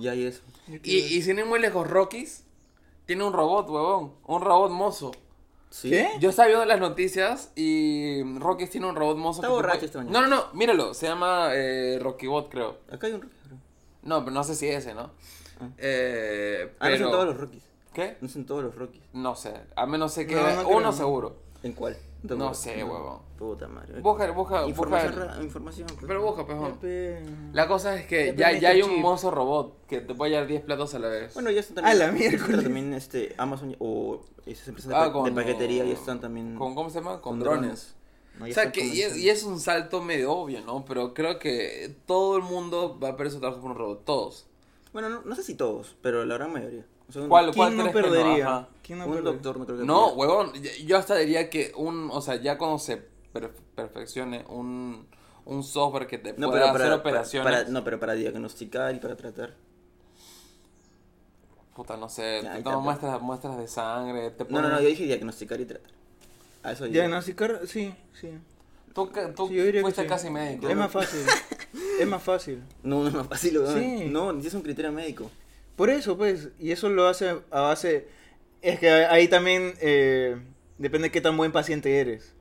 Ya 0.01 0.13
hay 0.13 0.25
eso. 0.25 0.43
Y, 0.83 0.97
y 0.97 1.23
sin 1.23 1.39
ir 1.39 1.47
muy 1.47 1.61
lejos, 1.61 1.89
Rockies 1.89 2.45
tiene 3.07 3.25
un 3.25 3.33
robot, 3.33 3.69
huevón. 3.69 4.13
Un 4.27 4.41
robot 4.41 4.71
mozo. 4.71 5.11
¿Sí? 5.71 5.91
¿Qué? 5.91 6.09
Yo 6.19 6.31
estaba 6.31 6.49
viendo 6.49 6.65
las 6.67 6.81
noticias 6.81 7.53
y 7.55 8.23
Rockies 8.39 8.71
tiene 8.71 8.89
un 8.89 8.97
robot 8.97 9.17
mozo. 9.17 9.41
Está 9.41 9.49
borracho 9.53 9.77
puede- 9.79 9.87
esta 9.87 9.99
mañana. 9.99 10.21
No, 10.21 10.27
no, 10.27 10.37
no, 10.37 10.53
míralo. 10.53 10.95
Se 10.95 11.07
llama 11.07 11.51
eh, 11.55 11.99
Rockybot, 12.03 12.51
creo. 12.51 12.79
Acá 12.91 13.07
hay 13.07 13.13
un 13.13 13.23
Rocky. 13.23 13.35
creo. 13.47 13.59
No, 14.03 14.21
pero 14.25 14.33
no 14.35 14.43
sé 14.45 14.55
si 14.57 14.67
ese, 14.69 14.95
¿no? 14.95 15.11
Ah. 15.61 15.69
Eh, 15.79 16.73
Ah, 16.81 16.91
no 16.91 16.97
son 16.99 17.11
todos 17.11 17.27
los 17.27 17.37
Rockies. 17.37 17.63
¿Qué? 17.95 18.17
No 18.21 18.29
son 18.29 18.45
todos 18.47 18.65
los 18.65 18.75
Rockies. 18.75 19.03
No 19.13 19.35
sé, 19.37 19.53
a 19.77 19.87
menos 19.87 20.13
sé 20.13 20.27
que 20.27 20.35
No, 20.35 20.43
no 20.43 20.49
creo, 20.65 20.69
uno 20.69 20.81
no. 20.87 20.93
seguro. 20.93 21.37
¿En 21.63 21.73
cuál? 21.73 21.97
No 22.23 22.53
sé, 22.55 22.85
huevón. 22.85 23.21
Puta 23.39 23.67
madre. 23.69 24.01
Busca, 24.01 24.31
busca, 24.33 24.67
Información. 24.69 25.15
busca. 25.15 25.43
información 25.43 25.87
pues. 25.89 26.05
Pero 26.07 26.23
busca, 26.23 26.47
pejón. 26.47 26.73
Pepe. 26.75 27.23
La 27.55 27.67
cosa 27.67 27.95
es 27.99 28.07
que 28.07 28.35
Ya 28.37 28.53
ya, 28.53 28.59
ya 28.59 28.69
hay 28.71 28.83
un 28.83 29.01
mozo 29.01 29.31
robot 29.31 29.87
que 29.87 30.01
te 30.03 30.15
puede 30.15 30.33
llevar 30.33 30.47
10 30.47 30.63
platos 30.63 30.95
a 30.95 30.99
la 30.99 31.09
vez. 31.09 31.33
Bueno, 31.35 31.51
ya 31.51 31.61
están 31.61 31.85
A 31.85 31.89
también. 31.91 32.07
la 32.07 32.13
miércoles. 32.13 32.47
pero 32.49 32.63
también 32.63 32.93
este, 32.93 33.35
Amazon 33.39 33.75
o 33.79 34.21
esas 34.45 34.69
empresas 34.69 34.91
de, 34.91 34.97
Ah, 34.97 35.07
pa- 35.07 35.13
con- 35.13 35.25
de 35.25 35.33
paquetería 35.33 35.85
ya 35.85 35.93
están 35.95 36.21
también. 36.21 36.55
¿Con 36.57 36.75
cómo 36.75 36.91
se 36.91 36.99
llama? 37.01 37.21
Con, 37.23 37.39
con 37.39 37.41
drones. 37.41 37.95
No, 38.39 38.45
O 38.47 38.49
sea, 38.53 38.71
que 38.73 38.81
y 38.85 39.01
es, 39.01 39.09
comenzando. 39.09 39.19
y 39.19 39.29
es 39.31 39.43
un 39.45 39.61
salto 39.61 40.03
medio 40.03 40.33
obvio, 40.33 40.61
¿no? 40.63 40.85
Pero 40.85 41.15
creo 41.15 41.39
que 41.39 41.95
todo 42.07 42.37
el 42.37 42.43
mundo 42.43 42.99
va 43.03 43.11
a 43.11 43.17
perder 43.17 43.33
su 43.33 43.41
trabajo 43.41 43.61
por 43.63 43.71
un 43.71 43.77
robot. 43.79 44.05
Todos. 44.05 44.47
Bueno, 44.93 45.09
no, 45.09 45.23
no 45.23 45.35
sé 45.35 45.43
si 45.43 45.55
todos, 45.55 45.97
pero 46.03 46.25
la 46.27 46.35
gran 46.37 46.53
mayoría. 46.53 46.85
O 47.11 47.13
sea, 47.13 47.29
¿Cuál, 47.29 47.55
cuál 47.55 47.75
¿Quién 47.75 47.77
no 47.87 47.91
crees 47.93 48.07
que 48.07 48.11
perdería? 48.13 48.47
Ajá. 48.49 48.69
¿Quién 48.83 48.99
no 49.01 49.05
un 49.05 49.11
perdería? 49.13 49.33
doctor 49.33 49.59
no 49.59 49.67
creo 49.67 49.79
que 49.79 49.85
No, 49.85 50.05
pierda. 50.15 50.17
huevón. 50.19 50.53
Yo 50.87 50.97
hasta 50.97 51.17
diría 51.17 51.51
que 51.51 51.73
un. 51.77 52.09
O 52.11 52.21
sea, 52.23 52.37
ya 52.37 52.57
cuando 52.57 52.79
se 52.79 52.97
per- 52.97 53.53
perfeccione 53.75 54.45
un, 54.49 55.07
un 55.45 55.63
software 55.65 56.07
que 56.07 56.19
te 56.19 56.33
No, 56.35 56.49
pueda 56.51 56.73
pero 56.73 56.85
hacer 56.85 56.89
para, 56.89 56.97
operaciones. 56.97 57.53
para- 57.53 57.69
no, 57.69 57.85
pero 57.85 58.01
para 58.01 58.15
diagnosticar 58.15 58.95
y 58.95 58.99
para 59.01 59.17
tratar. 59.17 59.55
puta, 61.75 61.97
no 61.97 62.09
sé, 62.09 62.41
Ya, 62.43 62.57
te 62.57 62.63
toman 62.63 62.83
muestras, 62.83 63.21
muestras 63.23 63.57
de 63.59 63.67
sangre, 63.69 64.31
te 64.33 64.45
No, 64.45 64.51
ponen... 64.51 64.63
no, 64.65 64.69
no, 64.77 64.81
yo 64.83 64.89
dije 64.89 65.05
diagnosticar 65.05 65.61
y 65.61 65.65
tratar. 65.67 65.91
A 66.63 66.73
eso. 66.73 66.85
Diagnosticar, 66.87 67.61
sí, 67.67 67.95
sí. 68.21 68.29
Tú, 68.93 69.11
tú 69.35 69.49
Sí, 69.49 69.55
yo 69.55 69.65
diría 69.65 69.81
que 69.81 69.83
fuiste 69.83 70.03
sí. 70.03 70.09
casi 70.09 70.31
médico. 70.31 70.69
Es 70.69 70.77
más 70.77 70.91
fácil. 70.93 71.21
es 72.01 72.07
más 72.07 72.23
fácil. 72.23 72.63
No, 72.83 73.03
no 73.03 73.09
es 73.09 73.15
más 73.15 73.27
fácil, 73.29 73.59
weón. 73.59 73.79
Sí. 73.81 74.05
No, 74.11 74.31
es 74.33 74.53
un 74.55 74.63
criterio 74.63 74.93
médico. 74.93 75.31
Por 75.77 75.91
eso, 75.91 76.17
pues, 76.17 76.49
y 76.59 76.73
eso 76.73 76.89
lo 76.89 77.07
hace 77.09 77.31
a 77.51 77.61
base... 77.61 78.09
Es 78.63 78.79
que 78.79 78.91
ahí 78.91 79.27
también 79.29 79.73
eh, 79.81 80.37
depende 80.77 81.09
de 81.09 81.13
qué 81.13 81.21
tan 81.23 81.37
buen 81.37 81.51
paciente 81.51 81.99
eres. 82.01 82.35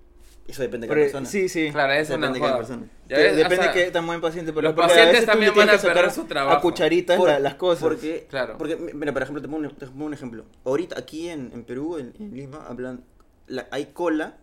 Eso 0.47 0.61
depende 0.63 0.87
de 0.87 0.93
cada 0.93 1.01
persona. 1.05 1.25
sí, 1.27 1.47
sí. 1.47 1.69
Claro, 1.71 1.93
eso 1.93 2.13
Depende 2.13 2.39
de 2.39 2.45
cada 2.45 2.57
persona. 2.57 2.87
Ves, 3.07 3.35
depende 3.37 3.55
hasta- 3.65 3.71
de 3.79 3.85
qué 3.85 3.91
tan 3.91 4.05
buen 4.07 4.19
paciente 4.19 4.51
pero 4.51 4.69
los 4.69 4.75
pacientes 4.75 5.25
también 5.25 5.53
van 5.55 5.69
a 5.69 5.73
que 5.73 5.77
sacar 5.77 6.11
su 6.11 6.25
trabajo. 6.25 6.57
A 6.57 6.61
cucharitas 6.61 7.17
Por- 7.17 7.29
la- 7.29 7.39
las 7.39 7.53
cosas. 7.55 7.83
Porque, 7.83 8.25
Claro. 8.29 8.57
porque, 8.57 8.75
mira, 8.75 9.13
por 9.13 9.21
ejemplo, 9.21 9.41
te 9.41 9.47
pongo 9.47 9.67
un, 9.69 9.75
te 9.75 9.85
pongo 9.85 10.05
un 10.05 10.13
ejemplo. 10.13 10.45
Ahorita 10.65 10.99
aquí 10.99 11.29
en, 11.29 11.51
en 11.53 11.63
Perú, 11.63 11.97
en, 11.97 12.13
en 12.19 12.35
Lima, 12.35 12.65
hablan, 12.67 13.05
la- 13.47 13.67
hay 13.71 13.85
cola, 13.93 14.37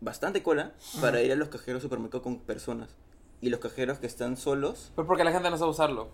bastante 0.00 0.42
cola, 0.42 0.74
para 1.00 1.22
ir 1.22 1.32
a 1.32 1.36
los 1.36 1.48
cajeros 1.48 1.82
de 1.82 1.86
supermercado 1.86 2.22
con 2.22 2.40
personas. 2.40 2.90
Y 3.40 3.48
los 3.50 3.60
cajeros 3.60 3.98
que 3.98 4.06
están 4.06 4.36
solos, 4.36 4.92
Pues 4.94 5.06
porque 5.06 5.24
la 5.24 5.32
gente 5.32 5.48
no 5.50 5.56
sabe 5.58 5.70
usarlo. 5.70 6.10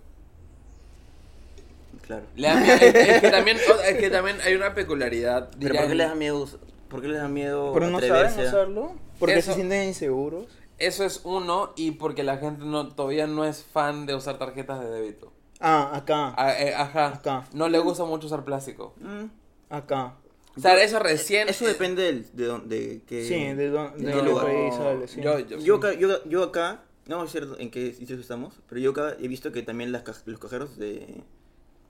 Claro. 2.03 2.25
Le 2.37 2.49
da 2.49 2.55
miedo- 2.57 2.75
es, 2.75 2.95
es 2.95 3.21
que 3.21 3.31
también, 3.31 3.57
es 3.57 3.99
que 3.99 4.11
también 4.11 4.37
hay 4.45 4.55
una 4.55 4.75
peculiaridad. 4.75 5.51
Pero 5.61 5.75
¿por 5.75 5.89
qué 5.89 5.95
les 5.95 6.09
da 6.09 6.15
miedo, 6.15 6.49
por 6.89 7.01
qué 7.03 7.09
les 7.09 7.19
da 7.19 7.29
miedo 7.29 7.73
Pero 7.75 7.91
no 7.91 8.01
saben 8.01 8.47
usarlo. 8.47 8.95
Porque 9.19 9.37
Eso- 9.39 9.51
se 9.53 9.55
sienten 9.57 9.89
inseguros. 9.89 10.47
Eso 10.79 11.05
es 11.05 11.21
uno, 11.25 11.73
y 11.77 11.93
porque 11.93 12.25
la 12.25 12.37
gente 12.39 12.65
no 12.65 12.89
todavía 12.89 13.27
no 13.29 13.45
es 13.45 13.63
fan 13.63 14.07
de 14.07 14.15
usar 14.17 14.39
tarjetas 14.39 14.81
de 14.81 14.91
débito. 14.91 15.33
Ah, 15.61 15.93
acá. 15.95 16.35
Ah, 16.37 16.53
eh, 16.59 16.75
ajá. 16.75 17.07
Acá. 17.15 17.45
No 17.53 17.69
le 17.69 17.79
gusta 17.79 18.05
mucho 18.05 18.27
usar 18.27 18.45
plástico. 18.45 18.95
Mm, 19.01 19.27
Acá. 19.71 20.15
O 20.57 20.61
sea, 20.61 20.81
eso 20.83 20.99
recién. 20.99 21.49
Eso 21.49 21.65
depende 21.67 22.03
del- 22.03 22.27
de 22.37 22.45
dónde, 22.47 23.03
que... 23.07 23.25
Sí, 23.25 23.35
de, 23.35 23.55
de 23.55 23.71
de 23.71 24.23
lugar. 24.23 24.47
país 24.47 24.75
sale, 24.75 25.09
sí. 25.09 25.21
Yo, 25.23 25.39
yo, 25.41 25.59
Yo 25.59 25.77
acá, 25.77 25.93
yo, 25.95 26.25
yo 26.25 26.43
acá, 26.43 26.83
no 27.07 27.27
sé 27.29 27.41
en 27.59 27.71
qué 27.71 27.93
sitio 27.93 28.17
estamos, 28.19 28.61
pero 28.69 28.81
yo 28.81 28.91
acá 28.91 29.17
he 29.21 29.29
visto 29.29 29.53
que 29.53 29.63
también 29.63 29.91
las 29.93 30.03
ca- 30.03 30.15
los 30.27 30.39
cajeros 30.41 30.77
de, 30.77 31.23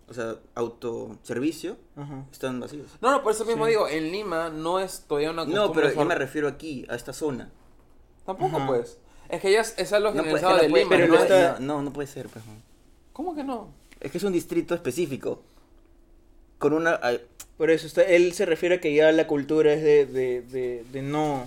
o 0.09 0.15
sea, 0.15 0.37
autoservicio 0.55 1.77
Ajá. 1.97 2.25
están 2.33 2.61
vacíos. 2.61 2.87
No, 3.01 3.11
no, 3.11 3.23
por 3.23 3.33
eso 3.33 3.45
mismo 3.45 3.65
Sí. 3.65 3.71
digo, 3.71 3.89
en 3.89 4.13
Lima 4.13 4.51
no 4.51 4.79
es 4.81 5.05
todavía 5.09 5.31
una 5.31 5.45
No, 5.45 5.51
costumbre 5.53 5.83
pero 5.89 5.95
yo 5.95 6.05
me 6.05 6.15
refiero 6.15 6.49
aquí, 6.49 6.87
a 6.89 6.95
esta 6.95 7.13
zona. 7.13 7.51
Tampoco, 8.27 8.57
Ajá. 8.57 8.67
pues. 8.67 8.99
Es 9.29 9.41
que 9.41 9.53
ya 9.53 9.61
es, 9.63 9.75
es 9.79 9.93
algo 9.93 10.11
No, 10.11 10.17
generalizado 10.17 10.57
que 10.57 10.63
de 10.63 10.69
no 10.69 10.73
puede- 10.73 10.85
Lima, 10.85 10.97
pero 10.97 11.07
¿no? 11.09 11.15
no 11.15 11.21
está- 11.23 11.59
no, 11.61 11.83
no 11.83 11.93
puede 11.93 12.09
ser, 12.09 12.29
pues. 12.29 12.45
no. 12.47 12.53
¿Cómo 13.13 13.35
que 13.35 13.45
no? 13.45 13.69
Es 14.01 14.11
que 14.11 14.19
es 14.19 14.25
un 14.25 14.33
distrito 14.33 14.75
específico. 14.75 15.43
Con 16.59 16.73
una... 16.73 17.01
Por 17.57 17.71
eso 17.71 17.87
está, 17.87 18.03
él 18.03 18.33
se 18.33 18.47
refiere 18.47 18.77
a 18.77 18.81
que 18.81 18.93
ya 18.95 19.13
la 19.13 19.27
cultura 19.27 19.73
es 19.73 19.83
de, 19.83 20.07
de, 20.07 20.43
de, 20.43 20.85
de 20.91 21.03
no, 21.03 21.47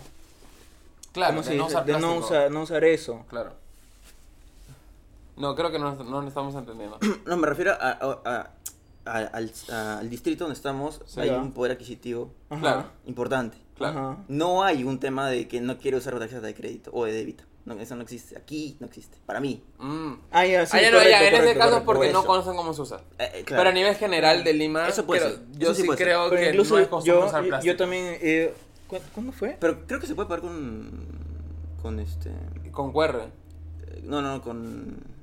Claro, 1.12 1.34
¿cómo 1.36 1.42
de 1.44 1.48
se 1.50 1.56
no 1.58 1.64
dice? 1.66 1.76
usar 1.76 1.86
de 1.86 2.00
no 2.00 2.16
usar, 2.16 2.52
no 2.52 2.62
usar 2.64 2.84
eso. 2.86 3.26
Claro. 3.30 3.54
No, 5.38 5.56
creo 5.56 5.72
que 5.72 5.80
no, 5.80 5.96
no 5.96 6.22
lo 6.22 6.28
estamos 6.28 6.56
entendiendo. 6.56 6.98
No, 7.26 7.38
me 7.38 7.48
refiero 7.48 7.72
a, 7.74 7.76
a- 7.76 8.22
a- 8.26 8.52
a- 9.06 9.20
al, 9.34 9.52
a- 9.72 10.00
al 10.00 10.10
distrito 10.10 10.44
donde 10.46 10.56
estamos. 10.58 11.02
Sí. 11.06 11.20
hay 11.22 11.30
Ya. 11.30 11.38
un 11.38 11.52
poder 11.54 11.72
adquisitivo 11.74 12.32
Ajá. 12.50 12.92
Importante. 13.06 13.58
Claro. 13.76 14.00
Ajá. 14.00 14.18
No 14.28 14.64
hay 14.64 14.84
un 14.84 15.00
tema 15.00 15.30
de 15.30 15.48
que 15.48 15.62
no 15.62 15.78
quiero 15.78 15.98
usar 16.00 16.18
tarjeta 16.20 16.42
de 16.42 16.54
crédito 16.54 16.90
o 16.94 17.06
de 17.06 17.14
débito. 17.14 17.44
No, 17.66 17.74
eso 17.80 17.96
no 17.98 18.02
existe. 18.02 18.38
Aquí 18.38 18.78
no 18.80 18.88
existe. 18.88 19.18
Para 19.26 19.40
mí. 19.42 19.62
Mm. 19.78 20.14
Ah, 20.32 20.46
ya, 20.46 20.66
sí, 20.66 20.78
Ah, 20.78 20.82
ya 20.82 20.90
no, 20.90 20.98
correcto, 20.98 21.10
ya, 21.12 21.20
en 21.20 21.24
ese 21.28 21.36
correcto, 21.38 21.60
caso 21.60 21.70
correcto. 21.72 21.86
porque 21.86 22.06
por 22.08 22.14
no 22.22 22.26
conocen 22.26 22.56
cómo 22.56 22.74
se 22.74 22.82
usa. 22.82 22.98
Eh, 23.20 23.32
eh, 23.36 23.44
claro. 23.46 23.60
Pero 23.62 23.70
a 23.70 23.74
nivel 23.74 23.96
general 23.96 24.44
de 24.46 24.54
Lima, 24.54 24.88
Eso 24.88 25.06
puede 25.06 25.22
creo- 25.22 25.32
ser. 25.36 25.46
yo 25.52 25.60
Eso 25.68 25.74
sí 25.76 25.82
sí 25.82 25.86
puede 25.88 25.98
ser. 25.98 26.08
creo 26.08 26.30
Pero 26.30 26.42
que 26.42 26.50
incluso 26.50 26.76
no 26.76 26.82
es 26.82 27.06
yo, 27.06 27.26
usar 27.26 27.44
yo, 27.44 27.48
plástico. 27.50 27.72
yo 27.74 27.78
también... 27.78 28.18
eh, 28.22 28.54
¿cu- 28.88 28.98
¿Cuándo 29.14 29.32
fue? 29.34 29.58
Pero 29.60 29.86
creo 29.86 30.00
que 30.00 30.08
se 30.08 30.16
puede 30.16 30.30
pagar 30.30 30.42
con. 30.42 30.90
Con 31.82 32.00
este. 32.00 32.32
Con 32.72 32.94
QR. 32.94 33.20
eh, 33.86 34.02
No, 34.04 34.22
no, 34.22 34.32
no, 34.38 34.42
con. 34.42 35.17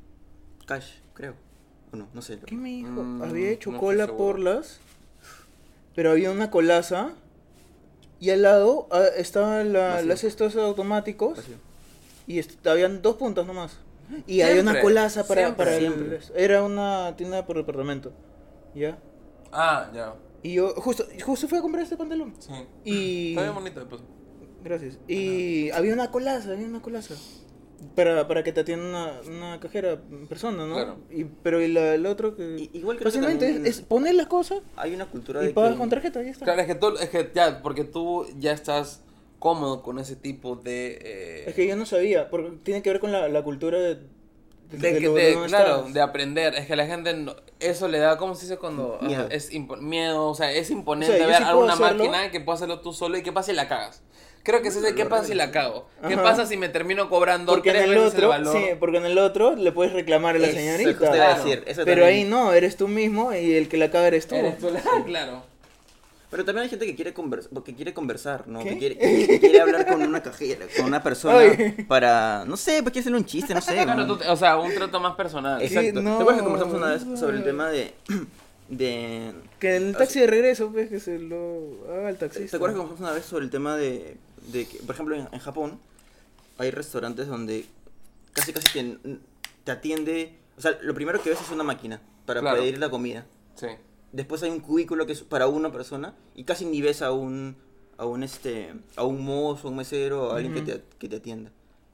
Cash, 0.66 0.94
creo. 1.14 1.34
O 1.92 1.96
no, 1.96 2.08
no 2.12 2.22
sé. 2.22 2.38
¿Qué 2.44 2.56
me 2.56 2.70
dijo? 2.70 2.90
Mm, 2.90 3.22
había 3.22 3.50
hecho 3.50 3.70
no 3.72 3.78
cola 3.78 4.06
por 4.06 4.38
las... 4.38 4.80
Pero 5.94 6.10
había 6.10 6.30
una 6.30 6.50
colaza 6.50 7.12
y 8.18 8.30
al 8.30 8.42
lado 8.42 8.88
ah, 8.90 9.04
estaban 9.16 9.72
la- 9.72 10.02
las 10.02 10.24
estos 10.24 10.56
automáticos 10.56 11.36
Vacío. 11.36 11.56
y 12.26 12.38
est- 12.40 12.66
habían 12.66 13.00
dos 13.02 13.16
puntos 13.16 13.46
nomás. 13.46 13.78
Y 14.26 14.40
había 14.42 14.60
una 14.62 14.80
colaza 14.80 15.26
para, 15.26 15.42
siempre, 15.42 15.64
para 15.66 15.76
el-. 15.76 16.20
Era 16.34 16.62
una 16.62 17.14
tienda 17.16 17.46
por 17.46 17.56
departamento. 17.56 18.12
¿Ya? 18.74 18.98
Ah, 19.52 19.88
ya. 19.94 20.14
Y 20.42 20.54
yo 20.54 20.74
justo, 20.74 21.06
justo 21.24 21.46
fui 21.48 21.58
a 21.58 21.62
comprar 21.62 21.84
este 21.84 21.96
pantalón. 21.96 22.34
Sí. 22.40 22.52
Y... 22.84 23.28
Está 23.30 23.42
bien 23.42 23.54
bonito, 23.54 23.88
pues. 23.88 24.02
Gracias. 24.64 24.98
Y 25.06 25.70
había 25.70 25.94
una 25.94 26.10
colaza, 26.10 26.50
había 26.52 26.66
una 26.66 26.82
colaza. 26.82 27.14
Para, 27.94 28.26
para 28.28 28.42
que 28.42 28.52
te 28.52 28.60
atienda 28.60 28.84
una, 28.88 29.20
una 29.36 29.60
cajera 29.60 30.00
persona, 30.28 30.66
¿no? 30.66 30.74
Claro. 30.74 30.96
Y, 31.10 31.24
pero 31.24 31.60
y 31.60 31.68
la- 31.68 31.94
el 31.94 32.06
otro 32.06 32.34
que... 32.36 32.56
I- 32.58 32.70
igual 32.74 32.98
que 32.98 33.04
Fácilmente 33.04 33.46
también- 33.46 33.66
es, 33.66 33.78
es 33.78 33.82
poner 33.84 34.14
las 34.14 34.26
cosas 34.26 34.60
Hay 34.76 34.94
una 34.94 35.06
cultura 35.06 35.42
y 35.42 35.48
de 35.48 35.52
pagas 35.52 35.72
que. 35.72 35.78
con 35.78 35.88
tarjeta, 35.90 36.22
ya 36.22 36.30
está. 36.30 36.44
Claro, 36.44 36.60
es 36.60 36.66
que 36.66 36.74
tú, 36.74 36.88
es 37.00 37.08
que 37.10 37.30
ya, 37.34 37.62
porque 37.62 37.84
tú 37.84 38.26
ya 38.38 38.52
estás 38.52 39.02
cómodo 39.38 39.82
con 39.82 39.98
ese 39.98 40.16
tipo 40.16 40.56
de... 40.56 40.98
eh, 41.02 41.44
Es 41.48 41.54
que 41.54 41.66
yo 41.66 41.76
no 41.76 41.84
sabía, 41.86 42.30
porque 42.30 42.52
tiene 42.62 42.82
que 42.82 42.90
ver 42.90 43.00
con 43.00 43.12
la, 43.12 43.28
la 43.28 43.42
cultura 43.42 43.78
de... 43.78 43.96
de, 43.96 44.78
de 44.78 44.98
que 44.98 45.08
de 45.10 45.36
claro, 45.46 45.82
de 45.92 46.00
aprender. 46.00 46.54
Es 46.54 46.66
que 46.66 46.76
la 46.76 46.86
gente, 46.86 47.12
no- 47.14 47.36
eso 47.60 47.88
le 47.88 47.98
da, 47.98 48.16
¿cómo 48.16 48.34
se 48.34 48.42
dice 48.46 48.56
cuando? 48.56 48.98
Miedo. 49.02 49.24
Ajá, 49.24 49.34
es 49.34 49.52
impo- 49.52 49.78
miedo, 49.80 50.28
o 50.28 50.34
sea, 50.34 50.50
es 50.52 50.70
imponente 50.70 51.14
O 51.14 51.16
sea, 51.16 51.24
yo 51.24 51.28
ver 51.28 51.36
sí 51.36 51.42
puedo 51.44 51.50
alguna 51.68 51.72
hacerlo. 51.74 52.04
máquina 52.04 52.30
que 52.30 52.40
pueda 52.40 52.56
hacerlo 52.56 52.80
tú 52.80 52.92
solo 52.92 53.16
y 53.18 53.22
qué 53.22 53.32
pasa 53.32 53.50
si 53.50 53.56
la 53.56 53.68
cagas. 53.68 54.02
Creo 54.44 54.60
que 54.62 54.68
es 54.68 54.76
ese, 54.76 54.94
¿qué 54.94 55.06
pasa 55.06 55.24
si 55.24 55.34
la 55.34 55.50
cago? 55.50 55.88
¿Qué 56.06 56.14
Ajá. 56.14 56.22
pasa 56.22 56.46
si 56.46 56.56
me 56.56 56.68
termino 56.68 57.08
cobrando 57.08 57.50
Porque 57.52 57.70
en 57.70 57.76
tres 57.76 57.84
el 57.88 57.90
veces 57.94 58.12
el 58.12 58.16
otro, 58.18 58.28
valor? 58.28 58.52
sí, 58.56 58.64
porque 58.78 58.98
en 58.98 59.06
el 59.06 59.18
otro 59.18 59.56
le 59.56 59.72
puedes 59.72 59.92
reclamar 59.94 60.36
a 60.36 60.38
la 60.38 60.46
Eso, 60.48 60.56
señorita. 60.58 60.90
eso 60.90 60.98
te 61.10 61.16
iba 61.16 61.32
a 61.34 61.38
decir, 61.38 61.62
eso 61.66 61.82
Pero 61.86 62.02
también. 62.02 62.24
ahí 62.26 62.30
no, 62.30 62.52
eres 62.52 62.76
tú 62.76 62.86
mismo 62.86 63.32
y 63.34 63.54
el 63.54 63.68
que 63.68 63.78
la 63.78 63.90
caga 63.90 64.06
eres 64.08 64.28
tú. 64.28 64.34
Eres 64.36 64.58
tú 64.58 64.70
la- 64.72 64.82
claro. 65.04 65.42
Pero 66.30 66.44
también 66.44 66.64
hay 66.64 66.68
gente 66.68 66.84
que 66.84 66.94
quiere, 66.96 67.14
convers 67.14 67.48
que 67.64 67.74
quiere 67.74 67.94
conversar, 67.94 68.46
¿no? 68.48 68.58
¿Qué? 68.62 68.70
Que 68.70 68.78
quiere, 68.78 68.98
que, 68.98 69.26
que 69.28 69.40
quiere 69.40 69.60
hablar 69.60 69.86
con 69.86 70.02
una 70.02 70.20
cajera, 70.22 70.66
con 70.76 70.86
una 70.86 71.00
persona 71.02 71.38
Ay. 71.38 71.84
para, 71.88 72.44
no 72.44 72.56
sé, 72.56 72.82
pues 72.82 72.92
quiere 72.92 73.00
hacerle 73.02 73.18
un 73.18 73.24
chiste, 73.24 73.54
no 73.54 73.60
sé. 73.60 73.74
Claro, 73.82 74.04
¿no? 74.04 74.18
tú- 74.18 74.24
o 74.28 74.36
sea, 74.36 74.58
un 74.58 74.74
trato 74.74 74.98
más 75.00 75.14
personal. 75.14 75.62
Exacto. 75.62 76.02
no. 76.02 76.16
¿Te 76.16 76.22
acuerdas 76.22 76.42
que 76.42 76.44
conversamos 76.48 76.74
una 76.76 76.90
vez 76.92 77.18
sobre 77.20 77.36
el 77.38 77.44
tema 77.44 77.68
de... 77.68 77.94
de 78.68 79.32
Que 79.60 79.76
en 79.76 79.86
el 79.88 79.96
taxi 79.96 80.20
de 80.20 80.26
regreso, 80.26 80.70
pues, 80.72 80.88
que 80.88 80.98
se 81.00 81.18
lo 81.18 81.62
haga 81.92 82.08
el 82.10 82.16
¿Te 82.16 82.26
taxista. 82.28 82.56
acuerdas 82.56 82.74
que 82.76 82.80
conversamos 82.82 83.00
una 83.10 83.12
vez 83.18 83.24
sobre 83.26 83.44
el 83.44 83.50
tema 83.50 83.76
de, 83.76 84.16
de 84.52 84.66
que, 84.66 84.78
por 84.78 84.94
ejemplo, 84.94 85.14
en, 85.16 85.28
en 85.32 85.38
Japón 85.40 85.78
hay 86.58 86.70
restaurantes 86.70 87.26
donde 87.28 87.66
casi 88.32 88.52
casi 88.52 88.72
que 88.72 88.80
n- 88.80 88.98
te 89.64 89.72
atiende... 89.72 90.38
O 90.56 90.60
sea, 90.60 90.78
lo 90.82 90.94
primero 90.94 91.20
que 91.22 91.30
ves 91.30 91.40
es 91.40 91.50
una 91.50 91.64
máquina 91.64 92.00
para 92.26 92.40
Claro. 92.40 92.58
pedir 92.60 92.78
la 92.78 92.90
comida. 92.90 93.26
Sí. 93.56 93.66
Después 94.12 94.42
hay 94.44 94.50
un 94.50 94.60
cubículo 94.60 95.06
que 95.06 95.12
es 95.12 95.22
para 95.22 95.46
una 95.48 95.72
persona 95.72 96.14
y 96.36 96.44
casi 96.44 96.64
ni 96.64 96.80
ves 96.80 97.02
a 97.02 97.10
un 97.12 97.56
a 97.96 98.06
un 98.06 98.22
este 98.24 98.74
a 98.96 99.04
un 99.04 99.24
mozo, 99.24 99.68
un 99.68 99.76
mesero, 99.76 100.32
a 100.32 100.36
alguien 100.36 100.54
que, 100.54 100.62
te, 100.62 100.82
que 100.98 101.08
te 101.08 101.16
atienda. 101.16 101.50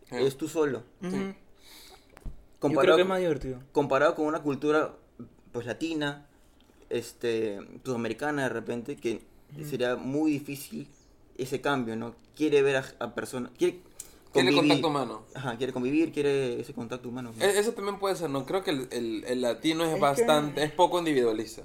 Sí. 0.09 0.17
Es 0.19 0.37
tú 0.37 0.49
solo. 0.49 0.83
Ujú. 1.03 1.11
Sí. 1.11 1.17
Yo 1.17 1.23
creo 1.23 1.37
Comparado, 2.59 2.97
que 2.97 3.03
es 3.03 3.09
más 3.09 3.19
divertido. 3.21 3.59
comparado 3.73 4.15
con 4.15 4.27
una 4.27 4.43
cultura 4.43 4.95
pues 5.53 5.65
latina, 5.67 6.27
este 6.91 7.59
sudamericana 7.85 8.43
de 8.45 8.49
repente 8.51 8.97
que 8.97 9.23
sería 9.69 9.97
muy 9.97 10.31
difícil 10.33 10.87
ese 11.43 11.61
cambio, 11.61 11.97
¿no? 11.97 12.15
Quiere 12.37 12.63
ver 12.63 12.77
a, 12.77 12.85
a 12.99 13.15
personas, 13.15 13.51
quiere 13.59 13.81
Quiere 14.33 14.55
contacto 14.55 14.87
humano. 14.89 15.23
Ajá, 15.35 15.57
quiere 15.57 15.73
convivir, 15.73 16.13
quiere 16.13 16.61
ese 16.61 16.73
contacto 16.73 17.09
humano. 17.09 17.33
¿no? 17.37 17.45
E- 17.45 17.59
Eso 17.59 17.73
también 17.73 17.99
puede 17.99 18.15
ser, 18.15 18.31
¿no? 18.31 18.47
Creo 18.47 18.63
que 18.63 18.71
el, 18.71 18.87
el- 18.93 19.25
el 19.27 19.41
latino 19.41 19.83
es, 19.83 19.89
Es 19.89 19.95
que- 19.97 20.01
bastante, 20.01 20.63
es 20.63 20.71
poco 20.71 20.99
individualista. 21.01 21.63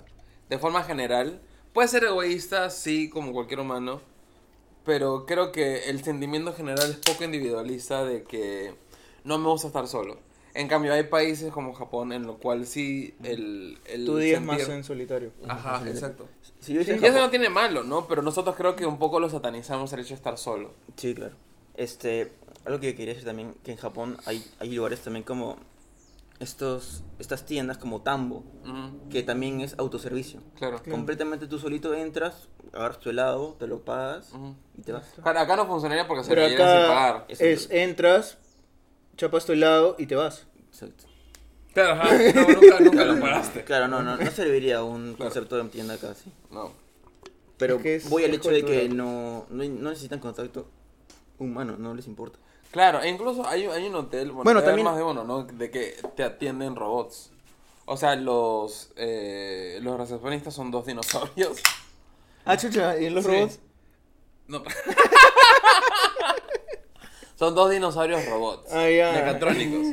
De 0.49 0.57
forma 0.57 0.83
general. 0.83 1.41
Puede 1.73 1.87
ser 1.89 2.05
egoísta, 2.05 2.69
sí, 2.71 3.09
como 3.09 3.33
cualquier 3.33 3.59
humano. 3.59 4.01
Pero 4.83 5.25
creo 5.25 5.51
que 5.51 5.89
el 5.89 6.03
sentimiento 6.03 6.53
general 6.53 6.89
es 6.91 6.97
poco 6.97 7.23
individualista 7.23 8.03
de 8.03 8.23
que 8.23 8.73
no 9.23 9.37
me 9.37 9.47
gusta 9.49 9.67
estar 9.67 9.87
solo. 9.87 10.17
En 10.55 10.67
cambio, 10.69 10.93
hay 10.93 11.03
países 11.03 11.51
como 11.51 11.73
Japón 11.73 12.13
en 12.13 12.25
lo 12.25 12.37
cual 12.37 12.65
sí 12.65 13.13
el... 13.23 13.77
el 13.85 14.05
Tu 14.05 14.17
día 14.17 14.37
es 14.37 14.41
más 14.41 14.57
sentir- 14.61 14.73
en 14.73 14.83
solitario. 14.85 15.31
Ajá, 15.47 15.87
exacto. 15.87 16.27
Yo 16.65 16.81
Y 16.81 16.89
eso 16.89 17.19
no 17.19 17.29
tiene 17.29 17.49
malo, 17.49 17.83
¿no? 17.83 18.07
Pero 18.07 18.21
nosotros 18.21 18.55
creo 18.55 18.75
que 18.75 18.85
un 18.85 18.97
poco 18.97 19.19
lo 19.19 19.29
satanizamos 19.29 19.91
el 19.93 19.99
hecho 19.99 20.09
de 20.09 20.15
estar 20.15 20.37
solo. 20.37 20.71
Sí, 20.95 21.13
claro. 21.13 21.35
Este, 21.75 22.31
algo 22.63 22.79
que 22.79 22.95
quería 22.95 23.13
decir 23.13 23.27
también, 23.27 23.53
que 23.63 23.71
en 23.73 23.77
Japón 23.77 24.17
hay, 24.25 24.43
hay 24.59 24.71
lugares 24.73 25.01
también 25.01 25.23
como 25.23 25.57
estos, 26.39 27.03
estas 27.19 27.45
tiendas 27.45 27.77
como 27.77 28.01
Tambo, 28.01 28.43
que 29.09 29.23
también 29.23 29.61
es 29.61 29.75
autoservicio. 29.77 30.41
Claro. 30.57 30.77
Claro. 30.77 30.91
Completamente 30.91 31.47
tú 31.47 31.59
solito 31.59 31.93
entras, 31.93 32.47
agarras 32.73 32.99
tu 32.99 33.09
helado, 33.09 33.55
te 33.59 33.67
lo 33.67 33.83
pagas 33.83 34.31
y 34.77 34.81
te 34.81 34.91
vas. 34.91 35.05
Claro, 35.21 35.39
acá 35.39 35.55
no 35.55 35.65
funcionaría 35.67 36.07
porque 36.07 36.23
se 36.23 36.29
Pero 36.29 36.41
lo 36.43 36.47
llenan 36.49 36.67
sin 36.67 36.77
acá 36.77 36.87
pagar. 36.87 37.25
Es, 37.27 37.69
entras, 37.71 38.37
chapas 39.17 39.45
tu 39.45 39.53
helado 39.53 39.95
y 39.99 40.05
te 40.07 40.15
vas. 40.15 40.45
Exacto. 40.69 41.05
Claro, 41.73 41.93
ajá, 42.01 42.09
no, 42.35 42.47
nunca, 42.61 42.79
nunca 42.79 43.05
lo 43.05 43.19
pagaste. 43.19 43.63
Claro, 43.65 43.87
no, 43.87 44.01
no, 44.01 44.15
no 44.17 44.31
serviría 44.31 44.83
un 44.83 45.15
Claro. 45.15 45.17
concepto 45.31 45.57
de 45.57 45.63
tienda 45.69 45.95
acá, 45.95 46.13
sí. 46.13 46.31
No. 46.51 46.71
Pero 47.57 47.75
Es 47.77 47.81
que 47.83 47.95
es- 47.95 48.09
voy 48.09 48.23
al 48.23 48.31
es 48.31 48.37
hecho 48.37 48.49
de 48.49 48.63
que 48.65 48.87
no, 48.89 49.45
no, 49.49 49.63
no 49.63 49.89
necesitan 49.89 50.19
contacto 50.19 50.67
humano, 51.39 51.75
no 51.77 51.93
les 51.93 52.07
importa. 52.07 52.39
Claro, 52.71 53.01
e 53.01 53.09
incluso 53.09 53.45
hay, 53.47 53.65
hay 53.65 53.87
un 53.87 53.95
hotel, 53.95 54.31
bueno, 54.31 54.43
Bueno, 54.43 54.59
debe 54.61 54.71
haber 54.73 54.83
también- 54.85 54.85
más 54.85 54.97
de 54.97 55.03
uno, 55.03 55.23
¿no? 55.23 55.43
De 55.43 55.69
que 55.71 55.95
te 56.15 56.23
atienden 56.23 56.75
robots. 56.75 57.31
O 57.85 57.97
sea, 57.97 58.15
los, 58.15 58.91
eh, 58.95 59.79
los 59.81 59.97
recepcionistas 59.97 60.53
son 60.53 60.71
dos 60.71 60.85
dinosaurios. 60.85 61.61
Ah, 62.45 62.57
chucha, 62.57 62.97
¿y 62.99 63.09
los 63.09 63.23
Sí. 63.25 63.31
robots? 63.31 63.59
No. 64.47 64.63
son 67.35 67.55
dos 67.55 67.69
dinosaurios 67.71 68.25
robots. 68.27 68.71
Ah, 68.71 68.89
ya. 68.89 69.11
Mecatrónicos. 69.13 69.87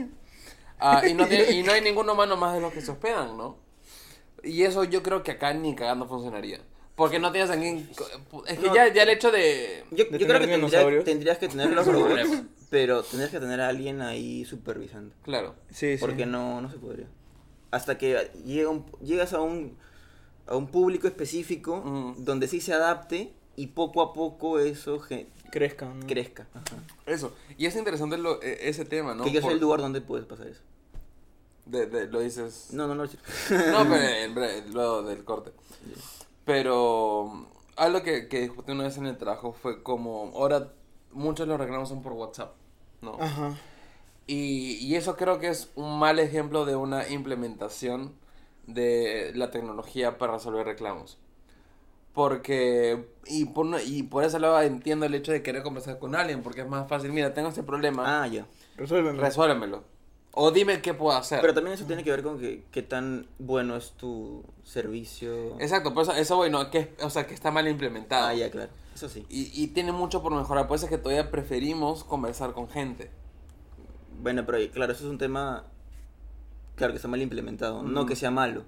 Ah, 0.78 1.02
y, 1.06 1.14
no 1.14 1.26
tiene- 1.28 1.52
y 1.52 1.62
no 1.62 1.72
hay 1.72 1.80
ningún 1.80 2.08
humano 2.10 2.36
más 2.36 2.54
de 2.54 2.60
los 2.60 2.72
que 2.72 2.80
se 2.80 2.90
hospedan, 2.90 3.36
¿no? 3.36 3.56
Y 4.42 4.62
eso 4.64 4.82
yo 4.84 5.02
creo 5.02 5.22
que 5.22 5.32
acá 5.32 5.52
ni 5.54 5.74
cagando 5.76 6.06
funcionaría. 6.08 6.60
Porque 6.96 7.18
no 7.18 7.30
tienes 7.32 7.50
a 7.50 7.56
quien... 7.58 7.88
Es 8.46 8.58
que 8.58 8.66
No. 8.66 8.74
ya, 8.74 8.92
ya 8.92 9.04
el 9.04 9.08
hecho 9.10 9.30
de... 9.30 9.84
Yo, 9.92 10.04
¿De 10.04 10.18
yo 10.18 10.26
creo 10.26 10.40
que 10.40 10.46
tendría- 10.48 11.04
tendrías 11.04 11.38
que 11.38 11.48
tener 11.48 11.70
los 11.70 11.86
robots, 11.86 12.42
pero 12.68 13.02
tendrías 13.02 13.30
que 13.30 13.40
tener 13.40 13.60
a 13.60 13.68
alguien 13.68 14.02
ahí 14.02 14.44
supervisando. 14.44 15.14
Claro. 15.22 15.54
Sí, 15.70 15.94
sí. 15.96 16.00
Porque 16.00 16.26
no, 16.26 16.60
no 16.60 16.70
se 16.70 16.78
podría. 16.78 17.06
Hasta 17.70 17.96
que 17.96 18.30
llega 18.44 18.68
un- 18.68 18.84
llegas 19.00 19.32
a 19.32 19.40
un, 19.40 19.78
a 20.46 20.56
un 20.56 20.66
público 20.66 21.06
específico 21.06 21.76
Ujú. 21.78 22.14
donde 22.18 22.46
sí 22.48 22.60
se 22.60 22.74
adapte 22.74 23.32
y 23.56 23.68
poco 23.68 24.02
a 24.02 24.12
poco 24.12 24.58
eso 24.58 25.00
Crezcan. 25.52 26.00
¿no? 26.00 26.06
crezca. 26.08 26.48
Ajá. 26.54 26.76
Eso. 27.06 27.32
Y 27.56 27.66
es 27.66 27.76
interesante 27.76 28.18
lo- 28.18 28.42
e- 28.42 28.68
ese 28.68 28.84
tema, 28.84 29.14
¿no? 29.14 29.22
que 29.22 29.30
yo 29.30 29.48
el 29.50 29.60
lugar 29.60 29.80
donde 29.80 30.00
puedes 30.00 30.26
pasar 30.26 30.48
eso. 30.48 30.62
de- 31.66 31.86
de- 31.86 32.06
lo 32.08 32.18
dices... 32.20 32.68
No, 32.72 32.88
no, 32.88 32.94
no. 32.96 33.04
No, 33.04 33.10
pero 33.48 33.94
en 33.96 34.34
breve, 34.34 34.64
luego 34.72 35.02
del 35.02 35.22
corte. 35.24 35.52
Pero 36.44 37.46
algo 37.76 38.02
que, 38.02 38.28
que 38.28 38.40
discutí 38.40 38.72
una 38.72 38.84
vez 38.84 38.96
en 38.96 39.06
el 39.06 39.16
trabajo 39.16 39.52
fue 39.52 39.82
como, 39.82 40.32
ahora 40.34 40.72
muchos 41.12 41.46
los 41.46 41.58
reclamos 41.60 41.88
son 41.88 42.02
por 42.02 42.12
WhatsApp, 42.12 42.54
¿no? 43.00 43.16
Ajá. 43.20 43.54
Y, 44.26 44.76
y 44.78 44.96
eso 44.96 45.16
creo 45.16 45.38
que 45.38 45.48
es 45.48 45.70
un 45.74 45.98
mal 45.98 46.18
ejemplo 46.18 46.64
de 46.64 46.76
una 46.76 47.08
implementación 47.08 48.14
de 48.66 49.32
la 49.34 49.50
tecnología 49.50 50.18
para 50.18 50.34
resolver 50.34 50.64
reclamos. 50.66 51.18
Porque, 52.14 53.06
y 53.26 53.46
por, 53.46 53.66
y 53.86 54.02
por 54.02 54.24
ese 54.24 54.38
lado 54.38 54.60
entiendo 54.60 55.06
el 55.06 55.14
hecho 55.14 55.32
de 55.32 55.42
querer 55.42 55.62
conversar 55.62 55.98
con 55.98 56.14
alguien, 56.14 56.42
porque 56.42 56.60
es 56.60 56.68
más 56.68 56.86
fácil, 56.88 57.10
mira, 57.12 57.32
tengo 57.32 57.48
este 57.48 57.62
problema, 57.62 58.22
Ah, 58.22 58.26
ya. 58.26 58.46
Resuélveme. 58.76 59.18
resuélvemelo. 59.20 59.84
O 60.34 60.50
dime 60.50 60.80
qué 60.80 60.94
puedo 60.94 61.16
hacer. 61.16 61.40
Pero 61.42 61.52
también 61.54 61.74
eso 61.74 61.84
tiene 61.84 62.04
que 62.04 62.10
ver 62.10 62.22
con 62.22 62.38
que, 62.38 62.64
qué 62.70 62.82
tan 62.82 63.26
bueno 63.38 63.76
es 63.76 63.92
tu 63.92 64.42
servicio. 64.62 65.58
Exacto, 65.60 65.92
pues 65.94 66.08
eso 66.08 66.36
voy, 66.36 66.50
¿no? 66.50 66.70
Que, 66.70 66.94
o 67.02 67.10
sea, 67.10 67.26
que 67.26 67.34
está 67.34 67.50
mal 67.50 67.68
implementado. 67.68 68.26
Ah, 68.26 68.34
ya, 68.34 68.50
claro. 68.50 68.70
Eso 68.94 69.08
sí. 69.08 69.26
Y, 69.28 69.50
y 69.62 69.68
tiene 69.68 69.92
mucho 69.92 70.22
por 70.22 70.34
mejorar, 70.34 70.68
por 70.68 70.76
eso 70.76 70.86
es 70.86 70.90
que 70.90 70.98
todavía 70.98 71.30
preferimos 71.30 72.04
conversar 72.04 72.52
con 72.52 72.68
gente. 72.68 73.10
Bueno, 74.20 74.44
pero 74.46 74.58
claro, 74.72 74.92
eso 74.92 75.04
es 75.04 75.10
un 75.10 75.18
tema. 75.18 75.64
Claro, 76.76 76.92
que 76.92 76.96
está 76.96 77.08
mal 77.08 77.20
implementado. 77.22 77.82
No 77.82 78.06
que 78.06 78.16
sea 78.16 78.30
malo. 78.30 78.64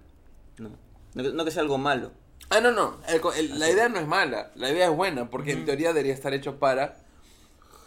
No. 0.59 0.71
No 1.15 1.23
que, 1.23 1.33
no 1.33 1.45
que 1.45 1.51
sea 1.51 1.63
algo 1.63 1.79
malo. 1.79 2.11
Ah, 2.57 2.61
no, 2.61 2.71
no, 2.73 2.97
el 3.09 3.21
el- 3.37 3.59
la 3.59 3.71
idea 3.71 3.89
no 3.89 3.99
es 3.99 4.07
mala, 4.07 4.51
la 4.55 4.71
idea 4.71 4.87
es 4.91 4.97
buena, 4.97 5.29
porque 5.31 5.53
en 5.53 5.65
teoría 5.65 5.89
debería 5.89 6.15
estar 6.15 6.33
hecho 6.35 6.59
para 6.59 6.97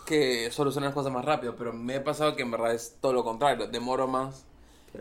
que 0.05 0.49
solucionen 0.51 0.87
las 0.87 0.93
cosas 0.93 1.11
más 1.11 1.25
rápido, 1.25 1.55
pero 1.57 1.73
me 1.73 1.95
he 1.95 1.99
pasado 1.99 2.35
que 2.35 2.41
en 2.41 2.51
verdad 2.51 2.73
es 2.73 2.95
todo 3.01 3.13
lo 3.13 3.23
contrario, 3.23 3.67
demoro 3.67 4.07
más 4.07 4.45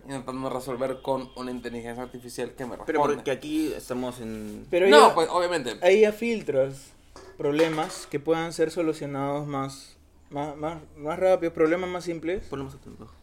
intentando 0.04 0.50
resolver 0.50 1.00
con 1.00 1.30
una 1.36 1.50
inteligencia 1.50 2.02
artificial 2.02 2.50
que 2.54 2.64
me 2.64 2.70
responde. 2.76 2.86
Pero 2.92 3.02
porque 3.14 3.30
aquí 3.30 3.72
estamos 3.72 4.20
en. 4.20 4.66
Pero 4.70 4.88
no, 4.88 5.08
ya- 5.08 5.14
pues 5.14 5.28
obviamente. 5.30 5.76
ahí 5.82 6.00
ya 6.02 6.12
filtras 6.12 6.90
problemas 7.38 8.06
que 8.10 8.18
puedan 8.20 8.52
ser 8.52 8.70
solucionados 8.70 9.46
más, 9.46 9.96
más, 10.30 10.56
más, 10.56 10.78
más 10.96 11.18
rápido, 11.18 11.52
problemas 11.54 11.88
más 11.88 12.04
simples. 12.04 12.50
Más 12.52 12.74
abajo. 12.74 13.14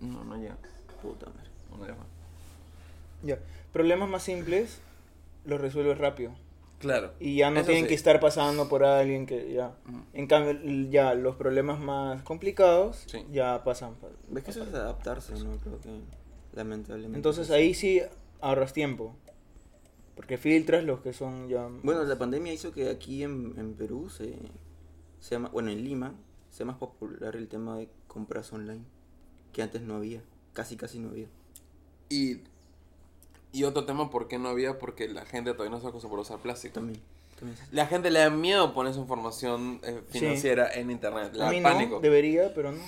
No, 0.00 0.24
no 0.24 0.36
llega. 0.36 0.56
Puta 1.02 1.26
madre. 1.26 1.50
no 1.70 1.84
llega. 1.84 1.96
Ya. 3.22 3.38
Problemas 3.72 4.08
más 4.08 4.22
simples 4.22 4.78
los 5.44 5.60
resuelves 5.60 5.98
rápido. 5.98 6.32
Claro. 6.78 7.12
Y 7.18 7.36
ya 7.36 7.50
no 7.50 7.60
Eso 7.60 7.66
tienen 7.68 7.84
sí. 7.84 7.88
que 7.88 7.94
estar 7.94 8.20
pasando 8.20 8.68
por 8.68 8.84
alguien 8.84 9.24
que 9.26 9.52
ya. 9.52 9.74
En 10.12 10.26
cambio, 10.26 10.52
ya 10.90 11.14
los 11.14 11.36
problemas 11.36 11.80
más 11.80 12.22
complicados 12.22 13.04
Sí. 13.06 13.24
ya 13.32 13.64
pasan. 13.64 13.94
por- 13.94 14.12
¿Ves 14.28 14.44
que 14.44 14.50
eso 14.50 14.64
es 14.64 14.74
adaptarse, 14.74 15.32
no? 15.42 15.56
Creo 15.58 15.80
que. 15.80 16.00
Lamentablemente. 16.52 17.16
Entonces 17.16 17.46
es 17.46 17.50
ahí 17.52 17.74
sí 17.74 18.02
ahorras 18.40 18.72
tiempo. 18.72 19.14
Porque 20.14 20.36
filtras 20.38 20.84
los 20.84 21.00
que 21.00 21.12
son 21.12 21.48
ya. 21.48 21.68
Bueno, 21.82 22.04
la 22.04 22.16
pandemia 22.18 22.52
hizo 22.52 22.72
que 22.72 22.88
aquí 22.90 23.22
en, 23.22 23.54
en 23.56 23.74
Perú 23.74 24.08
se. 24.10 24.36
Sea 25.20 25.38
más, 25.38 25.50
bueno, 25.52 25.70
en 25.70 25.82
Lima 25.82 26.14
sea 26.50 26.66
más 26.66 26.76
popular 26.76 27.34
el 27.34 27.48
tema 27.48 27.76
de 27.78 27.88
compras 28.06 28.52
online. 28.52 28.84
Que 29.52 29.62
antes 29.62 29.80
no 29.82 29.96
había. 29.96 30.22
Casi, 30.52 30.76
casi 30.76 30.98
no 31.00 31.08
había. 31.08 31.26
Y, 32.10 32.40
y 33.54 33.64
otro 33.64 33.84
tema, 33.86 34.10
¿por 34.10 34.28
qué 34.28 34.38
no 34.38 34.48
había? 34.50 34.78
Porque 34.78 35.08
la 35.08 35.24
gente 35.24 35.52
todavía 35.52 35.74
no 35.76 35.80
se 35.80 35.86
acostumbró 35.88 36.18
a 36.18 36.22
usar 36.22 36.38
plástico. 36.38 36.74
También. 36.74 37.00
La 37.72 37.86
gente 37.86 38.10
le 38.10 38.20
da 38.20 38.30
miedo 38.30 38.72
poner 38.74 38.94
su 38.94 39.00
información 39.00 39.80
eh, 39.82 40.00
Sí. 40.10 40.18
financiera 40.20 40.72
en 40.74 40.90
internet. 40.90 41.32
Le 41.34 41.42
A 41.42 41.46
da 41.46 41.50
mí 41.50 41.60
pánico. 41.60 41.94
no, 41.96 42.00
debería, 42.00 42.52
pero 42.54 42.72
no. 42.72 42.82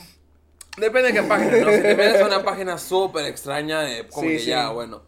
Depende 0.79 1.09
de 1.13 1.15
qué 1.15 1.23
página, 1.23 1.57
¿no? 1.59 1.73
Si 1.73 1.83
te 1.83 1.95
metes 1.97 2.21
a 2.21 2.27
una 2.27 2.45
página 2.45 2.77
súper 2.79 3.25
extraña, 3.27 3.81
de 3.81 4.07
como 4.09 4.23
Sí, 4.29 4.35
que 4.35 4.39
sí. 4.41 4.47
ya, 4.47 4.71
bueno, 4.71 5.03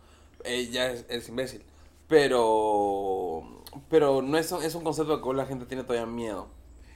eh, 0.44 0.68
ya 0.70 0.90
es, 0.90 1.04
es 1.08 1.28
imbécil. 1.28 1.62
Pero, 2.08 3.42
pero 3.88 4.22
no 4.22 4.38
es, 4.38 4.50
es 4.52 4.74
un 4.74 4.84
concepto 4.84 5.20
que 5.22 5.34
la 5.34 5.46
gente 5.46 5.66
tiene 5.66 5.82
todavía 5.84 6.06
miedo. 6.06 6.48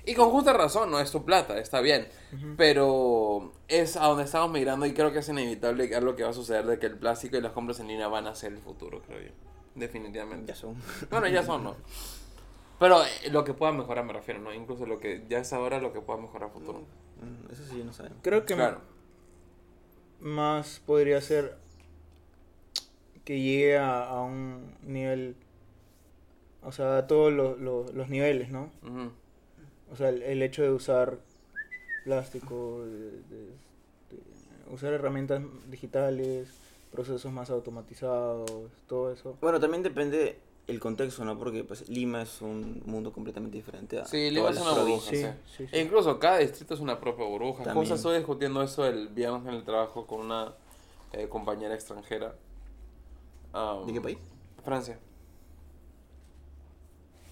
Y 0.04 0.14
con 0.14 0.30
justa 0.30 0.52
razón, 0.52 0.90
no 0.90 0.98
es 0.98 1.12
tu 1.12 1.24
plata, 1.24 1.58
está 1.58 1.80
bien. 1.80 2.08
Pero 2.56 3.52
es 3.68 3.96
a 3.96 4.06
donde 4.06 4.24
estamos 4.24 4.50
migrando 4.50 4.84
y 4.86 4.94
creo 4.94 5.12
que 5.12 5.20
es 5.20 5.28
inevitable 5.28 5.88
que 5.88 5.94
algo 5.94 6.16
que 6.16 6.24
va 6.24 6.30
a 6.30 6.34
suceder 6.34 6.66
de 6.66 6.78
que 6.78 6.86
el 6.86 6.98
plástico 6.98 7.36
y 7.36 7.40
las 7.40 7.52
compras 7.52 7.78
en 7.80 7.86
línea 7.88 8.08
van 8.08 8.26
a 8.26 8.34
ser 8.34 8.52
el 8.52 8.58
futuro, 8.58 9.00
creo 9.06 9.20
yo. 9.22 9.30
Definitivamente. 9.76 10.52
Ya 10.52 10.56
son. 10.56 10.74
Bueno, 11.10 11.28
ya 11.28 11.44
son, 11.44 11.62
¿no? 11.64 11.76
Pero 12.80 13.04
eh, 13.04 13.08
lo 13.30 13.44
que 13.44 13.54
pueda 13.54 13.70
mejorar 13.70 14.04
me 14.04 14.12
refiero, 14.12 14.40
¿no? 14.40 14.52
Incluso 14.52 14.86
lo 14.86 14.98
que 14.98 15.24
ya 15.28 15.38
es 15.38 15.52
ahora 15.52 15.78
lo 15.80 15.92
que 15.92 16.00
pueda 16.00 16.20
mejorar 16.20 16.48
a 16.50 16.52
futuro. 16.52 16.80
Mm, 17.20 17.52
Eso 17.52 17.62
sí, 17.70 17.82
no 17.84 17.92
sabemos. 17.92 18.18
Creo 18.22 18.44
que 18.44 18.54
Claro. 18.54 18.80
más 20.20 20.80
podría 20.84 21.20
ser 21.20 21.56
que 23.24 23.40
llegue 23.40 23.78
a, 23.78 24.04
a 24.08 24.20
un 24.22 24.74
nivel. 24.82 25.36
O 26.64 26.72
sea, 26.72 26.98
a 26.98 27.06
todos 27.06 27.32
los, 27.32 27.58
los, 27.60 27.92
los 27.94 28.08
niveles, 28.08 28.50
¿no? 28.50 28.70
Ujú. 28.82 29.12
O 29.92 29.96
sea, 29.96 30.08
el, 30.08 30.22
el 30.22 30.42
hecho 30.42 30.62
de 30.62 30.70
usar 30.70 31.18
plástico, 32.04 32.84
de, 32.84 33.10
de- 33.10 33.52
de 34.10 34.72
usar 34.74 34.92
herramientas 34.92 35.42
digitales, 35.70 36.48
procesos 36.90 37.30
más 37.32 37.50
automatizados, 37.50 38.50
todo 38.88 39.12
eso. 39.12 39.36
Bueno, 39.40 39.60
también 39.60 39.82
depende 39.82 40.38
el 40.66 40.80
contexto, 40.80 41.24
¿no? 41.24 41.38
Porque 41.38 41.64
pues 41.64 41.88
Lima 41.88 42.22
es 42.22 42.40
un 42.40 42.82
mundo 42.86 43.12
completamente 43.12 43.56
diferente 43.58 43.98
a 43.98 44.04
Sí, 44.04 44.30
Lima 44.30 44.50
es 44.50 44.60
una 44.60 44.72
burbuja, 44.72 45.10
Sí, 45.10 45.16
sí. 45.16 45.26
sí, 45.56 45.66
sí. 45.66 45.76
E 45.76 45.80
incluso 45.82 46.18
cada 46.18 46.38
distrito 46.38 46.74
es 46.74 46.80
una 46.80 46.98
propia 47.00 47.24
burbuja. 47.26 47.64
También. 47.64 47.80
Justo 47.82 47.94
estoy 47.96 48.16
discutiendo 48.18 48.62
eso 48.62 48.86
el 48.86 49.08
viernes 49.08 49.42
en 49.46 49.54
el 49.54 49.64
trabajo 49.64 50.06
con 50.06 50.20
una 50.20 50.54
eh, 51.12 51.28
compañera 51.28 51.74
extranjera. 51.74 52.34
Um, 53.54 53.86
¿De 53.86 53.92
qué 53.92 54.00
país? 54.00 54.18
Francia. 54.64 54.98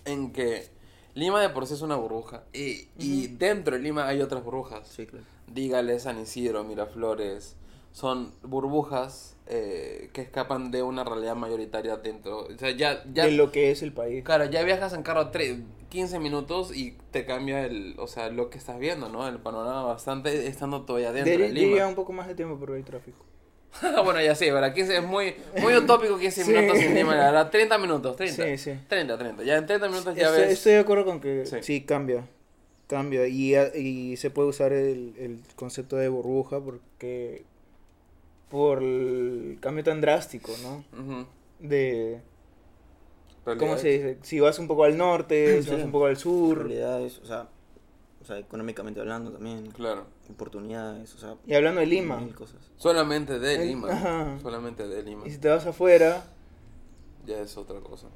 En 0.05 0.33
que 0.33 0.68
Lima 1.14 1.40
de 1.40 1.49
por 1.51 1.66
sí 1.66 1.75
es 1.75 1.83
una 1.83 1.96
burbuja. 1.96 2.44
Y, 2.53 2.88
y 2.99 3.27
dentro 3.29 3.77
de 3.77 3.83
Lima 3.83 4.07
hay 4.07 4.20
otras 4.23 4.44
burbujas. 4.44 4.87
Sí, 4.88 5.07
claro. 5.07 5.25
Dígale 5.46 5.99
San 5.99 6.20
Isidro, 6.20 6.62
Miraflores. 6.64 7.57
Son 7.92 8.33
burbujas 8.44 9.37
eh, 9.46 10.11
que 10.12 10.20
escapan 10.23 10.70
de 10.70 10.83
una 10.85 11.03
realidad 11.03 11.35
mayoritaria 11.35 11.96
dentro. 11.96 12.42
O 12.46 12.59
sea, 12.59 12.70
ya, 12.70 13.03
ya 13.12 13.25
De 13.27 13.33
lo 13.33 13.51
que 13.51 13.73
es 13.73 13.83
el 13.83 13.92
país. 13.92 14.23
Claro, 14.25 14.44
ya 14.44 14.62
viajas 14.62 14.92
en 14.92 15.03
carro 15.03 15.33
tre- 15.33 15.64
15 15.88 16.20
minutos 16.20 16.73
y 16.77 16.96
te 17.11 17.27
cambia 17.27 17.66
el, 17.66 17.96
o 17.99 18.07
sea, 18.07 18.31
lo 18.31 18.49
que 18.49 18.59
estás 18.59 18.79
viendo, 18.79 19.09
¿no? 19.09 19.27
El 19.27 19.40
panorama 19.40 19.83
bastante 19.83 20.46
estando 20.46 20.83
todavía 20.83 21.11
dentro 21.12 21.33
de 21.37 21.49
diría 21.49 21.75
Lima. 21.79 21.88
un 21.88 21.96
poco 21.96 22.12
más 22.12 22.29
de 22.29 22.37
tiempo 22.37 22.57
porque 22.61 22.77
hay 22.77 22.83
tráfico. 22.85 23.25
bueno, 24.04 24.20
ya 24.20 24.35
sí, 24.35 24.50
¿verdad? 24.50 24.74
15 24.74 24.96
es 24.96 25.02
muy, 25.02 25.35
muy 25.61 25.74
utópico 25.76 26.18
15 26.18 26.44
Sí. 26.44 26.50
minutos 26.52 26.78
en 26.78 26.94
Lima, 26.94 27.14
la 27.16 27.24
verdad. 27.26 27.50
30 27.50 27.78
minutos, 27.78 28.16
30. 28.16 28.44
Sí, 28.44 28.59
sí. 28.59 28.72
30, 28.88 29.16
30. 29.18 29.42
Ya 29.44 29.56
en 29.56 29.66
30 29.66 29.88
minutos 29.88 30.14
ya 30.16 30.26
Estoy, 30.26 30.40
ves. 30.42 30.52
estoy 30.52 30.72
de 30.72 30.78
acuerdo 30.80 31.04
con 31.04 31.20
que 31.20 31.46
Sí. 31.46 31.56
sí, 31.62 31.80
cambia. 31.83 32.26
Cambia. 32.88 33.26
Y, 33.28 33.54
a- 33.54 33.74
y 33.76 34.16
se 34.16 34.30
puede 34.30 34.48
usar 34.48 34.72
el, 34.72 35.14
el 35.18 35.40
concepto 35.56 35.96
de 35.96 36.09
burbuja 36.09 36.61
porque. 36.61 37.44
Por 38.50 38.83
el 38.83 39.59
cambio 39.61 39.85
tan 39.85 40.00
drástico, 40.00 40.50
¿no? 40.62 40.85
Ujú. 41.00 41.26
De. 41.61 42.20
¿Cómo 43.44 43.54
Realidades. 43.54 43.80
se 43.83 43.88
dice? 43.88 44.18
Si 44.22 44.40
vas 44.40 44.59
un 44.59 44.66
poco 44.66 44.83
al 44.85 44.96
norte, 44.98 45.62
si 45.62 45.68
Sí. 45.68 45.74
vas 45.76 45.85
un 45.85 45.92
poco 45.92 46.06
al 46.06 46.16
sur. 46.16 46.59
realidad 46.66 47.00
es, 47.02 47.18
o 47.20 47.26
sea, 47.26 47.46
sea, 48.30 48.38
económicamente 48.38 49.00
hablando 49.00 49.32
también, 49.32 49.70
Claro. 49.72 50.06
oportunidades, 50.30 51.14
o 51.14 51.18
sea, 51.18 51.36
Y 51.46 51.54
hablando 51.54 51.80
de 51.80 51.86
Lima, 51.86 52.18
mil 52.18 52.34
cosas. 52.34 52.60
Solamente 52.76 53.38
de 53.38 53.54
El- 53.56 53.68
Lima. 53.68 53.90
ajá. 53.90 54.38
Solamente 54.40 54.86
de 54.86 55.02
Lima. 55.02 55.26
y 55.26 55.30
si 55.30 55.38
te 55.38 55.48
vas 55.48 55.66
afuera, 55.66 56.24
Ya 57.26 57.38
es 57.40 57.56
otra 57.56 57.80
cosa. 57.80 58.08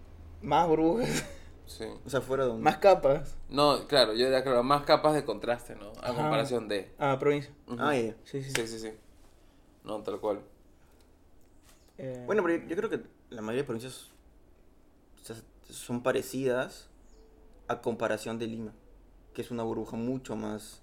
más 0.42 0.66
burbujas, 0.68 1.24
Sí. 1.66 1.84
O 2.04 2.10
sea, 2.10 2.20
fuera 2.20 2.44
donde... 2.44 2.62
más 2.62 2.76
capas. 2.76 3.36
No, 3.48 3.86
claro, 3.88 4.12
yo 4.12 4.26
diría, 4.26 4.42
claro, 4.42 4.62
más 4.62 4.82
capas 4.84 5.14
de 5.14 5.24
contraste, 5.24 5.74
¿no? 5.74 5.92
A 6.02 6.10
Ajá. 6.10 6.14
comparación 6.14 6.68
de. 6.68 6.92
Ah, 6.98 7.16
provincia. 7.18 7.54
Ah, 7.78 7.96
ya. 7.96 8.14
Sí, 8.24 8.42
sí. 8.42 8.50
Sí, 8.54 8.66
sí, 8.66 8.78
sí. 8.80 8.90
No, 9.82 10.02
tal 10.02 10.20
cual. 10.20 10.40
Eh, 11.96 12.22
Bueno, 12.26 12.42
pero 12.42 12.66
yo 12.66 12.76
creo 12.76 12.90
que 12.90 13.00
la 13.30 13.40
mayoría 13.40 13.62
de 13.62 13.66
provincias 13.66 14.10
o 15.22 15.24
sea, 15.26 15.36
son 15.70 16.02
parecidas 16.02 16.88
a 17.66 17.80
comparación 17.80 18.38
de 18.38 18.46
Lima, 18.46 18.72
que 19.34 19.42
es 19.42 19.50
una 19.50 19.62
burbuja 19.64 19.96
mucho 19.96 20.36
más, 20.36 20.80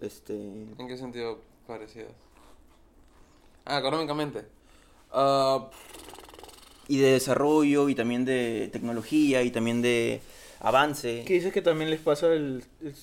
este... 0.00 0.34
¿En 0.34 0.86
qué 0.88 0.96
sentido 0.96 1.40
parecidas? 1.66 2.12
Ah, 3.64 3.78
económicamente. 3.78 4.44
Ah, 5.10 5.68
Y 6.86 6.98
de 6.98 7.12
desarrollo, 7.12 7.88
y 7.88 7.94
también 7.94 8.24
de 8.26 8.68
tecnología, 8.72 9.42
y 9.42 9.50
también 9.50 9.80
de 9.80 10.20
avance. 10.60 11.24
¿Qué 11.26 11.34
dices 11.34 11.52
que 11.52 11.62
también 11.62 11.90
les 11.90 12.00
pasa 12.00 12.26
el, 12.32 12.62
el 12.82 12.94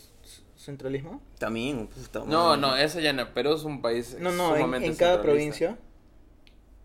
centralismo? 0.55 1.19
También, 1.39 1.87
puta 1.87 2.23
no, 2.25 2.55
no, 2.57 2.75
eso 2.75 2.99
ya 2.99 3.13
no. 3.13 3.33
Perú 3.33 3.53
es 3.53 3.63
un 3.63 3.81
país. 3.81 4.15
No, 4.19 4.31
no, 4.31 4.55
en, 4.55 4.57
sumamente 4.57 4.87
en 4.89 4.95
cada 4.95 5.21
provincia. 5.21 5.77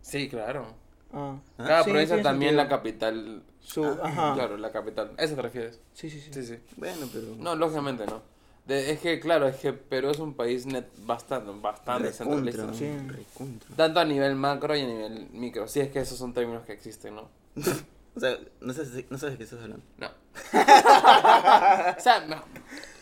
Sí, 0.01 0.29
claro. 0.29 0.67
Ah, 1.13 1.39
Cada 1.57 1.85
sí, 1.85 1.91
provincia 1.91 2.23
también 2.23 2.51
sentido. 2.51 2.65
la 2.65 2.69
capital. 2.69 3.43
Su, 3.67 3.85
Ah, 3.85 3.99
ajá. 4.03 4.35
Claro, 4.35 4.57
la 4.57 4.71
capital. 4.71 5.13
¿A 5.19 5.23
eso 5.25 5.35
te 5.35 5.43
refieres? 5.43 5.81
Sí, 5.93 6.09
sí, 6.09 6.21
sí. 6.21 6.31
Sí, 6.33 6.45
sí. 6.47 6.59
Bueno, 6.77 7.07
pero... 7.13 7.27
No, 7.39 7.55
lógicamente 7.57 8.07
no. 8.07 8.23
De- 8.65 8.91
es 8.93 9.01
que, 9.01 9.19
claro, 9.21 9.47
es 9.49 9.57
que 9.57 9.73
Perú 9.73 10.11
es 10.11 10.19
un 10.19 10.35
país 10.35 10.67
net, 10.67 10.87
bastante, 10.99 11.51
bastante 11.61 12.11
Recontra, 12.11 12.53
centralista. 12.53 12.75
Sí. 12.75 12.91
recontra. 13.09 13.77
Tanto 13.77 14.01
a 14.01 14.05
nivel 14.05 14.35
macro 14.37 14.75
y 14.77 14.81
a 14.83 14.87
nivel 14.87 15.29
micro. 15.33 15.67
Si 15.69 15.81
es 15.81 15.89
que 15.91 16.01
esos 16.01 16.17
son 16.19 16.33
términos 16.33 16.65
que 16.65 16.73
existen, 16.73 17.15
¿no? 17.17 17.29
O 18.17 18.19
sea, 18.21 18.39
no 18.63 18.73
sabes, 18.73 19.05
no 19.11 19.19
sabes 19.19 19.35
de 19.35 19.37
qué 19.39 19.45
estás 19.45 19.61
hablando. 19.61 19.85
No. 19.99 20.07
o 20.07 22.01
sea, 22.01 22.25
no. 22.27 22.43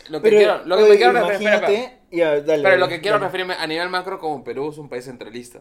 Lo 0.08 0.20
que 0.20 0.28
Pero, 0.28 0.36
quiero, 0.38 0.64
lo 0.66 0.76
que 0.76 0.82
oye, 0.82 0.90
me 0.92 0.96
quiero 0.96 1.12
referir. 1.12 1.34
espera, 1.34 1.56
imagínate, 1.56 1.84
espera. 1.84 2.00
ya, 2.10 2.30
dale. 2.30 2.44
Pero 2.44 2.62
dale, 2.62 2.78
lo 2.78 2.88
que 2.88 3.00
quiero 3.00 3.14
dale. 3.18 3.26
referirme 3.26 3.54
a 3.54 3.66
nivel 3.66 3.88
macro, 3.90 4.18
como 4.18 4.42
Perú 4.44 4.70
es 4.70 4.78
un 4.78 4.88
país 4.88 5.04
centralista. 5.04 5.60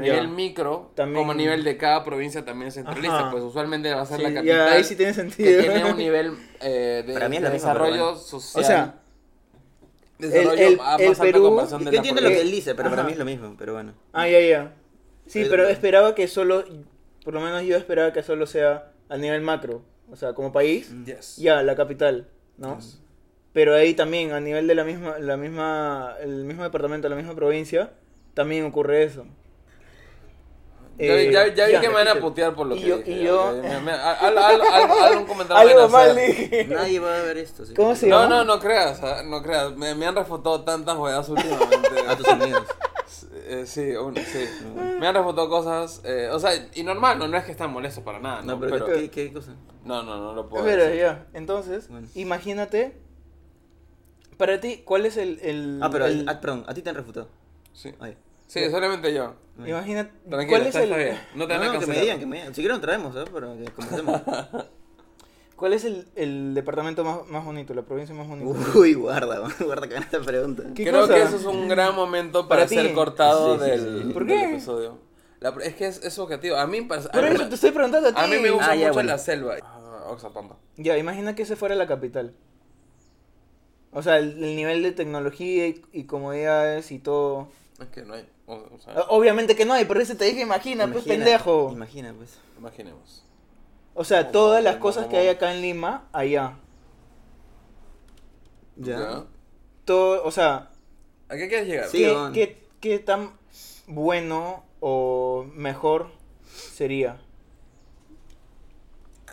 Pero 0.00 0.12
a 0.12 0.16
nivel 0.20 0.28
micro, 0.28 0.90
También- 0.94 1.22
como 1.22 1.32
a 1.32 1.34
nivel 1.34 1.64
de 1.64 1.76
cada 1.76 2.04
provincia 2.04 2.44
también 2.44 2.68
es 2.68 2.74
centralista. 2.74 3.18
Ajá. 3.20 3.30
Pues 3.30 3.42
usualmente 3.44 3.92
va 3.94 4.02
a 4.02 4.06
ser 4.06 4.18
Sí, 4.18 4.22
la 4.22 4.34
capital. 4.34 4.68
ahí 4.68 4.84
sí 4.84 4.96
tiene 4.96 5.12
que 5.12 5.16
sentido. 5.16 5.60
tiene 5.62 5.84
un 5.90 5.96
nivel 5.96 6.32
eh, 6.60 7.02
de, 7.06 7.12
Para 7.14 7.28
mí 7.28 7.36
es 7.36 7.42
de 7.42 7.50
desarrollo 7.50 8.04
bueno. 8.04 8.18
social. 8.18 8.62
O 8.62 8.66
sea, 8.66 8.94
desarrollo 10.18 10.52
el- 10.52 10.72
el- 10.74 10.80
a- 10.80 10.96
el 10.96 11.16
Perú- 11.16 11.66
Yo 11.68 11.78
de 11.78 11.84
la 11.84 11.90
entiendo 11.96 12.20
lo 12.20 12.28
que 12.28 12.40
él 12.40 12.50
dice, 12.50 12.74
pero 12.74 12.90
para 12.90 13.02
mí 13.02 13.12
es 13.12 13.18
lo 13.18 13.24
mismo, 13.24 13.54
pero 13.58 13.72
bueno. 13.74 13.92
Ah, 14.12 14.28
ya, 14.28 14.40
ya. 14.40 14.72
Sí, 15.26 15.40
Pero- 15.40 15.50
pero 15.50 15.68
esperaba 15.68 16.14
que 16.14 16.28
solo, 16.28 16.64
por 17.24 17.34
lo 17.34 17.40
menos 17.40 17.62
yo 17.62 17.76
esperaba 17.76 18.12
que 18.12 18.22
solo 18.22 18.46
sea 18.46 18.90
a 19.08 19.16
nivel 19.16 19.40
macro. 19.42 19.82
O 20.10 20.16
sea, 20.16 20.34
como 20.34 20.52
país, 20.52 20.92
Yes. 21.06 21.36
ya, 21.36 21.62
la 21.62 21.74
capital, 21.74 22.28
¿no? 22.58 22.78
Pero 23.54 23.74
ahí 23.74 23.94
también, 23.94 24.32
a 24.32 24.40
nivel 24.40 24.66
de 24.66 24.74
la 24.74 24.84
misma, 24.84 25.18
la 25.18 25.36
misma, 25.36 26.16
el 26.22 26.44
mismo 26.44 26.62
departamento, 26.64 27.08
la 27.08 27.16
misma 27.16 27.34
provincia, 27.34 27.90
también 28.34 28.64
ocurre 28.64 29.04
eso. 29.04 29.26
Ya, 30.98 31.14
vi- 31.14 31.20
Eh, 31.22 31.32
ya, 31.32 31.46
ya 31.54 31.66
vi 31.66 31.72
ya. 31.72 31.80
que 31.80 31.88
me 31.88 31.94
van 31.94 32.08
a 32.08 32.14
putear 32.20 32.54
por 32.54 32.66
lo 32.66 32.76
Y 32.76 32.80
que 32.80 32.86
yo- 32.88 32.96
dije, 32.98 33.10
y 33.12 33.24
yo- 33.24 33.50
un 33.50 35.26
comentario 35.26 35.56
Algo 35.80 35.88
mal 35.88 36.14
dije. 36.14 36.66
Nadie 36.68 37.00
va 37.00 37.16
a 37.18 37.22
ver 37.22 37.38
esto. 37.38 37.64
¿Cómo 37.74 37.94
se 37.96 38.06
No, 38.08 38.22
llama? 38.22 38.36
no, 38.36 38.44
no 38.44 38.60
creas, 38.60 39.02
ah, 39.02 39.22
no 39.24 39.42
creas. 39.42 39.74
Me, 39.76 39.94
me 39.94 40.06
han 40.06 40.14
refutado 40.14 40.62
tantas 40.62 40.96
weas 40.98 41.28
últimamente. 41.28 41.88
A 42.08 42.16
tus 42.16 42.28
amigos. 42.28 42.64
Eh, 43.46 43.64
sí, 43.66 43.90
uno, 43.96 44.20
sí. 44.24 44.48
Me 45.00 45.06
han 45.06 45.14
refutado 45.14 45.48
cosas. 45.48 46.00
eh, 46.04 46.28
o 46.30 46.38
sea, 46.38 46.50
y 46.74 46.82
normal, 46.82 47.18
no, 47.18 47.26
no 47.28 47.36
es 47.36 47.44
que 47.44 47.52
están 47.52 47.72
molestos 47.72 48.04
para 48.04 48.18
nada. 48.20 48.42
No, 48.42 48.52
No, 48.54 48.60
pero, 48.60 48.72
pero, 48.72 48.86
¿qué, 48.86 49.10
qué 49.10 49.32
cosa? 49.32 49.52
no, 49.84 50.02
no, 50.02 50.16
no 50.18 50.34
lo 50.34 50.48
puedo 50.48 50.64
Pero 50.64 50.84
decir. 50.84 51.00
ya, 51.00 51.26
entonces, 51.34 51.88
Bueno. 51.88 52.06
imagínate, 52.14 52.96
para 54.36 54.60
ti, 54.60 54.82
¿cuál 54.84 55.06
es 55.06 55.16
el... 55.16 55.38
el 55.42 55.80
Ah, 55.82 55.88
pero, 55.90 56.06
el- 56.06 56.28
ah, 56.28 56.40
perdón, 56.40 56.64
a 56.66 56.74
ti 56.74 56.82
te 56.82 56.90
han 56.90 56.96
refutado. 56.96 57.28
Sí. 57.72 57.94
Ay. 58.00 58.16
Sí, 58.46 58.70
solamente 58.70 59.12
yo. 59.14 59.34
Imagínate, 59.64 60.10
Tranquilo, 60.28 60.48
¿cuál 60.48 60.62
es 60.62 60.66
está, 60.68 60.82
está 60.82 60.96
el... 60.96 61.04
bien. 61.04 61.20
No 61.34 61.46
te 61.46 61.54
No, 61.54 61.60
van 61.60 61.68
a 61.68 61.72
no, 61.74 61.80
que 61.80 61.86
me 61.86 62.00
digan, 62.00 62.18
que 62.18 62.26
me 62.26 62.36
digan. 62.38 62.54
Si 62.54 62.60
quieren 62.62 62.76
lo 62.78 62.80
traemos. 62.80 63.14
Para 63.30 63.54
que 63.56 63.64
conversemos. 63.72 64.20
¿Cuál 65.56 65.74
es 65.74 65.84
el, 65.84 66.08
el 66.16 66.54
departamento 66.54 67.04
más, 67.04 67.26
más 67.28 67.44
bonito, 67.44 67.72
la 67.72 67.82
provincia 67.82 68.14
más 68.14 68.26
bonita? 68.26 68.58
Uy, 68.76 68.94
guarda, 68.94 69.38
guarda 69.60 69.88
con 69.88 69.98
esta 70.02 70.20
pregunta. 70.20 70.64
¿Qué 70.74 70.84
Creo 70.84 71.02
cosa? 71.02 71.14
que 71.14 71.22
eso 71.22 71.36
es 71.36 71.44
un 71.44 71.68
gran 71.68 71.94
momento 71.94 72.48
para, 72.48 72.62
Para 72.62 72.68
ti. 72.68 72.74
ser 72.74 72.92
cortado 72.94 73.58
Sí, 73.58 73.64
sí, 73.64 73.70
del, 73.70 74.02
sí. 74.08 74.12
¿Por 74.12 74.26
del 74.26 74.38
qué? 74.38 74.44
episodio. 74.50 74.98
La- 75.38 75.54
es 75.62 75.74
que 75.76 75.86
es, 75.86 76.02
es 76.02 76.18
objetivo. 76.18 76.56
A 76.56 76.66
mí, 76.66 76.80
me 76.80 76.88
parece- 76.88 77.08
a 77.08 77.12
Por 77.12 77.22
mí 77.22 77.28
eso 77.28 77.42
me- 77.44 77.48
te 77.48 77.54
estoy 77.54 77.70
preguntando 77.70 78.08
a 78.08 78.12
ti. 78.12 78.20
a 78.20 78.26
mí 78.26 78.38
me 78.38 78.50
gusta 78.50 78.70
Ah, 78.70 78.74
ya, 78.74 78.80
mucho 78.88 78.94
bueno. 78.94 79.08
la 79.10 79.18
selva. 79.18 79.56
Ah, 79.62 80.04
Oxapampa. 80.10 80.56
Ya, 80.76 80.98
imagina 80.98 81.34
que 81.36 81.42
ese 81.42 81.54
fuera 81.54 81.76
la 81.76 81.86
capital. 81.86 82.34
O 83.92 84.02
sea, 84.02 84.18
el, 84.18 84.42
el 84.42 84.56
nivel 84.56 84.82
de 84.82 84.92
tecnología 84.92 85.68
y, 85.68 85.82
y 85.92 86.04
comodidades 86.04 86.90
y 86.90 86.98
todo. 86.98 87.48
Es 87.82 87.88
que 87.88 88.02
no 88.02 88.14
hay. 88.14 88.28
O, 88.46 88.54
o 88.54 88.78
sea, 88.78 88.94
O- 89.02 89.16
Obviamente 89.18 89.54
que 89.56 89.64
no 89.64 89.72
hay, 89.74 89.84
por 89.84 89.98
eso 90.00 90.16
te 90.16 90.24
dije 90.24 90.40
imagina, 90.40 90.84
pues 90.90 91.04
Imagina- 91.06 91.24
pendejo. 91.24 91.70
Imagina, 91.72 92.14
pues. 92.16 92.38
imaginemos. 92.58 93.24
O 93.94 94.04
sea, 94.04 94.20
Como- 94.22 94.32
todas 94.32 94.62
las 94.64 94.74
como- 94.74 94.82
cosas 94.84 95.06
que 95.08 95.16
hay 95.18 95.28
acá 95.28 95.54
en 95.54 95.60
Lima, 95.62 96.08
allá. 96.12 96.56
Ya. 98.76 99.24
Todo, 99.84 100.24
o 100.24 100.30
sea, 100.30 100.70
¿A 101.28 101.36
qué 101.36 101.48
quieres 101.48 101.66
llegar? 101.68 101.88
Sí. 101.88 102.04
¿qué, 102.04 102.30
qué, 102.32 102.68
qué 102.80 102.98
tan 102.98 103.32
bueno 103.86 104.64
o 104.80 105.46
mejor 105.54 106.08
sería? 106.46 107.20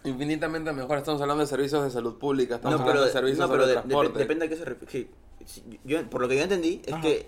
Infinitamente 0.06 0.72
mejor. 0.72 0.98
Estamos 0.98 1.22
hablando 1.22 1.42
de 1.42 1.48
servicios 1.48 1.84
de 1.84 1.92
salud 1.92 2.18
pública. 2.18 2.56
Estamos 2.56 2.80
No, 2.80 2.86
pero, 2.86 3.00
hablando 3.00 3.06
de 3.08 3.12
servicios 3.12 3.40
no, 3.48 3.52
pero 3.52 3.64
de 3.68 3.68
de- 3.68 3.74
transporte. 3.82 4.14
dep- 4.14 4.18
depende 4.18 4.46
a 4.46 4.50
qué 4.50 4.56
se 4.56 4.66
refiere. 4.66 5.10
Yo, 5.84 6.10
por 6.10 6.22
lo 6.22 6.28
que 6.30 6.38
yo 6.38 6.44
entendí, 6.44 6.82
es 6.86 6.94
Ajá. 6.94 7.02
que 7.02 7.28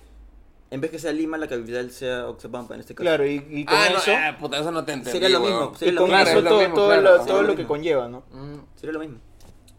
en 0.72 0.82
vez 0.82 0.90
que 0.90 0.98
sea 1.00 1.12
Lima, 1.12 1.38
la 1.38 1.48
capital 1.48 1.92
sea 1.92 2.28
Oxapampa 2.28 2.74
en 2.74 2.80
este 2.80 2.96
caso. 2.96 3.04
Claro, 3.06 3.28
y, 3.28 3.46
y 3.50 3.66
con 3.66 3.76
Ah, 3.78 3.90
no, 3.92 3.98
eso, 4.00 4.12
ah, 4.16 4.38
puta, 4.40 4.58
eso 4.60 4.72
no 4.72 4.84
te 4.84 4.94
entendí. 4.94 5.12
Sería 5.12 5.30
lo 5.30 5.42
mismo, 5.42 5.72
y 5.76 5.78
sería 5.78 5.94
lo 5.94 6.02
con 6.02 6.10
mismo. 6.12 6.24
Eso 6.30 6.42
lo 6.42 6.50
todo, 6.50 6.60
mismo, 6.60 6.76
todo 6.76 6.88
claro, 6.88 7.02
lo, 7.02 7.26
todo 7.26 7.42
lo 7.44 7.48
lo 7.50 7.56
que 7.56 7.66
conlleva, 7.68 8.08
¿no? 8.08 8.24
Mm, 8.32 8.56
Sería 8.76 8.94
lo 8.94 9.00
mismo. 9.00 9.18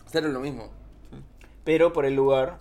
Sería 0.06 0.28
lo 0.28 0.40
mismo. 0.40 0.70
Pero 1.64 1.92
por 1.92 2.04
el 2.04 2.14
lugar, 2.14 2.58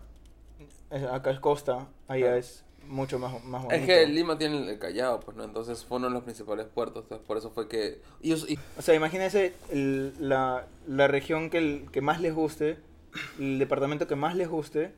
acá 1.12 1.32
es 1.32 1.40
costa, 1.40 1.88
allá 2.08 2.22
Claro. 2.26 2.36
es 2.38 2.64
mucho 2.88 3.20
más, 3.20 3.44
más 3.44 3.64
bonito. 3.64 3.82
Es 3.82 3.86
que 3.86 4.06
Lima 4.08 4.38
tiene 4.38 4.70
el 4.72 4.80
Callao, 4.80 5.20
pues 5.22 5.36
no, 5.38 5.44
entonces 5.44 5.84
fue 5.86 5.98
uno 5.98 6.08
de 6.08 6.14
los 6.14 6.24
principales 6.24 6.68
puertos, 6.68 7.04
entonces 7.04 7.26
por 7.28 7.38
eso 7.38 7.50
fue 7.52 7.68
que... 7.68 8.02
Y, 8.22 8.34
y- 8.34 8.60
O 8.78 8.82
sea, 8.82 8.96
imagínense 8.96 9.54
el- 9.70 10.14
la, 10.20 10.68
la 10.88 11.08
región 11.08 11.50
que, 11.50 11.58
el- 11.58 11.88
que 11.92 12.02
más 12.02 12.20
les 12.22 12.34
guste, 12.36 12.78
el 13.40 13.60
departamento 13.60 14.08
que 14.08 14.16
más 14.16 14.36
les 14.36 14.50
guste, 14.50 14.94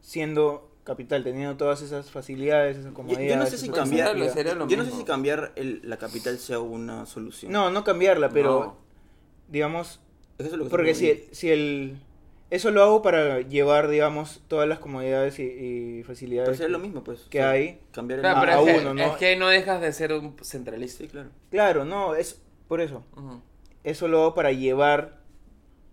siendo 0.00 0.70
capital, 0.86 1.22
teniendo 1.24 1.56
todas 1.58 1.82
esas 1.82 2.10
facilidades, 2.10 2.76
esas 2.78 2.90
Yo, 2.90 2.94
comodidades. 2.94 3.28
yo 3.28 3.36
no 3.36 3.46
sé 3.46 3.58
si 3.58 3.68
cambiar, 3.68 4.16
sería 4.30 4.54
lo- 4.54 4.66
yo 4.68 4.76
no 4.78 4.84
sé 4.84 4.92
si 4.92 5.04
cambiar 5.04 5.52
el- 5.56 5.80
la 5.84 5.98
capital 5.98 6.38
sea 6.38 6.60
una 6.60 7.04
solución. 7.04 7.52
No, 7.52 7.70
no 7.70 7.84
cambiarla, 7.84 8.30
pero 8.30 8.60
No. 8.60 8.76
digamos, 9.48 10.00
Es 10.38 10.46
eso 10.46 10.56
lo 10.56 10.64
que 10.64 10.70
porque 10.70 10.94
si 10.94 11.10
el, 11.10 11.24
si 11.32 11.50
el... 11.50 11.98
Eso 12.48 12.70
lo 12.70 12.80
hago 12.84 13.02
para 13.02 13.40
llevar, 13.40 13.88
digamos, 13.88 14.40
todas 14.46 14.68
las 14.68 14.78
comodidades 14.78 15.40
y, 15.40 15.42
y 15.42 16.02
facilidades 16.04 16.46
Pero 16.50 16.56
sería 16.56 16.72
lo 16.72 16.78
que- 16.78 16.86
mismo, 16.86 17.02
pues. 17.02 17.22
que 17.28 17.42
hay. 17.42 17.80
Cambiar 17.90 18.20
el 18.20 18.22
Claro, 18.22 18.40
pero 18.40 18.52
a 18.52 18.60
es, 18.60 18.64
que, 18.76 18.80
uno, 18.82 18.94
¿no? 18.94 19.02
es 19.02 19.16
que 19.16 19.26
ahí 19.26 19.36
no 19.36 19.48
dejas 19.48 19.80
de 19.80 19.92
ser 19.92 20.12
un 20.12 20.36
centralista. 20.42 21.02
Sí, 21.02 21.08
claro. 21.08 21.30
Claro, 21.50 21.84
no, 21.84 22.14
es 22.14 22.40
por 22.68 22.80
eso. 22.80 23.02
Eso 23.82 24.06
lo 24.06 24.20
hago 24.20 24.34
para 24.36 24.52
llevar, 24.52 25.18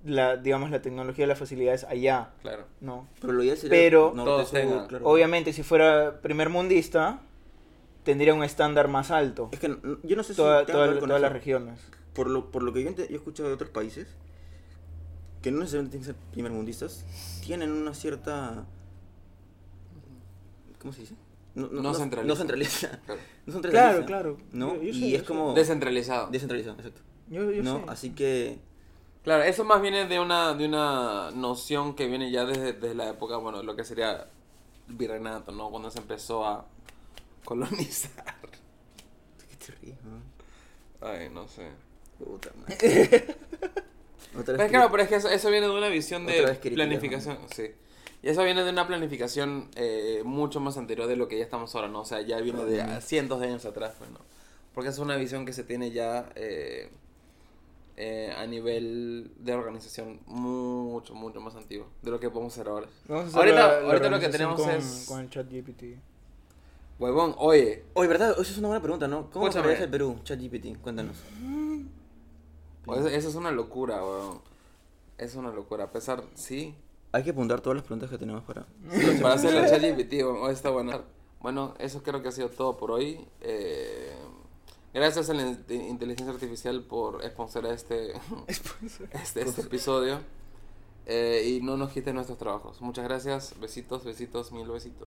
la, 0.05 0.35
digamos, 0.37 0.69
la 0.71 0.81
tecnología 0.81 1.25
y 1.25 1.27
las 1.27 1.39
facilidades 1.39 1.83
allá, 1.85 2.31
Claro. 2.41 2.65
¿no? 2.81 3.07
Pero 3.21 3.33
lo 3.33 3.43
ideal 3.43 3.57
sería 3.57 3.77
Pero- 3.77 4.11
norte, 4.15 4.63
sur, 4.63 4.87
claro. 4.87 5.05
Obviamente, 5.07 5.53
si 5.53 5.63
fuera 5.63 6.19
primer 6.21 6.49
mundista, 6.49 7.21
tendría 8.03 8.33
un 8.33 8.43
estándar 8.43 8.88
más 8.89 9.11
alto. 9.11 9.49
Es 9.53 9.59
que 9.59 9.69
no- 9.69 9.78
yo 10.03 10.15
no 10.17 10.23
sé 10.23 10.34
si 10.34 10.38
Toda- 10.38 10.65
con 10.65 10.73
todas 10.73 10.97
eso. 10.97 11.07
las 11.19 11.32
regiones. 11.32 11.80
Por 12.13 12.30
lo, 12.30 12.51
por 12.51 12.63
lo 12.63 12.73
que 12.73 12.84
yo, 12.84 12.89
he 12.89 13.13
escuchado 13.15 13.47
de 13.49 13.55
otros 13.55 13.69
países, 13.69 14.07
que 15.41 15.51
no 15.51 15.59
necesariamente 15.59 15.97
tienen 15.97 16.07
que 16.07 16.13
ser 16.19 16.32
primermundistas, 16.32 17.05
tienen 17.43 17.71
una 17.71 17.93
cierta... 17.93 18.65
¿Cómo 20.80 20.93
se 20.93 21.01
dice? 21.01 21.15
No 21.55 21.67
No 21.67 21.93
centralista. 21.93 22.36
centralista. 22.38 22.99
Claro. 23.05 23.21
No 23.45 23.53
centralista. 23.53 23.89
Claro, 23.91 24.05
claro. 24.05 24.38
¿No? 24.51 24.75
Yo- 24.75 24.82
yo 24.84 24.89
y 24.89 25.11
sé, 25.11 25.15
es 25.17 25.23
como... 25.23 25.53
Descentralizado. 25.53 26.30
Descentralizado, 26.30 26.75
exacto. 26.78 27.01
Yo, 27.30 27.51
yo 27.51 27.63
¿No? 27.63 27.80
sé. 27.80 27.84
Así 27.88 28.09
que... 28.11 28.59
Claro, 29.24 29.43
eso 29.43 29.63
más 29.63 29.82
viene 29.82 30.05
de 30.05 30.19
una, 30.19 30.53
de 30.53 30.65
una 30.65 31.32
noción 31.32 31.95
que 31.95 32.07
viene 32.07 32.30
ya 32.30 32.45
desde, 32.45 32.74
desde 32.74 32.93
la 32.93 33.09
época, 33.09 33.38
bueno, 33.38 33.63
lo 33.63 33.76
que 33.76 33.86
sería 33.86 34.28
el 34.89 34.95
virreinato, 34.95 35.53
¿no? 35.53 35.69
Cuando 35.69 35.89
se 35.89 35.99
empezó 35.99 36.45
a 36.45 36.65
colonizar. 37.45 38.36
¿Qué 39.49 39.55
te 39.65 39.71
ríes, 39.80 39.97
no? 40.03 41.07
Ay, 41.07 41.30
no 41.30 41.47
sé. 41.47 41.69
Puta 42.17 42.51
madre. 42.55 43.38
Otra 44.38 44.57
vez 44.57 44.69
claro, 44.69 44.89
pero 44.91 45.03
es 45.03 45.09
que 45.09 45.15
eso, 45.15 45.30
eso 45.30 45.49
viene 45.49 45.67
de 45.67 45.74
una 45.74 45.89
visión 45.89 46.26
de 46.26 46.55
planificación, 46.55 47.38
sí. 47.53 47.71
Y 48.24 48.30
eso 48.30 48.43
viene 48.43 48.63
de 48.63 48.69
una 48.71 48.88
planificación 48.88 49.69
eh, 49.76 50.21
mucho 50.26 50.59
más 50.59 50.78
anterior 50.78 51.07
de 51.07 51.15
lo 51.15 51.28
que 51.28 51.38
ya 51.38 51.43
estamos 51.43 51.76
ahora, 51.76 51.88
¿no? 51.88 52.01
O 52.01 52.05
sea, 52.05 52.21
ya 52.21 52.39
viene 52.39 52.63
de 52.65 53.01
cientos 53.01 53.39
de 53.39 53.47
años 53.47 53.65
atrás, 53.65 53.95
pues, 53.97 54.09
¿no? 54.11 54.19
Porque 54.74 54.89
es 54.89 54.97
una 54.97 55.17
visión 55.17 55.45
que 55.45 55.53
se 55.53 55.63
tiene 55.63 55.91
ya 55.91 56.30
eh, 56.36 56.89
eh, 57.95 58.33
a 58.37 58.45
nivel 58.47 59.31
de 59.37 59.53
organización 59.53 60.19
mucho, 60.25 61.13
mucho 61.13 61.39
más 61.41 61.55
antiguo 61.55 61.87
de 62.01 62.11
lo 62.11 62.19
que 62.19 62.29
podemos 62.29 62.53
hacer 62.53 62.67
ahora. 62.67 62.87
Vamos 63.07 63.25
a 63.25 63.27
hacer 63.27 63.39
Ahorita, 63.39 63.67
la- 63.67 63.79
la 63.81 63.87
ahorita 63.87 64.09
lo 64.09 64.19
que 64.19 64.29
tenemos 64.29 64.59
con, 64.61 64.69
es... 64.71 65.05
Con 65.07 65.19
el 65.21 65.29
chat 65.29 65.47
GPT. 65.51 65.99
Huevón, 66.99 67.35
oye, 67.37 67.83
Oye, 67.93 68.07
¿verdad? 68.07 68.31
Esa 68.31 68.41
es 68.51 68.57
una 68.57 68.67
buena 68.69 68.81
pregunta, 68.81 69.07
¿no? 69.07 69.29
¿Cómo 69.31 69.47
aparece 69.47 69.83
el 69.85 69.89
Perú? 69.89 70.17
ChatGPT, 70.23 70.79
cuéntanos. 70.81 71.17
pues, 72.85 73.05
eso 73.05 73.29
es 73.29 73.35
una 73.35 73.51
locura, 73.51 74.03
huevón. 74.03 74.41
Es 75.17 75.35
una 75.35 75.51
locura. 75.51 75.85
A 75.85 75.91
pesar, 75.91 76.23
sí, 76.35 76.75
Hay 77.11 77.23
que 77.23 77.31
apuntar 77.31 77.61
todas 77.61 77.75
las 77.77 77.83
preguntas 77.85 78.09
que 78.09 78.17
tenemos 78.17 78.43
para... 78.43 78.65
Para 79.21 79.35
hacer 79.35 79.53
la 79.53 79.67
ChatGPT, 79.69 80.23
bueno, 80.23 80.41
hoy 80.43 80.53
está 80.53 80.69
buena. 80.69 81.01
Bueno, 81.41 81.73
eso 81.79 82.01
creo 82.03 82.21
que 82.21 82.29
ha 82.29 82.31
sido 82.31 82.49
todo 82.49 82.77
por 82.77 82.91
hoy. 82.91 83.19
Eh, 83.41 84.15
gracias 84.93 85.29
a 85.29 85.33
la 85.33 85.43
in- 85.43 85.65
inteligencia 85.69 86.33
artificial 86.33 86.83
por 86.83 87.23
sponsor 87.29 87.65
este, 87.73 88.13
este, 89.13 89.41
este 89.41 89.61
episodio. 89.61 90.19
Eh, 91.05 91.57
y 91.57 91.61
no 91.61 91.75
nos 91.75 91.91
quiten 91.91 92.15
nuestros 92.15 92.37
trabajos. 92.37 92.81
Muchas 92.81 93.03
gracias. 93.03 93.59
Besitos, 93.59 94.05
besitos, 94.05 94.51
mil 94.53 94.67
besitos. 94.69 95.05